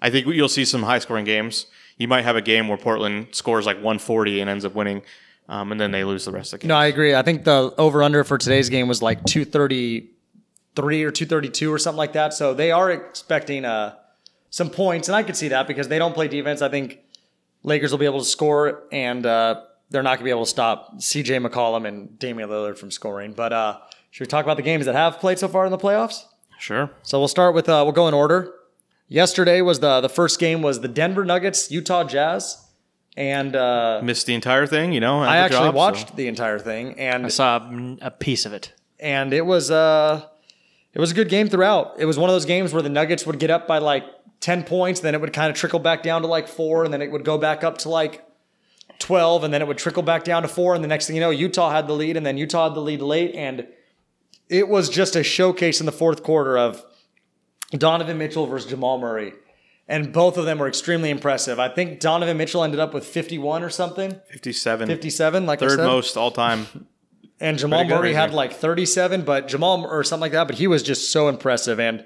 I 0.00 0.08
think 0.10 0.28
you'll 0.28 0.48
see 0.48 0.64
some 0.64 0.84
high 0.84 1.00
scoring 1.00 1.24
games. 1.24 1.66
You 1.96 2.06
might 2.06 2.22
have 2.22 2.36
a 2.36 2.40
game 2.42 2.68
where 2.68 2.78
Portland 2.78 3.28
scores 3.32 3.66
like 3.66 3.78
140 3.78 4.40
and 4.40 4.48
ends 4.48 4.64
up 4.64 4.72
winning 4.76 5.02
um, 5.48 5.72
and 5.72 5.80
then 5.80 5.90
they 5.90 6.04
lose 6.04 6.24
the 6.24 6.32
rest 6.32 6.52
of 6.52 6.60
the 6.60 6.64
game. 6.64 6.68
No, 6.68 6.76
I 6.76 6.86
agree. 6.86 7.14
I 7.14 7.22
think 7.22 7.44
the 7.44 7.74
over 7.78 8.02
under 8.02 8.22
for 8.24 8.38
today's 8.38 8.68
game 8.68 8.88
was 8.88 9.00
like 9.02 9.24
233 9.24 11.02
or 11.02 11.10
232 11.10 11.72
or 11.72 11.78
something 11.78 11.96
like 11.98 12.12
that. 12.12 12.34
So 12.34 12.54
they 12.54 12.70
are 12.70 12.90
expecting 12.90 13.64
uh, 13.64 13.94
some 14.50 14.70
points, 14.70 15.08
and 15.08 15.16
I 15.16 15.22
could 15.22 15.36
see 15.36 15.48
that 15.48 15.66
because 15.66 15.88
they 15.88 15.98
don't 15.98 16.14
play 16.14 16.28
defense. 16.28 16.62
I 16.62 16.68
think 16.68 16.98
Lakers 17.62 17.90
will 17.90 17.98
be 17.98 18.04
able 18.06 18.20
to 18.20 18.24
score, 18.24 18.84
and 18.92 19.24
uh, 19.24 19.62
they're 19.90 20.02
not 20.02 20.10
going 20.10 20.20
to 20.20 20.24
be 20.24 20.30
able 20.30 20.44
to 20.44 20.50
stop 20.50 20.96
CJ 20.98 21.46
McCollum 21.46 21.86
and 21.86 22.18
Damian 22.18 22.48
Lillard 22.48 22.76
from 22.78 22.90
scoring. 22.90 23.32
But 23.32 23.52
uh, 23.52 23.78
should 24.10 24.26
we 24.26 24.28
talk 24.28 24.44
about 24.44 24.56
the 24.56 24.62
games 24.62 24.86
that 24.86 24.94
have 24.94 25.18
played 25.18 25.38
so 25.38 25.48
far 25.48 25.64
in 25.64 25.70
the 25.70 25.78
playoffs? 25.78 26.24
Sure. 26.58 26.90
So 27.02 27.18
we'll 27.18 27.28
start 27.28 27.54
with 27.54 27.68
uh, 27.68 27.82
we'll 27.84 27.92
go 27.92 28.08
in 28.08 28.14
order. 28.14 28.52
Yesterday 29.08 29.62
was 29.62 29.80
the 29.80 30.00
the 30.00 30.08
first 30.08 30.38
game 30.38 30.60
was 30.60 30.80
the 30.80 30.88
Denver 30.88 31.24
Nuggets 31.24 31.70
Utah 31.70 32.04
Jazz, 32.04 32.67
and 33.18 33.56
uh, 33.56 34.00
Missed 34.02 34.26
the 34.26 34.34
entire 34.34 34.66
thing, 34.66 34.92
you 34.92 35.00
know. 35.00 35.20
I 35.20 35.38
actually 35.38 35.70
watched 35.70 36.14
the 36.14 36.28
entire 36.28 36.58
thing, 36.60 36.98
and 36.98 37.26
I 37.26 37.28
saw 37.28 37.68
a 38.00 38.10
piece 38.12 38.46
of 38.46 38.52
it. 38.52 38.72
and 39.00 39.32
it 39.32 39.44
was 39.44 39.70
uh 39.70 40.24
it 40.94 41.00
was 41.00 41.10
a 41.10 41.14
good 41.14 41.28
game 41.28 41.48
throughout. 41.48 41.96
It 41.98 42.06
was 42.06 42.16
one 42.18 42.30
of 42.30 42.34
those 42.34 42.46
games 42.46 42.72
where 42.72 42.82
the 42.82 42.88
Nuggets 42.88 43.26
would 43.26 43.38
get 43.38 43.50
up 43.50 43.66
by 43.66 43.78
like 43.78 44.04
10 44.40 44.62
points, 44.64 45.00
then 45.00 45.14
it 45.14 45.20
would 45.20 45.32
kind 45.32 45.50
of 45.50 45.56
trickle 45.56 45.80
back 45.80 46.02
down 46.02 46.22
to 46.22 46.28
like 46.28 46.46
4 46.48 46.84
and 46.84 46.92
then 46.94 47.02
it 47.02 47.10
would 47.10 47.24
go 47.24 47.36
back 47.38 47.64
up 47.64 47.78
to 47.78 47.88
like 47.88 48.24
12 49.00 49.44
and 49.44 49.52
then 49.52 49.62
it 49.62 49.68
would 49.68 49.78
trickle 49.78 50.02
back 50.02 50.22
down 50.24 50.42
to 50.42 50.48
4 50.48 50.74
and 50.76 50.82
the 50.84 50.88
next 50.88 51.06
thing 51.06 51.16
you 51.16 51.20
know 51.20 51.30
Utah 51.30 51.70
had 51.70 51.86
the 51.88 51.92
lead 51.92 52.16
and 52.16 52.24
then 52.24 52.38
Utah 52.38 52.68
had 52.68 52.74
the 52.74 52.80
lead 52.80 53.02
late 53.02 53.34
and 53.34 53.66
it 54.48 54.68
was 54.68 54.88
just 54.88 55.14
a 55.16 55.22
showcase 55.22 55.80
in 55.80 55.86
the 55.86 55.92
fourth 55.92 56.22
quarter 56.22 56.56
of 56.56 56.84
Donovan 57.72 58.16
Mitchell 58.16 58.46
versus 58.46 58.70
Jamal 58.70 58.98
Murray. 58.98 59.32
And 59.88 60.12
both 60.12 60.36
of 60.36 60.44
them 60.44 60.58
were 60.58 60.68
extremely 60.68 61.08
impressive. 61.08 61.58
I 61.58 61.70
think 61.70 61.98
Donovan 61.98 62.36
Mitchell 62.36 62.62
ended 62.62 62.78
up 62.78 62.92
with 62.92 63.06
51 63.06 63.62
or 63.62 63.70
something, 63.70 64.20
57. 64.30 64.86
57 64.86 65.46
like 65.46 65.62
I 65.62 65.68
Third 65.68 65.78
most 65.78 66.16
all 66.16 66.30
time. 66.30 66.66
And 67.40 67.56
Jamal 67.56 67.84
Murray 67.84 68.14
had 68.14 68.34
like 68.34 68.52
37, 68.52 69.22
but 69.22 69.46
Jamal 69.46 69.86
or 69.86 70.02
something 70.02 70.22
like 70.22 70.32
that. 70.32 70.48
But 70.48 70.56
he 70.56 70.66
was 70.66 70.82
just 70.82 71.12
so 71.12 71.28
impressive. 71.28 71.78
And 71.78 72.04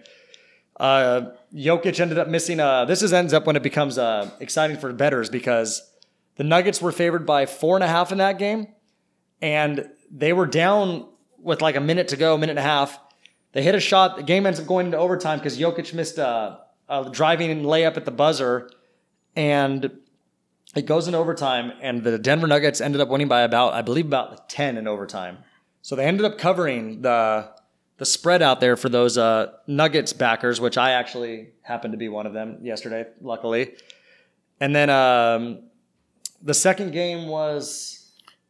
uh, 0.78 1.30
Jokic 1.54 1.98
ended 2.00 2.18
up 2.18 2.28
missing. 2.28 2.60
Uh, 2.60 2.84
this 2.84 3.02
is 3.02 3.14
ends 3.14 3.32
up 3.32 3.46
when 3.46 3.56
it 3.56 3.62
becomes 3.62 3.96
uh, 3.96 4.30
exciting 4.40 4.76
for 4.76 4.92
betters 4.92 5.30
because 5.30 5.90
the 6.36 6.44
Nuggets 6.44 6.82
were 6.82 6.92
favored 6.92 7.24
by 7.24 7.46
four 7.46 7.76
and 7.76 7.84
a 7.84 7.88
half 7.88 8.12
in 8.12 8.18
that 8.18 8.38
game, 8.38 8.74
and 9.40 9.88
they 10.10 10.32
were 10.32 10.46
down 10.46 11.08
with 11.38 11.62
like 11.62 11.76
a 11.76 11.80
minute 11.80 12.08
to 12.08 12.16
go, 12.16 12.34
a 12.34 12.38
minute 12.38 12.52
and 12.52 12.58
a 12.58 12.62
half. 12.62 12.98
They 13.52 13.62
hit 13.62 13.74
a 13.74 13.80
shot. 13.80 14.16
The 14.16 14.22
game 14.22 14.44
ends 14.44 14.60
up 14.60 14.66
going 14.66 14.86
into 14.86 14.98
overtime 14.98 15.38
because 15.38 15.58
Jokic 15.58 15.94
missed 15.94 16.18
a, 16.18 16.58
a 16.92 17.10
driving 17.10 17.50
and 17.50 17.64
layup 17.64 17.96
at 17.96 18.04
the 18.04 18.10
buzzer, 18.10 18.70
and 19.34 19.90
it 20.76 20.86
goes 20.86 21.08
in 21.08 21.14
overtime. 21.14 21.72
And 21.80 22.04
the 22.04 22.18
Denver 22.18 22.46
Nuggets 22.46 22.80
ended 22.80 23.00
up 23.00 23.08
winning 23.08 23.28
by 23.28 23.40
about, 23.42 23.72
I 23.72 23.82
believe, 23.82 24.06
about 24.06 24.48
ten 24.48 24.76
in 24.76 24.86
overtime. 24.86 25.38
So 25.80 25.96
they 25.96 26.04
ended 26.04 26.24
up 26.24 26.38
covering 26.38 27.02
the 27.02 27.50
the 27.98 28.06
spread 28.06 28.42
out 28.42 28.60
there 28.60 28.76
for 28.76 28.88
those 28.88 29.16
uh, 29.16 29.52
Nuggets 29.66 30.12
backers, 30.12 30.60
which 30.60 30.76
I 30.76 30.92
actually 30.92 31.50
happened 31.62 31.92
to 31.92 31.98
be 31.98 32.08
one 32.08 32.26
of 32.26 32.32
them 32.32 32.58
yesterday, 32.62 33.06
luckily. 33.20 33.74
And 34.60 34.74
then 34.74 34.90
um, 34.90 35.64
the 36.42 36.54
second 36.54 36.92
game 36.92 37.28
was 37.28 38.01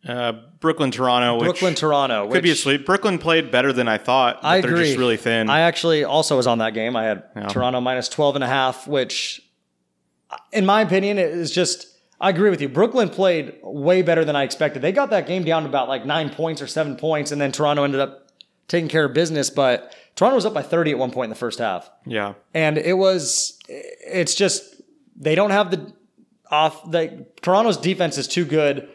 Uh, 0.07 0.33
Brooklyn, 0.59 0.91
Toronto. 0.91 1.37
Which 1.37 1.45
Brooklyn, 1.45 1.75
Toronto. 1.75 2.29
Could 2.29 2.43
be 2.43 2.51
a 2.51 2.57
sweep. 2.57 2.85
Brooklyn 2.85 3.19
played 3.19 3.51
better 3.53 3.73
than 3.73 3.87
I 3.87 3.99
thought. 3.99 4.43
But 4.43 4.49
I 4.49 4.61
they're 4.61 4.71
agree. 4.71 4.85
just 4.87 4.99
really 4.99 5.17
thin. 5.17 5.49
I 5.49 5.61
actually 5.61 6.03
also 6.05 6.37
was 6.37 6.47
on 6.49 6.59
that 6.59 6.75
game. 6.75 6.97
I 6.97 7.05
had 7.05 7.23
Yeah. 7.37 7.47
Toronto 7.49 7.81
minus 7.81 8.09
12 8.09 8.35
and 8.37 8.45
a 8.45 8.49
half, 8.49 8.89
which 8.89 9.41
in 10.53 10.67
my 10.67 10.81
opinion 10.81 11.19
is 11.19 11.51
just 11.53 11.87
I 12.21 12.31
agree 12.31 12.51
with 12.51 12.61
you. 12.61 12.69
Brooklyn 12.69 13.09
played 13.11 13.55
way 13.63 14.03
better 14.03 14.25
than 14.25 14.37
I 14.37 14.43
expected. 14.45 14.81
They 14.83 14.93
got 14.93 15.11
that 15.11 15.27
game 15.27 15.45
down 15.45 15.63
to 15.65 15.69
about 15.69 15.89
like 15.89 16.05
9 16.07 16.31
points 16.31 16.63
or 16.63 16.67
7 16.69 16.97
points 16.97 17.33
and 17.33 17.41
then 17.41 17.53
Toronto 17.53 17.83
ended 17.85 18.01
up 18.01 18.29
taking 18.69 18.89
care 18.89 19.05
of 19.05 19.13
business, 19.13 19.51
but 19.51 19.95
Toronto 20.17 20.37
was 20.37 20.47
up 20.47 20.55
by 20.55 20.63
30 20.63 20.93
at 20.93 20.99
one 20.99 21.11
point 21.11 21.25
in 21.27 21.31
the 21.31 21.37
first 21.37 21.59
half. 21.59 21.91
yeah. 22.07 22.35
And 22.55 22.79
it 22.79 22.95
was 22.95 23.59
it's 23.69 24.35
just 24.35 24.81
they 25.17 25.35
don't 25.35 25.51
have 25.51 25.71
the 25.71 25.93
off 26.51 26.91
the 26.91 27.27
Toronto's 27.41 27.77
defense 27.77 28.19
is 28.19 28.27
too 28.29 28.45
good 28.45 28.89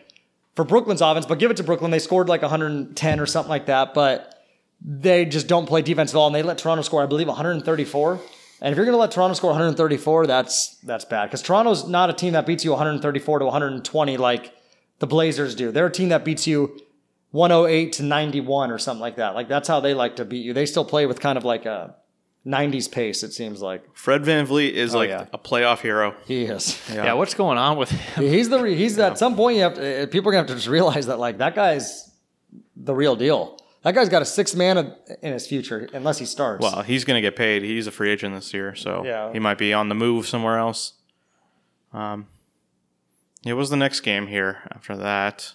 for 0.58 0.64
Brooklyn's 0.64 1.02
offense, 1.02 1.28
but 1.28 1.38
give 1.38 1.52
it 1.52 1.58
to 1.58 1.64
Brooklyn. 1.64 1.92
They 1.92 2.00
scored 2.00 2.28
like 2.28 2.42
110 2.42 3.20
or 3.20 3.26
something 3.28 3.50
like 3.50 3.68
that, 3.68 3.94
but 3.94 4.44
they 4.82 5.24
just 5.24 5.48
don't 5.48 5.68
play 5.68 5.84
defense 5.84 6.16
at 6.16 6.18
all. 6.18 6.26
And 6.26 6.36
they 6.36 6.42
let 6.42 6.58
Toronto 6.58 6.82
score, 6.82 7.04
I 7.04 7.06
believe, 7.06 7.28
134. 7.28 8.20
And 8.62 8.72
if 8.72 8.76
you're 8.76 8.86
going 8.86 8.96
to 8.96 9.00
let 9.00 9.12
Toronto 9.12 9.36
score 9.36 9.52
134, 9.52 10.26
that's 10.26 10.78
that's 10.78 11.06
bad 11.06 11.26
because 11.26 11.44
Toronto's 11.44 11.88
not 11.88 12.10
a 12.10 12.14
team 12.14 12.34
that 12.34 12.48
beats 12.48 12.66
you 12.66 12.72
134 12.72 13.38
to 13.38 13.46
120 13.46 14.18
like 14.18 14.52
the 14.98 15.06
Blazers 15.06 15.54
do. 15.54 15.72
They're 15.72 15.86
a 15.86 15.92
team 15.92 16.10
that 16.10 16.26
beats 16.26 16.48
you 16.48 16.76
108 17.30 17.94
to 17.94 18.04
91 18.04 18.72
or 18.72 18.80
something 18.80 19.00
like 19.00 19.18
that. 19.18 19.36
Like 19.36 19.48
that's 19.48 19.68
how 19.68 19.80
they 19.80 19.94
like 19.94 20.16
to 20.16 20.26
beat 20.26 20.44
you. 20.44 20.54
They 20.54 20.66
still 20.66 20.86
play 20.86 21.06
with 21.06 21.20
kind 21.20 21.38
of 21.38 21.46
like 21.46 21.68
a 21.68 21.96
90s 22.48 22.90
pace. 22.92 23.24
It 23.24 23.34
seems 23.34 23.62
like 23.62 23.84
Fred 23.94 24.24
VanVleet 24.24 24.72
is 24.72 24.96
like 24.96 25.10
yeah. 25.10 25.26
a 25.34 25.38
playoff 25.38 25.80
hero. 25.80 26.16
he 26.26 26.44
is. 26.46 26.80
Yeah, 26.92 27.14
what's 27.14 27.34
going 27.34 27.58
on 27.58 27.78
with 27.78 27.92
him? 27.92 28.24
He's 28.24 28.50
the 28.50 28.60
re- 28.62 28.76
he's 28.76 28.98
at 28.98 29.18
some 29.18 29.36
point 29.36 29.58
you 29.58 29.64
have 29.64 29.74
to, 29.76 30.04
uh, 30.04 30.06
people 30.08 30.30
are 30.30 30.32
gonna 30.32 30.44
have 30.44 30.48
to 30.48 30.56
just 30.56 30.68
realize 30.68 31.08
that 31.08 31.20
like 31.20 31.40
that 31.40 31.56
guy's 31.56 32.10
the 32.76 32.96
real 32.96 33.16
deal. 33.16 33.60
That 33.84 33.94
guy's 33.96 34.10
got 34.10 34.22
a 34.22 34.26
sixth 34.26 34.56
man 34.56 34.96
in 35.22 35.34
his 35.34 35.48
future 35.48 35.88
unless 35.94 36.18
he 36.18 36.26
starts. 36.26 36.62
Well, 36.62 36.82
he's 36.82 37.06
going 37.06 37.16
to 37.18 37.22
get 37.22 37.36
paid. 37.38 37.62
He's 37.64 37.88
a 37.88 37.92
free 37.92 38.10
agent 38.12 38.36
this 38.36 38.54
year, 38.54 38.76
so 38.76 39.04
Yeah. 39.06 39.32
he 39.32 39.40
might 39.40 39.58
be 39.58 39.72
on 39.72 39.88
the 39.88 39.96
move 39.96 40.28
somewhere 40.28 40.58
else. 40.58 40.94
Um, 41.94 42.28
it 43.46 43.54
was 43.54 43.70
the 43.70 43.78
next 43.78 44.02
game 44.02 44.28
here 44.28 44.58
after 44.74 44.98
that. 44.98 45.54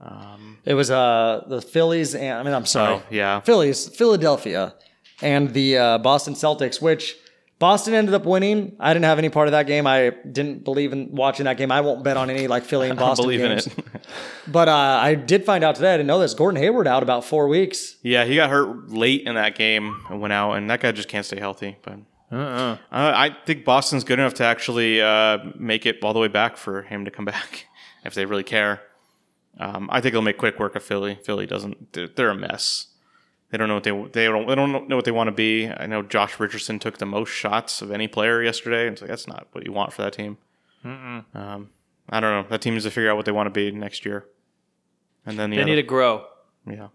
Um, 0.00 0.58
it 0.64 0.74
was 0.74 0.90
uh 0.90 1.44
the 1.46 1.62
Phillies 1.62 2.14
and 2.14 2.38
I 2.38 2.42
mean 2.42 2.52
I'm 2.52 2.66
sorry, 2.66 2.96
Oh, 2.96 3.02
yeah. 3.10 3.40
Phillies, 3.40 3.88
Philadelphia, 3.88 4.74
and 5.22 5.52
the 5.52 5.78
uh, 5.78 5.98
Boston 5.98 6.34
Celtics, 6.34 6.80
which 6.82 7.16
Boston 7.58 7.94
ended 7.94 8.14
up 8.14 8.26
winning. 8.26 8.76
I 8.80 8.92
didn't 8.92 9.04
have 9.06 9.18
any 9.18 9.28
part 9.30 9.46
of 9.48 9.52
that 9.52 9.66
game. 9.66 9.86
I 9.86 10.10
didn't 10.10 10.64
believe 10.64 10.92
in 10.92 11.14
watching 11.14 11.44
that 11.44 11.56
game. 11.56 11.70
I 11.70 11.80
won't 11.82 12.02
bet 12.04 12.16
on 12.16 12.28
any 12.28 12.46
like 12.48 12.64
Philly 12.64 12.90
and 12.90 12.98
I 13.00 13.02
Boston 13.02 13.24
believe 13.24 13.40
games. 13.40 13.66
in 13.66 13.72
it. 13.72 13.84
But 14.46 14.68
uh, 14.68 14.72
I 15.00 15.14
did 15.14 15.46
find 15.46 15.64
out 15.64 15.74
today. 15.76 15.94
I 15.94 15.96
didn't 15.96 16.08
know 16.08 16.18
this. 16.18 16.34
Gordon 16.34 16.60
Hayward 16.60 16.86
out 16.86 17.02
about 17.02 17.24
four 17.24 17.48
weeks. 17.48 17.96
yeah, 18.02 18.24
he 18.26 18.34
got 18.36 18.50
hurt 18.50 18.90
late 18.90 19.22
in 19.26 19.36
that 19.36 19.54
game 19.56 19.98
and 20.10 20.20
went 20.20 20.32
out, 20.34 20.52
and 20.54 20.68
that 20.68 20.80
guy 20.80 20.92
just 20.92 21.08
can't 21.08 21.24
stay 21.24 21.38
healthy. 21.38 21.78
But 21.82 22.00
Uh-uh. 22.30 22.72
uh, 22.72 22.76
I 22.92 23.34
think 23.46 23.64
Boston's 23.64 24.04
good 24.04 24.18
enough 24.18 24.34
to 24.34 24.44
actually 24.44 25.00
uh, 25.00 25.38
make 25.58 25.86
it 25.86 26.02
all 26.02 26.12
the 26.12 26.18
way 26.20 26.28
back 26.28 26.58
for 26.58 26.82
him 26.82 27.06
to 27.06 27.10
come 27.10 27.24
back 27.34 27.66
if 28.04 28.12
they 28.12 28.26
really 28.26 28.42
care. 28.42 28.82
Um, 29.58 29.88
I 29.90 30.00
think 30.02 30.12
they'll 30.12 30.20
make 30.22 30.36
quick 30.36 30.58
work 30.58 30.74
of 30.76 30.82
Philly. 30.82 31.18
Philly 31.24 31.46
doesn't. 31.46 31.92
They're, 31.94 32.08
they're 32.08 32.30
a 32.30 32.34
mess. 32.34 32.88
They 33.54 33.58
don't 33.58 33.68
know 33.68 33.74
what 33.74 33.84
they 33.84 33.92
they 34.20 34.24
don't 34.26 34.48
they 34.48 34.56
don't 34.56 34.88
know 34.88 34.96
what 34.96 35.04
they 35.04 35.12
want 35.12 35.28
to 35.28 35.32
be. 35.32 35.68
I 35.68 35.86
know 35.86 36.02
Josh 36.02 36.40
Richardson 36.40 36.80
took 36.80 36.98
the 36.98 37.06
most 37.06 37.28
shots 37.30 37.82
of 37.82 37.92
any 37.92 38.08
player 38.08 38.42
yesterday. 38.42 38.88
It's 38.88 39.00
like 39.00 39.08
that's 39.08 39.28
not 39.28 39.46
what 39.52 39.64
you 39.64 39.70
want 39.70 39.92
for 39.92 40.02
that 40.02 40.12
team. 40.12 40.38
Um, 40.84 41.70
I 42.08 42.18
don't 42.18 42.42
know. 42.42 42.48
That 42.50 42.62
team 42.62 42.74
needs 42.74 42.84
to 42.84 42.90
figure 42.90 43.08
out 43.08 43.16
what 43.16 43.26
they 43.26 43.30
want 43.30 43.46
to 43.46 43.50
be 43.52 43.70
next 43.70 44.04
year. 44.04 44.26
And 45.24 45.38
then 45.38 45.50
the 45.50 45.56
They 45.58 45.62
other, 45.62 45.70
need 45.70 45.76
to 45.76 45.84
grow. 45.84 46.26
yeah. 46.68 46.88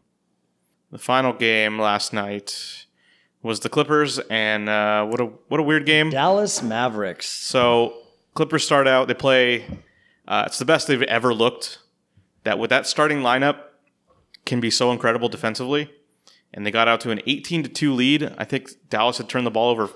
The 0.92 0.98
final 0.98 1.32
game 1.32 1.80
last 1.80 2.12
night 2.12 2.88
was 3.42 3.62
the 3.62 3.70
Clippers, 3.70 4.20
and 4.30 4.68
uh, 4.68 5.06
what 5.06 5.22
a 5.22 5.28
what 5.48 5.62
a 5.62 5.64
weird 5.64 5.86
game. 5.86 6.10
Dallas 6.10 6.62
Mavericks. 6.62 7.26
So 7.30 7.94
Clippers 8.34 8.66
start 8.66 8.86
out. 8.86 9.08
They 9.08 9.14
play. 9.14 9.64
Uh, 10.28 10.44
it's 10.46 10.60
the 10.60 10.66
best 10.66 10.88
they've 10.88 11.02
ever 11.04 11.34
looked. 11.34 11.80
That 12.44 12.60
with 12.60 12.70
that 12.72 12.86
starting 12.86 13.20
lineup 13.20 13.62
can 14.46 14.60
be 14.60 14.70
so 14.70 14.92
incredible 14.92 15.30
defensively, 15.30 15.90
and 16.54 16.66
they 16.66 16.72
got 16.72 16.88
out 16.88 17.02
to 17.02 17.12
an 17.12 17.22
18 17.26 17.64
to 17.64 17.70
two 17.70 17.94
lead. 17.94 18.34
I 18.38 18.44
think 18.44 18.72
Dallas 18.90 19.18
had 19.18 19.30
turned 19.30 19.46
the 19.46 19.52
ball 19.52 19.70
over 19.70 19.90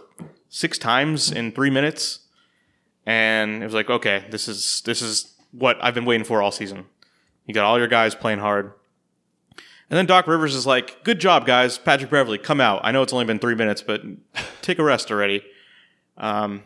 six 0.50 0.78
times 0.78 1.32
in 1.32 1.52
three 1.52 1.70
minutes, 1.70 2.20
and 3.06 3.62
it 3.62 3.66
was 3.66 3.74
like, 3.74 3.90
okay, 3.90 4.26
this 4.30 4.48
is 4.48 4.82
this 4.86 5.02
is 5.02 5.34
what 5.52 5.78
I've 5.82 5.94
been 5.94 6.06
waiting 6.06 6.26
for 6.26 6.42
all 6.42 6.52
season. 6.52 6.86
You 7.46 7.54
got 7.54 7.66
all 7.66 7.78
your 7.78 7.88
guys 7.88 8.16
playing 8.16 8.40
hard. 8.40 8.74
And 9.90 9.98
then 9.98 10.06
Doc 10.06 10.28
Rivers 10.28 10.56
is 10.56 10.66
like, 10.66 11.04
"Good 11.04 11.20
job, 11.20 11.46
guys. 11.46 11.78
Patrick 11.78 12.10
Beverley, 12.10 12.38
come 12.38 12.62
out. 12.62 12.82
I 12.84 12.92
know 12.92 13.02
it's 13.02 13.14
only 13.14 13.26
been 13.26 13.40
three 13.40 13.56
minutes, 13.56 13.82
but 13.82 14.02
take 14.62 14.80
a 14.80 14.84
rest 14.84 15.12
already." 15.12 15.44
Um, 16.18 16.64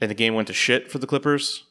and 0.00 0.10
the 0.10 0.14
game 0.14 0.34
went 0.34 0.48
to 0.48 0.54
shit 0.54 0.90
for 0.90 0.98
the 0.98 1.06
Clippers. 1.06 1.64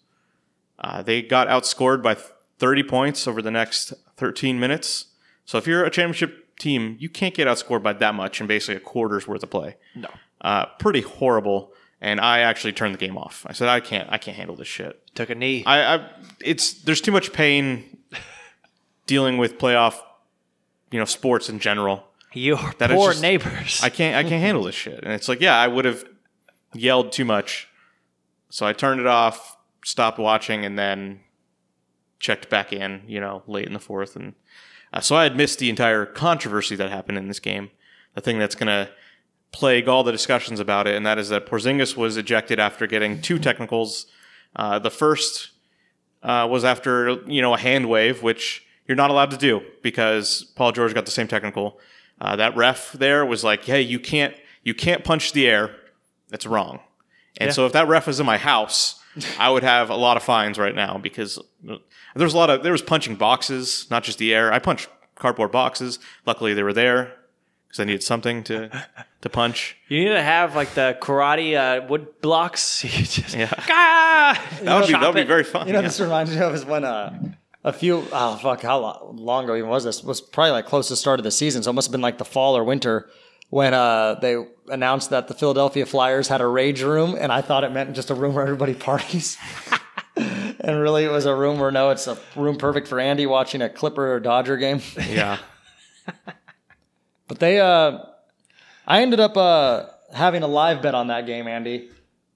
Uh, 0.80 1.02
they 1.02 1.22
got 1.22 1.48
outscored 1.48 2.02
by 2.02 2.16
30 2.60 2.84
points 2.84 3.28
over 3.28 3.42
the 3.42 3.52
next 3.52 3.94
13 4.18 4.60
minutes. 4.60 5.08
So 5.46 5.58
if 5.58 5.68
you're 5.68 5.84
a 5.84 5.90
championship 5.90 6.43
team, 6.64 6.98
you 7.00 7.10
can't 7.10 7.34
get 7.36 7.48
outscored 7.48 7.84
by 7.84 7.94
that 7.94 8.16
much 8.16 8.40
in 8.42 8.48
basically 8.48 8.76
a 8.76 8.80
quarter's 8.80 9.28
worth 9.28 9.44
of 9.44 9.50
play. 9.50 9.76
No. 9.96 10.10
Uh, 10.42 10.66
pretty 10.80 11.02
horrible. 11.02 11.72
And 12.02 12.20
I 12.20 12.40
actually 12.40 12.74
turned 12.74 12.94
the 12.94 12.98
game 12.98 13.18
off. 13.18 13.46
I 13.48 13.54
said, 13.54 13.70
I 13.70 13.80
can't, 13.80 14.10
I 14.12 14.18
can't 14.18 14.36
handle 14.36 14.56
this 14.56 14.68
shit. 14.68 15.02
Took 15.16 15.30
a 15.30 15.36
knee. 15.36 15.64
I, 15.66 15.96
I 15.96 16.10
it's 16.42 16.74
there's 16.84 17.00
too 17.02 17.12
much 17.14 17.32
pain 17.32 17.98
dealing 19.06 19.38
with 19.38 19.58
playoff, 19.58 19.96
you 20.92 21.00
know, 21.00 21.06
sports 21.06 21.50
in 21.50 21.60
general. 21.60 22.04
Your 22.34 22.58
That 22.80 22.90
poor 22.90 23.12
just- 23.12 23.22
neighbors. 23.22 23.80
I 23.84 23.90
can't 23.90 24.16
I 24.16 24.28
can't 24.28 24.42
handle 24.48 24.64
this 24.64 24.76
shit. 24.76 25.00
And 25.04 25.14
it's 25.14 25.30
like, 25.30 25.40
yeah, 25.40 25.58
I 25.58 25.68
would 25.68 25.86
have 25.86 26.04
yelled 26.74 27.12
too 27.12 27.26
much. 27.26 27.70
So 28.50 28.66
I 28.66 28.74
turned 28.74 29.00
it 29.00 29.08
off, 29.08 29.58
stopped 29.86 30.20
watching, 30.20 30.66
and 30.66 30.78
then 30.78 31.22
checked 32.20 32.50
back 32.50 32.72
in, 32.74 33.02
you 33.08 33.20
know, 33.20 33.44
late 33.48 33.66
in 33.68 33.74
the 33.74 33.80
fourth, 33.80 34.16
and 34.16 34.34
uh, 34.94 35.00
so 35.00 35.16
I 35.16 35.24
had 35.24 35.36
missed 35.36 35.60
the 35.60 35.70
entire 35.70 36.06
controversy 36.06 36.76
that 36.76 36.90
happened 36.90 37.18
in 37.18 37.28
this 37.28 37.40
game. 37.40 37.72
The 38.14 38.22
thing 38.22 38.38
that's 38.38 38.56
going 38.56 38.68
to 38.68 38.90
plague 39.52 39.88
all 39.88 40.04
the 40.04 40.12
discussions 40.12 40.60
about 40.60 40.88
it, 40.88 40.96
and 40.96 41.06
that 41.06 41.18
is 41.18 41.30
that 41.30 41.48
Porzingis 41.48 41.98
was 41.98 42.16
ejected 42.16 42.60
after 42.60 42.86
getting 42.86 43.22
two 43.22 43.40
technicals. 43.40 44.06
Uh, 44.56 44.78
the 44.78 44.92
first 44.92 45.50
uh, 46.22 46.48
was 46.50 46.64
after 46.64 47.22
you 47.26 47.42
know 47.42 47.54
a 47.56 47.58
hand 47.58 47.90
wave, 47.90 48.22
which 48.22 48.66
you're 48.88 48.96
not 48.96 49.10
allowed 49.10 49.32
to 49.32 49.38
do 49.38 49.62
because 49.82 50.44
Paul 50.56 50.72
George 50.72 50.94
got 50.94 51.06
the 51.06 51.12
same 51.12 51.28
technical. 51.28 51.80
Uh, 52.22 52.36
that 52.36 52.56
ref 52.56 52.92
there 52.94 53.26
was 53.26 53.44
like, 53.44 53.66
"Hey, 53.66 53.82
you 53.82 54.00
can't 54.00 54.36
you 54.64 54.76
can't 54.76 55.04
punch 55.04 55.34
the 55.34 55.48
air. 55.48 55.76
That's 56.30 56.46
wrong." 56.46 56.80
And 57.38 57.52
so 57.52 57.66
if 57.66 57.74
that 57.74 57.88
ref 57.88 58.06
was 58.06 58.20
in 58.20 58.28
my 58.28 58.38
house, 58.38 59.02
I 59.40 59.50
would 59.50 59.64
have 59.64 59.90
a 59.90 59.96
lot 59.96 60.18
of 60.18 60.24
fines 60.24 60.60
right 60.60 60.76
now 60.76 61.00
because 61.00 61.40
there 62.16 62.26
was 62.26 62.34
a 62.34 62.38
lot 62.38 62.50
of 62.50 62.64
there 62.64 62.72
was 62.72 62.82
punching 62.82 63.16
boxes, 63.16 63.88
not 63.90 64.04
just 64.04 64.18
the 64.18 64.34
air. 64.34 64.52
I 64.52 64.60
punched 64.60 64.90
cardboard 65.16 65.52
boxes. 65.52 66.00
Luckily, 66.26 66.54
they 66.54 66.64
were 66.64 66.74
there 66.74 67.14
because 67.68 67.80
I 67.80 67.86
needed 67.86 68.04
something 68.04 68.44
to 68.46 68.86
to 69.22 69.30
punch. 69.30 69.78
You 69.88 70.04
need 70.04 70.12
to 70.12 70.22
have 70.22 70.56
like 70.56 70.74
the 70.74 70.98
karate 71.02 71.56
uh, 71.56 71.86
wood 71.88 72.22
blocks. 72.22 72.84
You 72.84 73.06
just, 73.06 73.36
Yeah. 73.36 73.52
Ah! 73.70 74.42
That 74.62 74.80
would 74.80 74.88
be 74.88 74.94
that 74.94 75.02
would 75.02 75.16
be 75.16 75.24
very 75.24 75.44
fun. 75.44 75.68
You 75.68 75.74
know, 75.74 75.80
yeah. 75.80 75.88
this 75.88 76.00
reminds 76.00 76.32
me 76.32 76.42
of 76.42 76.54
is 76.54 76.66
when 76.66 76.84
uh, 76.84 77.34
a 77.64 77.74
few 77.74 78.06
oh 78.12 78.38
fuck 78.38 78.62
how 78.62 78.80
long, 78.80 79.18
long 79.18 79.44
ago 79.46 79.56
even 79.56 79.70
was 79.70 79.84
this? 79.84 80.00
It 80.00 80.06
was 80.06 80.22
probably 80.22 80.52
like 80.52 80.66
close 80.66 80.88
to 80.88 80.94
the 80.94 80.98
start 80.98 81.20
of 81.20 81.24
the 81.24 81.32
season, 81.32 81.64
so 81.64 81.72
it 81.72 81.74
must 81.74 81.88
have 81.88 81.92
been 81.92 82.02
like 82.02 82.18
the 82.18 82.26
fall 82.26 82.56
or 82.58 82.64
winter 82.64 83.10
when 83.50 83.74
uh, 83.74 84.16
they 84.16 84.36
announced 84.70 85.12
that 85.12 85.28
the 85.28 85.34
Philadelphia 85.36 85.86
Flyers 85.86 86.28
had 86.28 86.42
a 86.42 86.48
rage 86.48 86.82
room, 86.82 87.16
and 87.20 87.32
I 87.32 87.42
thought 87.42 87.64
it 87.64 87.72
meant 87.72 87.94
just 87.94 88.10
a 88.10 88.16
room 88.16 88.34
where 88.34 88.44
everybody 88.44 88.74
parties. 88.74 89.38
And 90.66 90.80
really, 90.80 91.04
it 91.04 91.12
was 91.12 91.26
a 91.26 91.36
room 91.36 91.60
where 91.60 91.72
no, 91.72 91.90
it's 91.90 92.08
a 92.08 92.18
room 92.38 92.56
perfect 92.58 92.88
for 92.88 93.00
Andy 93.00 93.26
watching 93.26 93.62
a 93.62 93.70
Clipper 93.70 94.14
or 94.14 94.20
Dodger 94.20 94.58
game. 94.58 94.82
yeah. 95.10 95.38
But 97.28 97.40
they, 97.40 97.60
uh, 97.60 98.00
I 98.86 99.02
ended 99.02 99.20
up 99.20 99.38
uh, 99.38 99.86
having 100.14 100.44
a 100.44 100.48
live 100.48 100.82
bet 100.82 100.94
on 100.94 101.08
that 101.08 101.26
game, 101.26 101.48
Andy, 101.48 101.90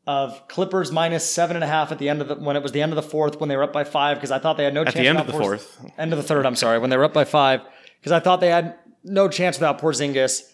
of 0.08 0.48
Clippers 0.48 0.92
minus 0.92 1.30
seven 1.30 1.58
and 1.58 1.64
a 1.64 1.68
half 1.68 1.92
at 1.92 2.00
the 2.00 2.08
end 2.08 2.22
of 2.22 2.30
the 2.30 2.36
when 2.36 2.56
it 2.56 2.64
was 2.64 2.72
the 2.72 2.82
end 2.82 2.94
of 2.94 2.96
the 2.96 3.02
fourth 3.04 3.40
when 3.40 3.50
they 3.50 3.58
were 3.58 3.64
up 3.64 3.74
by 3.74 3.84
five 3.84 4.16
because 4.18 4.32
I 4.32 4.40
thought 4.40 4.56
they 4.56 4.64
had 4.64 4.74
no 4.74 4.86
chance. 4.86 4.96
At 4.96 5.02
the 5.02 5.08
end 5.10 5.20
of 5.20 5.28
the 5.28 5.34
Porz- 5.34 5.40
fourth. 5.66 5.92
end 5.98 6.14
of 6.14 6.18
the 6.18 6.24
third. 6.24 6.46
I'm 6.46 6.56
sorry, 6.56 6.80
when 6.80 6.90
they 6.90 6.96
were 6.98 7.04
up 7.04 7.14
by 7.14 7.26
five 7.26 7.62
because 8.00 8.14
I 8.14 8.22
thought 8.22 8.40
they 8.40 8.48
had 8.50 8.76
no 9.04 9.28
chance 9.28 9.58
without 9.58 9.80
Porzingis, 9.82 10.50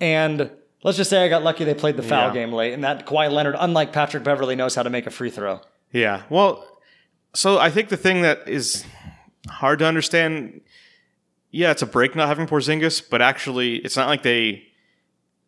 and 0.00 0.50
let's 0.84 0.98
just 0.98 1.08
say 1.08 1.24
I 1.24 1.28
got 1.28 1.42
lucky 1.42 1.64
they 1.64 1.74
played 1.74 1.96
the 1.96 2.02
foul 2.02 2.28
Yeah. 2.28 2.34
game 2.34 2.52
late, 2.52 2.74
and 2.74 2.84
that 2.84 3.06
Kawhi 3.06 3.32
Leonard, 3.32 3.56
unlike 3.58 3.92
Patrick 3.94 4.22
Beverley, 4.22 4.54
knows 4.54 4.74
how 4.74 4.82
to 4.82 4.90
make 4.90 5.06
a 5.06 5.10
free 5.10 5.30
throw. 5.30 5.62
Yeah. 5.92 6.22
Well, 6.28 6.66
so 7.34 7.58
I 7.58 7.70
think 7.70 7.88
the 7.88 7.96
thing 7.96 8.22
that 8.22 8.48
is 8.48 8.84
hard 9.48 9.78
to 9.80 9.86
understand, 9.86 10.60
yeah, 11.50 11.70
it's 11.70 11.82
a 11.82 11.86
break 11.86 12.14
not 12.16 12.28
having 12.28 12.46
Porzingis, 12.46 13.02
but 13.08 13.22
actually, 13.22 13.76
it's 13.76 13.96
not 13.96 14.08
like 14.08 14.22
they 14.22 14.64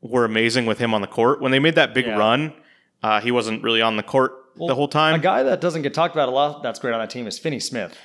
were 0.01 0.25
amazing 0.25 0.67
with 0.67 0.79
him 0.79 0.95
on 0.95 1.01
the 1.01 1.07
court. 1.07 1.41
When 1.41 1.53
they 1.53 1.59
made 1.59 1.75
that 1.75 1.93
big 1.95 2.07
Yeah. 2.07 2.17
run, 2.19 2.53
uh, 3.03 3.21
he 3.21 3.31
wasn't 3.31 3.63
really 3.63 3.83
on 3.83 3.97
the 3.97 4.03
court 4.03 4.33
the 4.57 4.75
whole 4.75 4.89
time. 4.89 5.15
A 5.15 5.19
guy 5.19 5.43
that 5.43 5.61
doesn't 5.61 5.83
get 5.83 5.95
talked 5.95 6.15
about 6.15 6.29
a 6.29 6.33
lot 6.33 6.63
that's 6.63 6.79
great 6.79 6.93
on 6.93 7.01
that 7.01 7.11
team 7.11 7.27
is 7.27 7.39
Finney 7.39 7.61
Smith. 7.61 7.97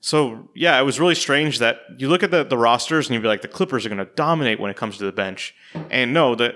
So 0.00 0.48
yeah, 0.54 0.78
it 0.78 0.82
was 0.84 1.00
really 1.00 1.14
strange 1.14 1.58
that 1.60 1.78
you 1.98 2.08
look 2.08 2.22
at 2.22 2.30
the, 2.30 2.44
the 2.44 2.58
rosters 2.58 3.06
and 3.08 3.14
you'd 3.14 3.22
be 3.22 3.28
like, 3.28 3.42
the 3.42 3.48
Clippers 3.48 3.86
are 3.86 3.88
going 3.88 3.98
to 4.04 4.12
dominate 4.14 4.60
when 4.60 4.70
it 4.70 4.76
comes 4.76 4.98
to 4.98 5.04
the 5.04 5.12
bench. 5.12 5.54
And 5.90 6.12
no, 6.12 6.34
that 6.34 6.54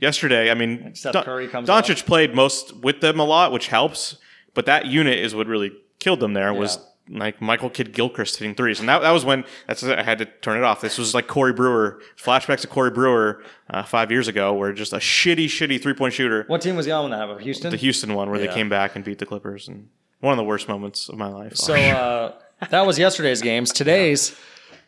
yesterday, 0.00 0.50
I 0.50 0.54
mean, 0.54 0.94
Steph 0.94 1.12
Don- 1.12 1.24
Curry 1.24 1.46
comes 1.48 1.68
Doncic 1.68 2.06
played 2.06 2.34
most 2.34 2.74
with 2.76 3.00
them 3.00 3.20
a 3.20 3.24
lot, 3.24 3.52
which 3.52 3.68
helps. 3.68 4.16
But 4.54 4.64
that 4.66 4.86
unit 4.86 5.18
is 5.18 5.34
what 5.34 5.46
really 5.46 5.72
killed 6.06 6.20
them. 6.20 6.34
There 6.34 6.54
was 6.54 6.78
like 7.08 7.40
Michael 7.42 7.68
Kidd 7.68 7.92
Gilchrist 7.92 8.36
hitting 8.36 8.54
threes, 8.54 8.78
and 8.78 8.88
that, 8.88 9.00
that 9.00 9.10
was 9.10 9.24
when 9.24 9.44
that's 9.66 9.82
I 9.82 10.02
had 10.04 10.18
to 10.18 10.24
turn 10.24 10.56
it 10.56 10.62
off. 10.62 10.80
This 10.80 10.98
was 10.98 11.14
like 11.14 11.26
Corey 11.26 11.52
Brewer 11.52 12.00
flashbacks 12.16 12.60
to 12.60 12.68
Corey 12.68 12.90
Brewer 12.92 13.42
uh, 13.70 13.82
five 13.82 14.12
years 14.12 14.28
ago, 14.28 14.54
where 14.54 14.72
just 14.72 14.92
a 14.92 14.96
shitty, 14.98 15.46
shitty 15.46 15.82
three 15.82 15.94
point 15.94 16.14
shooter. 16.14 16.44
What 16.46 16.62
team 16.62 16.76
was 16.76 16.86
he 16.86 16.92
on 16.92 17.02
when 17.02 17.10
that 17.10 17.18
happened? 17.26 17.40
Houston. 17.42 17.70
The 17.72 17.76
Houston 17.76 18.14
one 18.14 18.30
where 18.30 18.40
Yeah. 18.40 18.46
they 18.46 18.54
came 18.54 18.68
back 18.68 18.94
and 18.94 19.04
beat 19.04 19.18
the 19.18 19.26
Clippers, 19.26 19.66
and 19.66 19.88
one 20.20 20.32
of 20.32 20.36
the 20.36 20.44
worst 20.44 20.68
moments 20.68 21.08
of 21.08 21.16
my 21.16 21.26
life. 21.26 21.56
So 21.56 21.74
uh, 21.74 22.32
that 22.70 22.86
was 22.86 22.98
yesterday's 23.00 23.42
games. 23.42 23.72
Today's, 23.72 24.36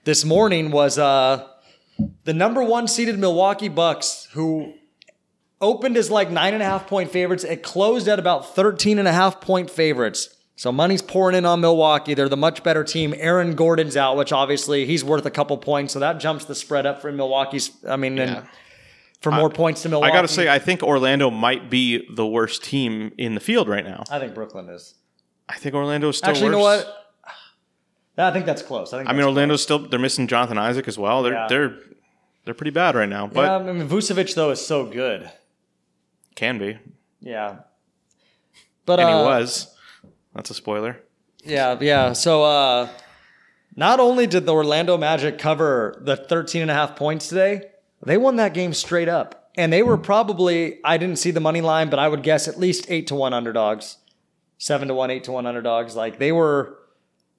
this 0.04 0.24
morning 0.24 0.70
was 0.70 0.98
uh, 0.98 1.46
the 2.24 2.32
number 2.32 2.62
one 2.62 2.86
seeded 2.86 3.18
Milwaukee 3.18 3.68
Bucks, 3.68 4.28
who 4.34 4.74
opened 5.60 5.96
as 5.96 6.10
like 6.10 6.30
nine 6.30 6.54
and 6.54 6.62
a 6.62 6.66
half 6.66 6.86
point 6.86 7.10
favorites. 7.10 7.42
It 7.42 7.62
closed 7.64 8.06
at 8.08 8.18
about 8.20 8.54
13 8.54 8.98
and 9.00 9.08
a 9.08 9.12
half 9.12 9.40
point 9.40 9.68
favorites. 9.70 10.34
So 10.59 10.72
money's 10.72 11.02
pouring 11.02 11.36
in 11.36 11.46
on 11.46 11.61
Milwaukee. 11.61 12.14
They're 12.14 12.28
the 12.28 12.36
much 12.36 12.64
better 12.64 12.82
team. 12.82 13.14
Aaron 13.16 13.54
Gordon's 13.54 13.96
out, 13.96 14.16
which 14.16 14.32
obviously 14.32 14.86
he's 14.86 15.04
worth 15.04 15.24
a 15.24 15.30
couple 15.30 15.56
points. 15.56 15.92
So 15.92 16.00
that 16.00 16.18
jumps 16.18 16.46
the 16.46 16.54
spread 16.56 16.84
up 16.84 17.00
for 17.00 17.12
Milwaukee's. 17.12 17.70
I 17.88 17.94
mean, 17.94 18.18
and 18.18 18.44
for 19.20 19.30
more 19.30 19.50
points 19.50 19.82
to 19.82 19.88
Milwaukee. 19.88 20.11
I 20.11 20.16
got 20.16 20.22
to 20.22 20.28
say, 20.28 20.48
I 20.48 20.59
think 20.59 20.82
Orlando 20.82 21.30
might 21.30 21.70
be 21.70 22.04
the 22.12 22.26
worst 22.26 22.64
team 22.64 23.12
in 23.16 23.36
the 23.36 23.40
field 23.40 23.68
right 23.68 23.84
now. 23.84 24.02
I 24.11 24.18
think 24.18 24.34
Brooklyn 24.34 24.68
is. 24.68 24.94
I 25.48 25.54
think 25.54 25.76
Orlando 25.76 26.09
is 26.09 26.18
still 26.18 26.30
Actually, 26.30 26.46
you 26.46 26.50
know 26.50 26.59
what? 26.59 26.92
I 28.18 28.32
think 28.32 28.44
that's 28.44 28.62
close. 28.62 28.92
I 28.92 28.98
think. 28.98 29.09
I 29.09 29.12
mean, 29.12 29.22
Orlando's 29.26 29.62
still 29.62 29.78
they're 29.78 30.00
missing 30.00 30.26
Jonathan 30.26 30.59
Isaac 30.59 30.88
as 30.88 30.98
well. 30.98 31.22
They're 31.22 31.34
Yeah. 31.34 31.46
they're 31.48 31.78
they're 32.44 32.54
pretty 32.54 32.72
bad 32.72 32.96
right 32.96 33.09
now, 33.09 33.28
but 33.28 33.42
yeah, 33.42 33.56
I 33.59 33.72
mean, 33.72 33.88
Vucevic 33.88 34.34
though 34.34 34.50
is 34.50 34.61
so 34.61 34.86
good. 34.86 35.30
can 36.34 36.59
be. 36.59 36.78
Yeah. 37.20 37.59
But 38.86 38.98
And 38.98 39.09
uh, 39.09 39.18
he 39.18 39.24
was. 39.24 39.72
That's 40.39 40.51
a 40.51 40.55
spoiler. 40.55 41.01
Yeah, 41.43 41.76
yeah. 41.80 42.12
So 42.12 42.45
uh 42.45 42.89
not 43.74 43.99
only 43.99 44.28
did 44.28 44.47
the 44.47 44.53
Orlando 44.53 44.97
Magic 44.97 45.36
cover 45.36 46.01
the 46.01 46.14
13 46.16 46.62
and 46.62 46.70
a 46.70 46.74
half 46.74 46.95
points 46.95 47.28
today, 47.28 47.62
they 48.05 48.16
won 48.16 48.36
that 48.36 48.55
game 48.55 48.72
straight 48.72 49.09
up. 49.09 49.51
And 49.57 49.72
they 49.72 49.82
were 49.82 49.99
probably 49.99 50.78
I 50.84 50.97
didn't 50.97 51.18
see 51.18 51.32
the 51.32 51.41
money 51.41 51.61
line, 51.61 51.91
but 51.91 51.99
I 51.99 52.07
would 52.07 52.22
guess 52.22 52.47
at 52.47 52.57
least 52.57 52.86
8 52.89 53.09
to 53.09 53.16
1 53.16 53.34
underdogs. 53.34 53.97
7 54.59 54.86
to 54.86 54.95
1, 54.95 55.11
8 55.11 55.24
to 55.24 55.32
1 55.32 55.45
underdogs. 55.45 55.97
Like 55.97 56.20
they 56.20 56.30
were 56.30 56.78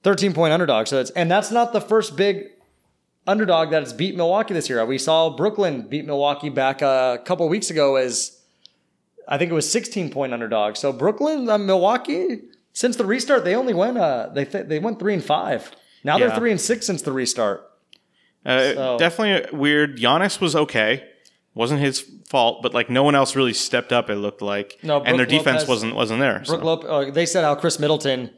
13 0.02 0.34
point 0.34 0.52
underdogs. 0.52 0.90
So 0.90 1.00
it's 1.00 1.10
and 1.12 1.30
that's 1.30 1.50
not 1.50 1.72
the 1.72 1.80
first 1.80 2.16
big 2.16 2.48
underdog 3.26 3.70
that's 3.70 3.94
beat 3.94 4.14
Milwaukee 4.14 4.52
this 4.52 4.68
year. 4.68 4.84
We 4.84 4.98
saw 4.98 5.30
Brooklyn 5.30 5.88
beat 5.88 6.04
Milwaukee 6.04 6.50
back 6.50 6.82
a 6.82 7.18
couple 7.24 7.48
weeks 7.48 7.70
ago 7.70 7.96
as 7.96 8.42
I 9.26 9.38
think 9.38 9.50
it 9.50 9.54
was 9.54 9.72
16 9.72 10.10
point 10.10 10.34
underdog. 10.34 10.76
So 10.76 10.92
Brooklyn, 10.92 11.48
uh, 11.48 11.56
Milwaukee, 11.56 12.42
since 12.80 12.96
the 12.96 13.04
restart, 13.04 13.44
they 13.44 13.54
only 13.54 13.74
went 13.74 13.98
uh 13.98 14.30
they 14.36 14.46
th- 14.46 14.66
they 14.70 14.78
went 14.78 14.98
three 14.98 15.12
and 15.14 15.24
five. 15.36 15.70
Now 16.02 16.16
they're 16.18 16.34
three 16.34 16.50
and 16.50 16.60
six 16.60 16.86
since 16.86 17.02
the 17.02 17.12
restart. 17.12 17.58
Uh, 18.46 18.72
So- 18.74 18.98
Definitely 18.98 19.58
weird. 19.64 19.98
Giannis 19.98 20.40
was 20.40 20.56
okay. 20.56 21.04
Wasn't 21.54 21.80
his 21.80 21.96
fault, 22.30 22.62
but 22.62 22.72
like 22.72 22.88
no 22.88 23.02
one 23.02 23.14
else 23.14 23.36
really 23.36 23.52
stepped 23.52 23.92
up. 23.92 24.08
It 24.08 24.16
looked 24.16 24.40
like, 24.40 24.78
No, 24.82 25.02
and 25.02 25.18
their 25.18 25.26
defense 25.26 25.62
Lopez- 25.62 25.68
wasn't 25.68 25.94
wasn't 25.94 26.20
there. 26.20 26.42
so. 26.44 26.54
Uh, 26.56 27.10
they 27.10 27.26
said 27.26 27.44
how 27.44 27.54
Khris 27.54 27.78
Middleton 27.78 28.30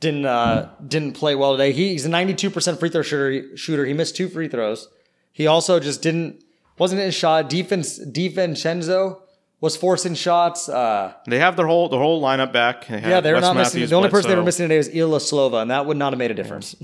didn't 0.00 0.26
uh, 0.26 0.68
didn't 0.86 1.12
play 1.14 1.34
well 1.34 1.52
today. 1.56 1.72
He, 1.72 1.84
he's 1.94 2.04
a 2.04 2.10
92% 2.10 2.78
free 2.78 2.90
throw 2.90 3.02
shooter. 3.02 3.56
Shooter. 3.56 3.84
He 3.86 3.94
missed 3.94 4.16
two 4.16 4.28
free 4.28 4.48
throws. 4.48 4.88
He 5.32 5.46
also 5.46 5.80
just 5.80 6.02
didn't 6.02 6.44
wasn't 6.78 7.00
in 7.00 7.10
shot. 7.10 7.48
Defense 7.48 7.98
Divincenzo 8.04 9.22
was 9.60 9.76
forcing 9.76 10.14
shots. 10.14 10.68
Uh, 10.68 11.12
They 11.26 11.38
have 11.38 11.56
their 11.56 11.66
whole 11.66 11.88
their 11.88 12.00
whole 12.00 12.22
lineup 12.22 12.52
back. 12.52 12.86
They 12.86 13.00
yeah, 13.00 13.20
they're 13.20 13.34
Wes 13.34 13.42
not 13.42 13.56
missing. 13.56 13.86
The 13.86 13.94
only 13.96 14.08
person 14.10 14.30
they 14.30 14.36
were 14.36 14.42
missing 14.42 14.64
today 14.68 14.76
was 14.78 14.88
Ilyasova, 14.88 15.62
and 15.62 15.70
that 15.70 15.86
would 15.86 15.96
not 15.96 16.12
have 16.12 16.18
made 16.18 16.30
a 16.30 16.34
difference. 16.34 16.76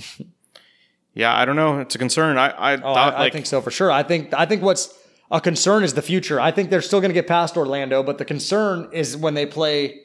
Yeah, 1.14 1.32
I 1.36 1.44
don't 1.44 1.56
know. 1.56 1.78
It's 1.80 1.94
a 1.94 1.98
concern. 1.98 2.38
I 2.38 2.48
I 2.48 2.74
Oh, 2.74 2.80
thought 2.80 3.14
I, 3.14 3.18
like 3.18 3.30
I 3.32 3.34
think 3.34 3.46
so 3.46 3.60
for 3.60 3.70
sure. 3.70 3.90
I 3.90 4.02
think 4.02 4.34
I 4.34 4.46
think 4.46 4.62
what's 4.62 4.92
a 5.30 5.40
concern 5.40 5.84
is 5.84 5.94
the 5.94 6.02
future. 6.02 6.40
I 6.40 6.50
think 6.50 6.70
they're 6.70 6.82
still 6.82 7.00
going 7.00 7.10
to 7.10 7.14
get 7.14 7.26
past 7.28 7.56
Orlando, 7.56 8.02
but 8.02 8.18
the 8.18 8.24
concern 8.24 8.88
is 8.92 9.16
when 9.16 9.34
they 9.34 9.46
play 9.46 10.02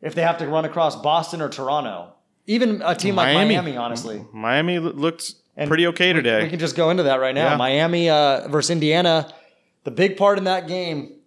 if 0.00 0.14
they 0.14 0.22
have 0.22 0.38
to 0.38 0.46
run 0.46 0.64
across 0.64 0.94
Boston 0.96 1.40
or 1.42 1.48
Toronto. 1.48 2.14
Even 2.46 2.82
a 2.84 2.94
team 2.94 3.14
like 3.14 3.34
Miami. 3.34 3.54
Miami, 3.54 3.76
honestly. 3.76 4.24
Miami 4.32 4.78
looked 4.80 5.34
And 5.56 5.68
pretty 5.68 5.86
okay 5.88 6.12
today. 6.12 6.42
We 6.42 6.48
can 6.50 6.58
just 6.58 6.74
go 6.74 6.90
into 6.90 7.04
that 7.04 7.20
right 7.20 7.34
now. 7.34 7.50
Yeah. 7.50 7.56
Miami 7.56 8.10
uh, 8.10 8.48
versus 8.48 8.70
Indiana. 8.70 9.32
The 9.84 9.92
big 9.92 10.16
part 10.16 10.38
in 10.38 10.44
that 10.44 10.66
game 10.66 11.20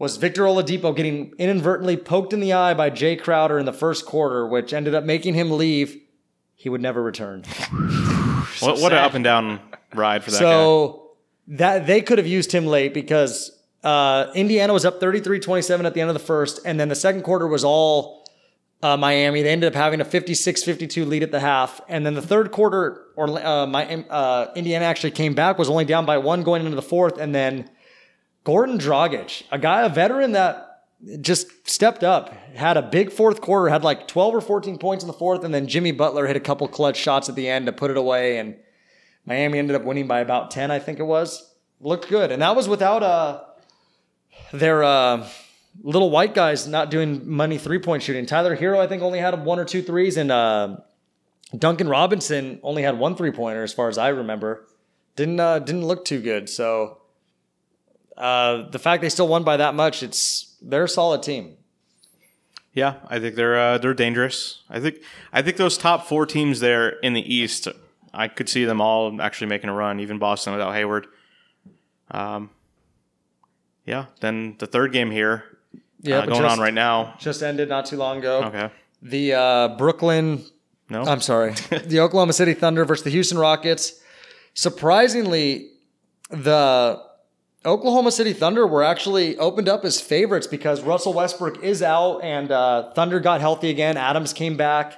was 0.00 0.16
Victor 0.16 0.44
Oladipo 0.44 0.96
getting 0.96 1.34
inadvertently 1.38 1.94
poked 1.94 2.32
in 2.32 2.40
the 2.40 2.54
eye 2.54 2.72
by 2.72 2.90
Jae 2.90 3.20
Crowder 3.20 3.58
in 3.58 3.66
the 3.66 3.72
first 3.72 4.06
quarter, 4.06 4.46
which 4.46 4.72
ended 4.72 4.94
up 4.94 5.04
making 5.04 5.34
him 5.34 5.50
leave. 5.50 5.94
He 6.54 6.70
would 6.70 6.80
never 6.80 7.02
return. 7.02 7.42
what 8.60 8.80
what 8.80 8.92
an 8.92 8.98
up 8.98 9.12
and 9.12 9.22
down 9.22 9.60
ride 9.94 10.24
for 10.24 10.30
that 10.30 10.38
guy. 10.38 10.42
So 10.42 11.10
that 11.48 11.86
they 11.86 12.00
could 12.00 12.16
have 12.16 12.26
used 12.26 12.50
him 12.50 12.66
late 12.66 12.94
because 12.94 13.52
uh, 13.84 14.32
Indiana 14.34 14.72
was 14.72 14.86
up 14.86 15.00
33-27 15.00 15.84
at 15.84 15.92
the 15.92 16.00
end 16.00 16.08
of 16.08 16.14
the 16.14 16.18
first, 16.18 16.60
and 16.64 16.80
then 16.80 16.88
the 16.88 16.94
second 16.94 17.22
quarter 17.22 17.46
was 17.46 17.62
all 17.62 18.26
uh, 18.82 18.96
Miami. 18.96 19.42
They 19.42 19.50
ended 19.50 19.68
up 19.68 19.74
having 19.74 20.00
a 20.00 20.04
56-52 20.04 21.06
lead 21.06 21.22
at 21.22 21.30
the 21.30 21.40
half, 21.40 21.78
and 21.88 22.06
then 22.06 22.14
the 22.14 22.22
third 22.22 22.52
quarter, 22.52 23.02
or 23.16 23.28
uh, 23.28 23.66
my, 23.66 23.86
uh, 24.08 24.50
Indiana 24.56 24.86
actually 24.86 25.10
came 25.10 25.34
back, 25.34 25.58
was 25.58 25.68
only 25.68 25.84
down 25.84 26.06
by 26.06 26.16
one 26.16 26.42
going 26.42 26.64
into 26.64 26.76
the 26.76 26.82
fourth, 26.82 27.18
and 27.18 27.34
then 27.34 27.68
Goran 28.44 28.78
Dragic, 28.78 29.42
a 29.50 29.58
guy, 29.58 29.82
a 29.82 29.88
veteran 29.88 30.32
that 30.32 30.70
just 31.20 31.68
stepped 31.68 32.04
up. 32.04 32.32
Had 32.54 32.76
a 32.76 32.82
big 32.82 33.12
fourth 33.12 33.40
quarter, 33.40 33.68
had 33.68 33.84
like 33.84 34.08
12 34.08 34.34
or 34.34 34.40
14 34.40 34.78
points 34.78 35.02
in 35.02 35.08
the 35.08 35.14
fourth, 35.14 35.44
and 35.44 35.54
then 35.54 35.66
Jimmy 35.66 35.92
Butler 35.92 36.26
hit 36.26 36.36
a 36.36 36.40
couple 36.40 36.66
clutch 36.68 36.96
shots 36.96 37.28
at 37.28 37.34
the 37.34 37.48
end 37.48 37.66
to 37.66 37.72
put 37.72 37.90
it 37.90 37.96
away. 37.96 38.38
And 38.38 38.56
Miami 39.24 39.58
ended 39.58 39.76
up 39.76 39.84
winning 39.84 40.06
by 40.06 40.20
about 40.20 40.50
10, 40.50 40.70
I 40.70 40.78
think 40.78 40.98
it 40.98 41.04
was. 41.04 41.54
Looked 41.80 42.08
good. 42.08 42.30
And 42.32 42.42
that 42.42 42.56
was 42.56 42.68
without 42.68 43.02
uh, 43.02 43.42
their 44.52 44.82
uh, 44.82 45.26
little 45.82 46.10
white 46.10 46.34
guys 46.34 46.66
not 46.66 46.90
doing 46.90 47.28
money 47.28 47.58
three 47.58 47.78
point 47.78 48.02
shooting. 48.02 48.26
Tyler 48.26 48.56
Herro, 48.56 48.78
I 48.78 48.86
think, 48.86 49.02
only 49.02 49.18
had 49.18 49.44
one 49.44 49.58
or 49.58 49.64
two 49.64 49.82
threes, 49.82 50.16
and 50.16 50.30
uh, 50.30 50.76
Duncan 51.56 51.88
Robinson 51.88 52.60
only 52.62 52.82
had 52.82 52.98
one 52.98 53.16
three 53.16 53.30
pointer, 53.30 53.62
as 53.62 53.72
far 53.72 53.88
as 53.88 53.96
I 53.96 54.08
remember. 54.08 54.66
Didn't 55.16 55.40
uh, 55.40 55.58
didn't 55.58 55.86
look 55.86 56.04
too 56.04 56.20
good. 56.20 56.48
So 56.48 56.99
uh, 58.20 58.68
the 58.70 58.78
fact 58.78 59.02
they 59.02 59.08
still 59.08 59.28
won 59.28 59.42
by 59.44 59.56
that 59.56 59.74
much, 59.74 60.02
it's 60.02 60.54
they're 60.62 60.84
a 60.84 60.88
solid 60.88 61.22
team. 61.22 61.56
Yeah, 62.72 62.94
I 63.08 63.18
think 63.18 63.34
they're 63.34 63.58
uh, 63.58 63.78
they're 63.78 63.94
dangerous. 63.94 64.62
I 64.70 64.78
think 64.78 64.96
I 65.32 65.42
think 65.42 65.56
those 65.56 65.76
top 65.78 66.06
four 66.06 66.26
teams 66.26 66.60
there 66.60 66.90
in 67.00 67.14
the 67.14 67.34
East, 67.34 67.66
I 68.14 68.28
could 68.28 68.48
see 68.48 68.64
them 68.64 68.80
all 68.80 69.20
actually 69.20 69.48
making 69.48 69.70
a 69.70 69.74
run. 69.74 69.98
Even 70.00 70.18
Boston 70.18 70.52
without 70.52 70.72
Hayward. 70.74 71.06
Um, 72.12 72.50
yeah. 73.84 74.06
Then 74.20 74.56
the 74.58 74.66
third 74.66 74.92
game 74.92 75.10
here, 75.10 75.44
Yeah, 76.00 76.18
uh, 76.18 76.26
going 76.26 76.42
just- 76.42 76.52
on 76.52 76.60
right 76.60 76.74
now. 76.74 77.14
Just 77.18 77.42
ended 77.42 77.68
not 77.68 77.86
too 77.86 77.96
long 77.96 78.18
ago. 78.18 78.44
Okay. 78.44 78.70
The 79.02 79.32
uh, 79.34 79.68
Brooklyn 79.76 80.44
No. 80.88 81.02
I'm 81.02 81.20
sorry. 81.20 81.52
the 81.86 82.00
Oklahoma 82.00 82.32
City 82.34 82.54
Thunder 82.54 82.84
versus 82.84 83.04
the 83.04 83.10
Houston 83.10 83.38
Rockets. 83.38 83.94
Surprisingly, 84.54 85.70
the 86.28 87.02
Oklahoma 87.64 88.10
City 88.10 88.32
Thunder 88.32 88.66
were 88.66 88.82
actually 88.82 89.36
opened 89.36 89.68
up 89.68 89.84
as 89.84 90.00
favorites 90.00 90.46
because 90.46 90.80
Russell 90.82 91.12
Westbrook 91.12 91.62
is 91.62 91.82
out 91.82 92.20
and 92.20 92.50
uh, 92.50 92.90
Thunder 92.92 93.20
got 93.20 93.40
healthy 93.40 93.68
again. 93.68 93.96
Adams 93.96 94.32
came 94.32 94.56
back. 94.56 94.96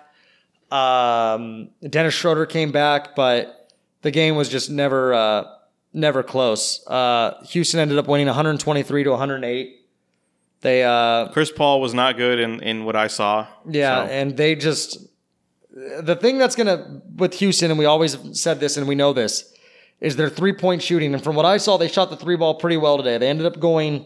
Um, 0.70 1.70
Dennis 1.86 2.14
Schroeder 2.14 2.46
came 2.46 2.70
back, 2.70 3.14
but 3.16 3.72
the 4.02 4.10
game 4.10 4.36
was 4.36 4.48
just 4.48 4.70
never 4.70 5.12
uh, 5.12 5.44
never 5.92 6.22
close. 6.22 6.86
Uh, 6.86 7.42
Houston 7.46 7.80
ended 7.80 7.98
up 7.98 8.06
winning 8.06 8.26
123 8.26 9.04
to 9.04 9.10
108. 9.10 9.78
They 10.60 10.84
uh, 10.84 11.28
Chris 11.28 11.50
Paul 11.50 11.80
was 11.80 11.92
not 11.92 12.16
good 12.16 12.38
in, 12.38 12.62
in 12.62 12.84
what 12.84 12.94
I 12.94 13.08
saw. 13.08 13.48
yeah, 13.68 14.06
So, 14.06 14.12
and 14.12 14.36
they 14.36 14.54
just 14.54 14.98
the 15.74 16.16
thing 16.16 16.38
that's 16.38 16.54
gonna 16.54 17.02
with 17.16 17.34
Houston, 17.34 17.70
and 17.70 17.78
we 17.78 17.84
always 17.86 18.16
said 18.40 18.60
this, 18.60 18.76
and 18.76 18.86
we 18.86 18.94
know 18.94 19.12
this, 19.12 19.51
is 20.02 20.16
their 20.16 20.28
three 20.28 20.52
point 20.52 20.82
shooting. 20.82 21.14
And 21.14 21.24
from 21.24 21.34
what 21.36 21.46
I 21.46 21.56
saw, 21.56 21.78
they 21.78 21.88
shot 21.88 22.10
the 22.10 22.16
three 22.16 22.36
ball 22.36 22.56
pretty 22.56 22.76
well 22.76 22.98
today. 22.98 23.16
They 23.16 23.28
ended 23.30 23.46
up 23.46 23.58
going 23.58 24.04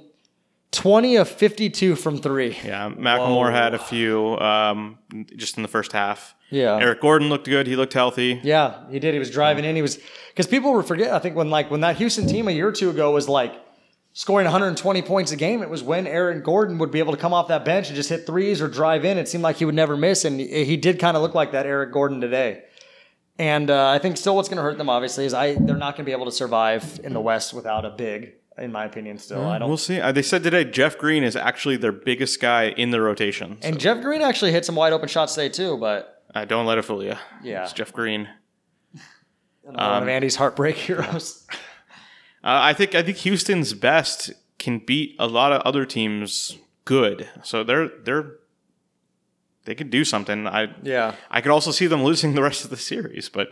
twenty 0.71 1.17
of 1.17 1.29
fifty 1.29 1.69
two 1.71 1.97
from 1.97 2.19
three. 2.19 2.57
yeah, 2.65 2.91
McLemore 2.91 3.51
had 3.51 3.75
a 3.75 3.79
few 3.79 4.39
um, 4.39 4.99
just 5.35 5.57
in 5.57 5.63
the 5.63 5.69
first 5.69 5.93
half. 5.93 6.35
Yeah. 6.51 6.79
Eric 6.79 7.01
Gordon 7.01 7.29
looked 7.29 7.47
good. 7.47 7.67
He 7.67 7.75
looked 7.75 7.95
healthy. 7.95 8.41
Yeah, 8.45 8.89
he 8.89 9.01
did. 9.01 9.15
He 9.15 9.19
was 9.19 9.31
driving 9.31 9.65
in. 9.65 9.75
He 9.75 9.83
was 9.83 9.99
because 10.29 10.47
people 10.47 10.73
were 10.73 10.83
forget. 10.85 11.13
I 11.13 11.19
think 11.19 11.35
when 11.35 11.51
like 11.51 11.71
when 11.71 11.81
that 11.81 11.97
Houston 11.97 12.29
team 12.29 12.47
a 12.47 12.53
year 12.53 12.69
or 12.69 12.73
two 12.73 12.91
ago 12.91 13.11
was 13.11 13.29
like 13.29 13.55
scoring 14.13 14.45
120 14.45 15.03
points 15.03 15.33
a 15.33 15.37
game, 15.37 15.63
it 15.63 15.69
was 15.69 15.83
when 15.83 16.07
Aaron 16.07 16.43
Gordon 16.43 16.79
would 16.79 16.91
be 16.91 17.01
able 17.01 17.13
to 17.13 17.19
come 17.19 17.35
off 17.35 17.49
that 17.49 17.65
bench 17.65 17.89
and 17.89 17.97
just 17.97 18.09
hit 18.09 18.27
threes 18.27 18.63
or 18.63 18.69
drive 18.69 19.05
in. 19.05 19.19
It 19.19 19.29
seemed 19.29 19.43
like 19.43 19.57
he 19.57 19.65
would 19.65 19.75
never 19.75 19.97
miss, 19.97 20.25
and 20.25 20.39
he 20.39 20.77
did 20.77 20.99
kind 21.01 21.17
of 21.17 21.23
look 21.23 21.35
like 21.35 21.53
that 21.53 21.67
Eric 21.67 21.93
Gordon 21.93 22.21
today. 22.21 22.63
And 23.39 23.71
uh, 23.71 23.91
I 23.91 23.99
think 23.99 24.17
still 24.17 24.35
what's 24.37 24.49
going 24.49 24.57
to 24.57 24.63
hurt 24.63 24.79
them 24.79 24.89
obviously 24.89 25.25
is 25.27 25.35
I 25.35 25.55
they're 25.55 25.77
not 25.77 25.95
going 25.97 26.05
to 26.05 26.09
be 26.09 26.13
able 26.13 26.25
to 26.27 26.33
survive 26.33 27.01
in 27.05 27.13
the 27.13 27.21
West 27.21 27.53
without 27.53 27.85
a 27.85 27.91
big, 27.91 28.33
in 28.57 28.73
my 28.73 28.85
opinion. 28.87 29.19
Still, 29.19 29.45
I 29.45 29.59
don't. 29.59 29.69
We'll 29.69 29.77
see. 29.77 30.01
Uh, 30.01 30.11
they 30.13 30.23
said 30.23 30.43
today 30.43 30.65
Jeff 30.65 30.97
Green 30.97 31.23
is 31.23 31.37
actually 31.37 31.77
their 31.77 31.93
biggest 31.93 32.41
guy 32.41 32.69
in 32.71 32.91
the 32.91 33.01
rotation. 33.01 33.59
So, 33.61 33.69
and 33.69 33.79
Jeff 33.79 34.01
Green 34.01 34.23
actually 34.23 34.53
hit 34.53 34.65
some 34.65 34.75
wide 34.75 34.93
open 34.95 35.09
shots 35.09 35.35
today 35.35 35.51
too, 35.51 35.77
but 35.77 36.23
uh, 36.35 36.45
don't 36.47 36.65
let 36.67 36.79
it 36.79 36.83
fool 36.87 37.05
you. 37.05 37.15
Yeah. 37.43 37.65
It's 37.65 37.73
Jeff 37.75 37.93
Green. 37.93 38.27
one 39.63 39.79
Um, 39.79 40.03
of 40.05 40.09
Andy's 40.09 40.37
heartbreak 40.37 40.77
heroes. 40.77 41.47
Uh, 42.45 42.61
I 42.63 42.75
think 42.75 42.95
I 42.95 43.03
think 43.03 43.17
Houston's 43.19 43.75
best 43.75 44.31
can 44.61 44.79
beat 44.79 45.17
a 45.19 45.27
lot 45.27 45.51
of 45.51 45.63
other 45.63 45.85
teams 45.85 46.57
good. 46.85 47.29
So 47.43 47.65
they're 47.65 47.89
they're 48.05 48.35
they 49.67 49.75
could 49.75 49.91
do 49.91 50.05
something. 50.05 50.47
I 50.47 50.69
yeah. 50.83 51.15
I 51.31 51.41
could 51.43 51.53
also 51.53 51.71
see 51.71 51.87
them 51.87 52.03
losing 52.03 52.35
the 52.35 52.43
rest 52.43 52.65
of 52.65 52.71
the 52.71 52.77
series, 52.77 53.29
but 53.29 53.49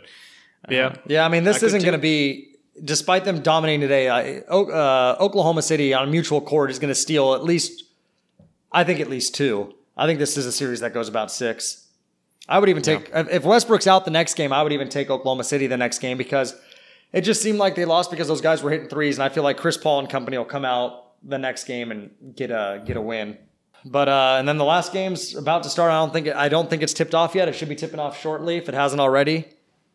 Yeah. 0.69 0.95
Yeah, 1.07 1.25
I 1.25 1.29
mean, 1.29 1.45
this 1.45 1.63
I 1.63 1.67
isn't 1.67 1.83
going 1.83 1.93
to 1.93 1.99
be, 1.99 2.57
despite 2.83 3.25
them 3.25 3.43
dominating 3.43 3.83
today, 3.83 4.09
I, 4.09 4.39
uh, 4.49 5.17
Oklahoma 5.21 5.63
City 5.63 5.93
on 5.93 6.09
a 6.09 6.11
mutual 6.11 6.41
court 6.41 6.71
is 6.71 6.79
going 6.79 6.89
to 6.89 6.95
steal 6.95 7.35
at 7.35 7.45
least, 7.45 7.85
I 8.73 8.85
think 8.85 9.01
at 9.01 9.09
least 9.09 9.35
two. 9.35 9.75
I 9.97 10.07
think 10.07 10.19
this 10.19 10.37
is 10.37 10.47
a 10.47 10.53
series 10.53 10.81
that 10.81 10.93
goes 10.93 11.09
about 11.09 11.31
six. 11.31 11.87
I 12.49 12.59
would 12.59 12.69
even 12.69 12.83
take, 12.83 13.11
if 13.15 13.29
if 13.31 13.45
Westbrook's 13.45 13.87
out 13.87 14.05
the 14.05 14.11
next 14.11 14.35
game, 14.35 14.53
I 14.53 14.63
would 14.63 14.73
even 14.73 14.89
take 14.89 15.09
Oklahoma 15.09 15.45
City 15.45 15.67
the 15.67 15.77
next 15.77 16.01
game 16.01 16.19
because 16.19 16.55
it 17.13 17.23
just 17.23 17.41
seemed 17.41 17.59
like 17.59 17.75
they 17.75 17.85
lost 17.85 18.11
because 18.11 18.29
those 18.29 18.41
guys 18.43 18.63
were 18.63 18.71
hitting 18.71 18.89
threes. 18.89 19.17
And 19.17 19.23
I 19.23 19.29
feel 19.29 19.45
like 19.45 19.57
Chris 19.57 19.77
Paul 19.77 20.01
and 20.01 20.11
company 20.11 20.37
will 20.37 20.45
come 20.45 20.65
out 20.65 21.13
the 21.23 21.39
next 21.39 21.65
game 21.65 21.91
and 21.91 22.11
get 22.37 22.51
a, 22.51 22.83
get 22.85 22.97
a 22.97 23.01
win. 23.01 23.39
But 23.85 24.09
uh, 24.09 24.37
and 24.39 24.49
then 24.49 24.57
the 24.57 24.65
last 24.65 24.93
game's 24.93 25.35
about 25.35 25.63
to 25.65 25.69
start. 25.69 25.91
I 25.91 25.97
don't 25.99 26.13
think 26.13 26.27
it, 26.29 26.37
I 26.37 26.49
don't 26.49 26.71
think 26.71 26.83
it's 26.83 26.95
tipped 26.95 27.15
off 27.15 27.35
yet. 27.35 27.49
It 27.49 27.55
should 27.55 27.69
be 27.69 27.77
tipping 27.77 28.01
off 28.01 28.21
shortly 28.21 28.57
if 28.57 28.69
it 28.69 28.75
hasn't 28.75 29.01
already. 29.01 29.47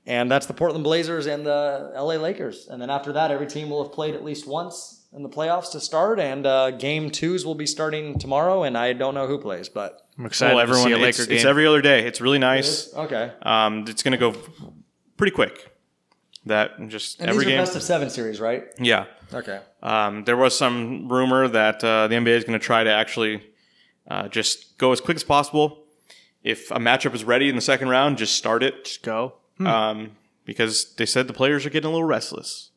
And 0.06 0.30
that's 0.32 0.46
the 0.46 0.54
Portland 0.54 0.84
Blazers 0.84 1.28
and 1.28 1.46
the 1.46 1.92
LA 1.96 2.16
Lakers. 2.16 2.68
And 2.68 2.82
then 2.82 2.90
after 2.90 3.14
that, 3.14 3.32
every 3.32 3.48
team 3.48 3.70
will 3.70 3.84
have 3.84 3.92
played 3.94 4.16
at 4.16 4.24
least 4.24 4.48
once 4.48 5.06
in 5.14 5.24
the 5.24 5.30
playoffs 5.30 5.72
to 5.74 5.80
start. 5.80 6.20
And 6.20 6.46
uh, 6.48 6.72
game 6.72 7.12
twos 7.12 7.46
will 7.46 7.54
be 7.56 7.68
starting 7.68 8.18
tomorrow. 8.18 8.64
And 8.64 8.78
I 8.78 8.94
don't 8.94 9.14
know 9.14 9.28
who 9.28 9.38
plays, 9.38 9.70
but 9.70 10.08
I'm 10.18 10.26
excited 10.26 10.56
well, 10.56 10.66
to 10.66 10.74
see 10.74 10.80
everyone 10.80 11.04
a 11.04 11.08
it's, 11.08 11.20
Laker 11.20 11.32
it's 11.34 11.44
game. 11.44 11.50
every 11.50 11.68
other 11.68 11.82
day. 11.82 12.08
It's 12.08 12.22
really 12.22 12.40
nice. 12.40 12.94
okay. 12.96 13.32
Um, 13.44 13.86
it's 13.88 14.02
going 14.02 14.14
to 14.14 14.18
go 14.18 14.36
pretty 15.18 15.32
quick. 15.32 15.76
That 16.46 16.72
just 16.88 17.20
And 17.20 17.30
every 17.30 17.46
these 17.46 17.48
are 17.48 17.58
game. 17.58 17.62
best 17.62 17.76
of 17.76 17.84
seven 17.84 18.10
series, 18.10 18.40
right? 18.40 18.64
yeah. 18.80 19.06
Okay. 19.32 19.60
Um, 19.84 20.24
there 20.24 20.38
was 20.38 20.58
some 20.58 21.08
rumor 21.12 21.48
that 21.50 21.84
uh, 21.84 22.08
the 22.08 22.16
NBA 22.16 22.30
is 22.30 22.44
going 22.46 22.58
to 22.60 22.66
try 22.66 22.84
to 22.84 22.90
actually 22.90 23.44
uh, 24.10 24.28
just 24.28 24.78
go 24.78 24.92
as 24.92 25.00
quick 25.02 25.16
as 25.18 25.24
possible. 25.24 25.84
If 26.44 26.72
a 26.72 26.76
matchup 26.80 27.14
is 27.14 27.24
ready 27.24 27.50
in 27.50 27.56
the 27.56 27.62
second 27.62 27.90
round, 27.90 28.18
just 28.18 28.36
start 28.36 28.64
it. 28.64 28.86
Just 28.86 29.04
go. 29.04 29.34
Um, 29.60 30.12
because 30.46 30.94
they 30.96 31.06
said 31.06 31.28
the 31.28 31.34
players 31.34 31.66
are 31.66 31.70
getting 31.70 31.90
a 31.90 31.92
little 31.92 32.08
restless. 32.08 32.72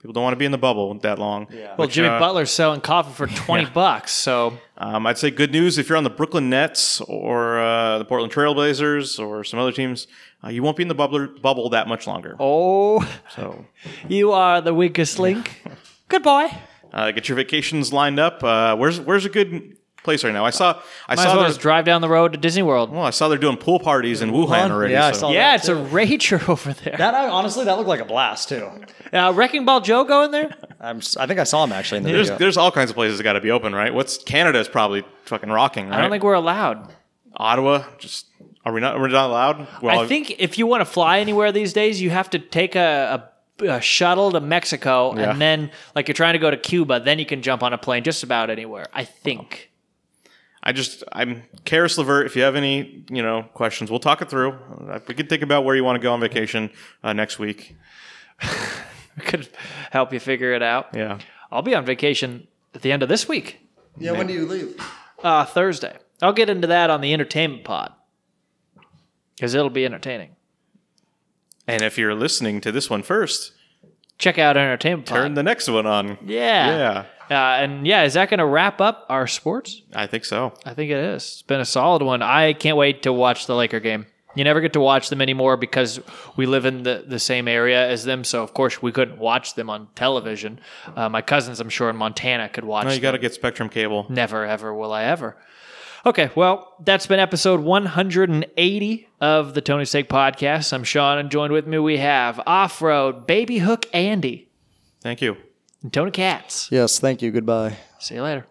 People 0.00 0.14
don't 0.14 0.24
want 0.24 0.32
to 0.32 0.38
be 0.38 0.46
in 0.46 0.50
the 0.50 0.58
bubble 0.58 0.94
that 0.94 1.18
long. 1.20 1.46
Yeah. 1.52 1.66
Well, 1.76 1.86
Which, 1.86 1.92
Jimmy 1.92 2.08
uh, 2.08 2.18
Butler's 2.18 2.50
selling 2.50 2.80
coffee 2.80 3.12
for 3.12 3.28
20 3.28 3.66
bucks, 3.66 4.10
so 4.10 4.58
Um, 4.76 5.06
I'd 5.06 5.16
say 5.18 5.30
good 5.30 5.52
news 5.52 5.78
if 5.78 5.88
you're 5.88 5.96
on 5.98 6.02
the 6.02 6.10
Brooklyn 6.10 6.50
Nets 6.50 7.00
or 7.02 7.60
uh, 7.60 7.98
the 7.98 8.04
Portland 8.04 8.32
Trailblazers 8.32 9.20
or 9.24 9.44
some 9.44 9.60
other 9.60 9.70
teams. 9.70 10.08
Uh, 10.42 10.48
you 10.48 10.60
won't 10.62 10.76
be 10.76 10.82
in 10.82 10.88
the 10.88 10.94
bubble, 10.96 11.28
bubble 11.40 11.68
that 11.70 11.86
much 11.86 12.08
longer. 12.08 12.34
oh, 12.40 13.08
So 13.36 13.64
you 14.08 14.32
are 14.32 14.60
the 14.60 14.74
weakest 14.74 15.20
link. 15.20 15.62
Goodbye. 16.08 16.58
uh, 16.92 17.12
get 17.12 17.28
your 17.28 17.36
vacations 17.36 17.92
lined 17.92 18.18
up. 18.18 18.42
Uh, 18.42 18.74
where's 18.74 18.98
where's 18.98 19.24
a 19.24 19.28
good 19.30 19.76
place 20.02 20.24
right 20.24 20.32
now? 20.32 20.44
I 20.44 20.50
saw 20.50 20.80
I 21.08 21.14
Might 21.14 21.22
as 21.24 21.30
saw 21.32 21.36
well 21.36 21.46
just 21.48 21.60
drive 21.60 21.84
down 21.84 22.00
the 22.00 22.08
road 22.08 22.32
to 22.32 22.38
Disney 22.38 22.62
World. 22.62 22.90
well, 22.90 23.02
I 23.04 23.10
saw 23.10 23.28
they're 23.28 23.38
doing 23.38 23.56
pool 23.56 23.78
parties 23.78 24.20
in 24.22 24.30
Wuhan 24.32 24.70
already. 24.70 24.94
Yeah, 24.94 25.06
I 25.06 25.12
so- 25.12 25.18
saw 25.20 25.30
Yeah, 25.30 25.50
that 25.52 25.60
it's 25.60 25.68
a 25.68 25.74
too. 25.74 25.80
rager 25.94 26.48
over 26.48 26.72
there. 26.72 26.96
That 26.98 27.14
I, 27.14 27.28
honestly, 27.28 27.64
that 27.64 27.76
looked 27.76 27.88
like 27.88 28.00
a 28.00 28.04
blast 28.04 28.48
too. 28.48 28.68
Uh, 29.12 29.32
Wrecking 29.34 29.64
Ball 29.64 29.80
Joe 29.80 30.04
going 30.04 30.30
there? 30.30 30.54
I'm, 30.80 30.98
s- 30.98 31.16
I 31.16 31.26
think 31.26 31.38
I 31.40 31.44
saw 31.44 31.62
him 31.64 31.72
actually 31.72 31.98
in 31.98 32.04
the 32.04 32.12
There's, 32.12 32.28
video. 32.28 32.38
there's 32.38 32.56
all 32.56 32.70
kinds 32.72 32.90
of 32.90 32.96
places 32.96 33.18
that 33.18 33.24
got 33.24 33.34
to 33.34 33.40
be 33.40 33.50
open, 33.50 33.74
right? 33.74 33.92
What's 33.94 34.18
Canada's 34.18 34.68
probably 34.68 35.04
fucking 35.26 35.50
rocking, 35.50 35.88
right? 35.88 35.98
I 35.98 36.00
don't 36.00 36.10
think 36.10 36.24
we're 36.24 36.32
allowed. 36.34 36.92
Ottawa. 37.36 37.84
Just 37.98 38.26
are 38.64 38.72
we 38.72 38.80
not? 38.80 38.98
We're 39.00 39.08
not 39.08 39.30
allowed. 39.30 39.66
Well, 39.82 40.00
I 40.00 40.06
think 40.06 40.36
if 40.38 40.58
you 40.58 40.66
want 40.66 40.80
to 40.82 40.84
fly 40.84 41.18
anywhere 41.20 41.50
these 41.52 41.72
days, 41.72 42.00
you 42.00 42.10
have 42.10 42.30
to 42.30 42.38
take 42.38 42.74
a, 42.76 43.28
a, 43.60 43.64
a 43.66 43.80
shuttle 43.80 44.30
to 44.32 44.40
Mexico, 44.40 45.14
Yeah. 45.16 45.30
and 45.30 45.40
then 45.40 45.70
like 45.96 46.08
you're 46.08 46.14
trying 46.14 46.34
to 46.34 46.38
go 46.38 46.50
to 46.50 46.56
Cuba, 46.56 47.00
then 47.00 47.18
you 47.18 47.26
can 47.26 47.42
jump 47.42 47.62
on 47.62 47.72
a 47.72 47.78
plane 47.78 48.04
just 48.04 48.22
about 48.22 48.50
anywhere. 48.50 48.86
I 48.92 49.04
think. 49.04 49.70
I 50.62 50.72
just 50.72 51.02
I'm 51.12 51.42
Caris 51.64 51.98
LeVert. 51.98 52.26
If 52.26 52.36
you 52.36 52.42
have 52.42 52.54
any 52.56 53.04
you 53.10 53.22
know 53.22 53.42
questions, 53.54 53.90
we'll 53.90 54.00
talk 54.00 54.22
it 54.22 54.30
through. 54.30 54.52
Uh, 54.88 55.00
We 55.08 55.14
can 55.14 55.26
think 55.26 55.42
about 55.42 55.64
where 55.64 55.74
you 55.74 55.82
want 55.84 55.96
to 55.96 56.02
go 56.02 56.12
on 56.12 56.20
vacation 56.20 56.70
uh, 57.02 57.12
next 57.12 57.38
week. 57.38 57.76
We 59.14 59.24
could 59.24 59.46
help 59.90 60.10
you 60.14 60.18
figure 60.20 60.54
it 60.54 60.62
out. 60.62 60.88
Yeah. 60.94 61.18
I'll 61.50 61.60
be 61.60 61.74
on 61.74 61.84
vacation 61.84 62.46
at 62.74 62.80
the 62.80 62.92
end 62.92 63.02
of 63.02 63.10
this 63.10 63.28
week, 63.28 63.60
yeah, 63.98 64.12
when 64.12 64.26
do 64.26 64.32
you 64.32 64.46
leave? 64.46 64.74
uh, 65.22 65.44
Thursday. 65.44 65.98
I'll 66.22 66.32
get 66.32 66.48
into 66.48 66.66
that 66.68 66.88
on 66.88 67.02
the 67.02 67.12
entertainment 67.12 67.62
pod 67.62 67.92
because 69.36 69.52
it'll 69.54 69.68
be 69.68 69.84
entertaining. 69.84 70.30
And 71.68 71.82
if 71.82 71.98
you're 71.98 72.14
listening 72.14 72.62
to 72.62 72.72
this 72.72 72.88
one 72.88 73.02
first, 73.02 73.52
Check 74.16 74.38
out 74.38 74.56
entertainment 74.56 75.06
pod. 75.06 75.14
turn 75.18 75.34
the 75.34 75.42
next 75.42 75.68
one 75.68 75.84
on. 75.86 76.16
Yeah, 76.24 76.68
yeah, 76.78 77.04
Uh, 77.32 77.62
and 77.62 77.86
yeah, 77.86 78.04
is 78.04 78.14
that 78.14 78.30
going 78.30 78.38
to 78.38 78.46
wrap 78.46 78.80
up 78.80 79.06
our 79.08 79.26
sports? 79.26 79.82
I 79.94 80.06
think 80.06 80.24
so. 80.24 80.54
I 80.64 80.74
think 80.74 80.90
it 80.90 80.98
is. 80.98 81.22
It's 81.22 81.42
been 81.42 81.60
a 81.60 81.64
solid 81.64 82.02
one. 82.02 82.22
I 82.22 82.52
can't 82.52 82.76
wait 82.76 83.02
to 83.02 83.12
watch 83.12 83.46
the 83.46 83.54
Laker 83.54 83.80
game. 83.80 84.06
You 84.34 84.44
never 84.44 84.60
get 84.62 84.72
to 84.72 84.80
watch 84.80 85.10
them 85.10 85.20
anymore 85.20 85.58
because 85.58 86.00
we 86.36 86.46
live 86.46 86.64
in 86.64 86.84
the, 86.84 87.04
the 87.06 87.18
same 87.18 87.48
area 87.48 87.86
as 87.86 88.04
them. 88.04 88.24
So, 88.24 88.42
of 88.42 88.54
course, 88.54 88.80
we 88.80 88.90
couldn't 88.90 89.18
watch 89.18 89.54
them 89.54 89.68
on 89.68 89.88
television. 89.94 90.58
Uh, 90.96 91.10
my 91.10 91.20
cousins, 91.20 91.60
I'm 91.60 91.68
sure, 91.68 91.90
in 91.90 91.96
Montana 91.96 92.48
could 92.48 92.64
watch 92.64 92.86
No, 92.86 92.92
you 92.92 93.00
got 93.00 93.12
to 93.12 93.18
get 93.18 93.34
Spectrum 93.34 93.68
Cable. 93.68 94.06
Never, 94.08 94.46
ever 94.46 94.72
will 94.72 94.92
I 94.92 95.04
ever. 95.04 95.36
Okay, 96.06 96.30
well, 96.34 96.74
that's 96.82 97.06
been 97.06 97.20
episode 97.20 97.60
180 97.60 99.08
of 99.20 99.54
the 99.54 99.60
Tony's 99.60 99.90
Take 99.90 100.08
Podcast. 100.08 100.72
I'm 100.72 100.82
Sean, 100.82 101.18
and 101.18 101.30
joined 101.30 101.52
with 101.52 101.66
me 101.66 101.78
we 101.78 101.98
have 101.98 102.40
Off 102.46 102.80
Road 102.80 103.26
Baby 103.26 103.58
Hook 103.58 103.86
Andy 103.92 104.48
Thank 105.02 105.20
you. 105.20 105.36
Tony 105.90 106.10
Katz. 106.10 106.70
Yes, 106.70 106.98
thank 107.00 107.22
you. 107.22 107.30
Goodbye. 107.30 107.76
See 107.98 108.14
you 108.14 108.22
later. 108.22 108.46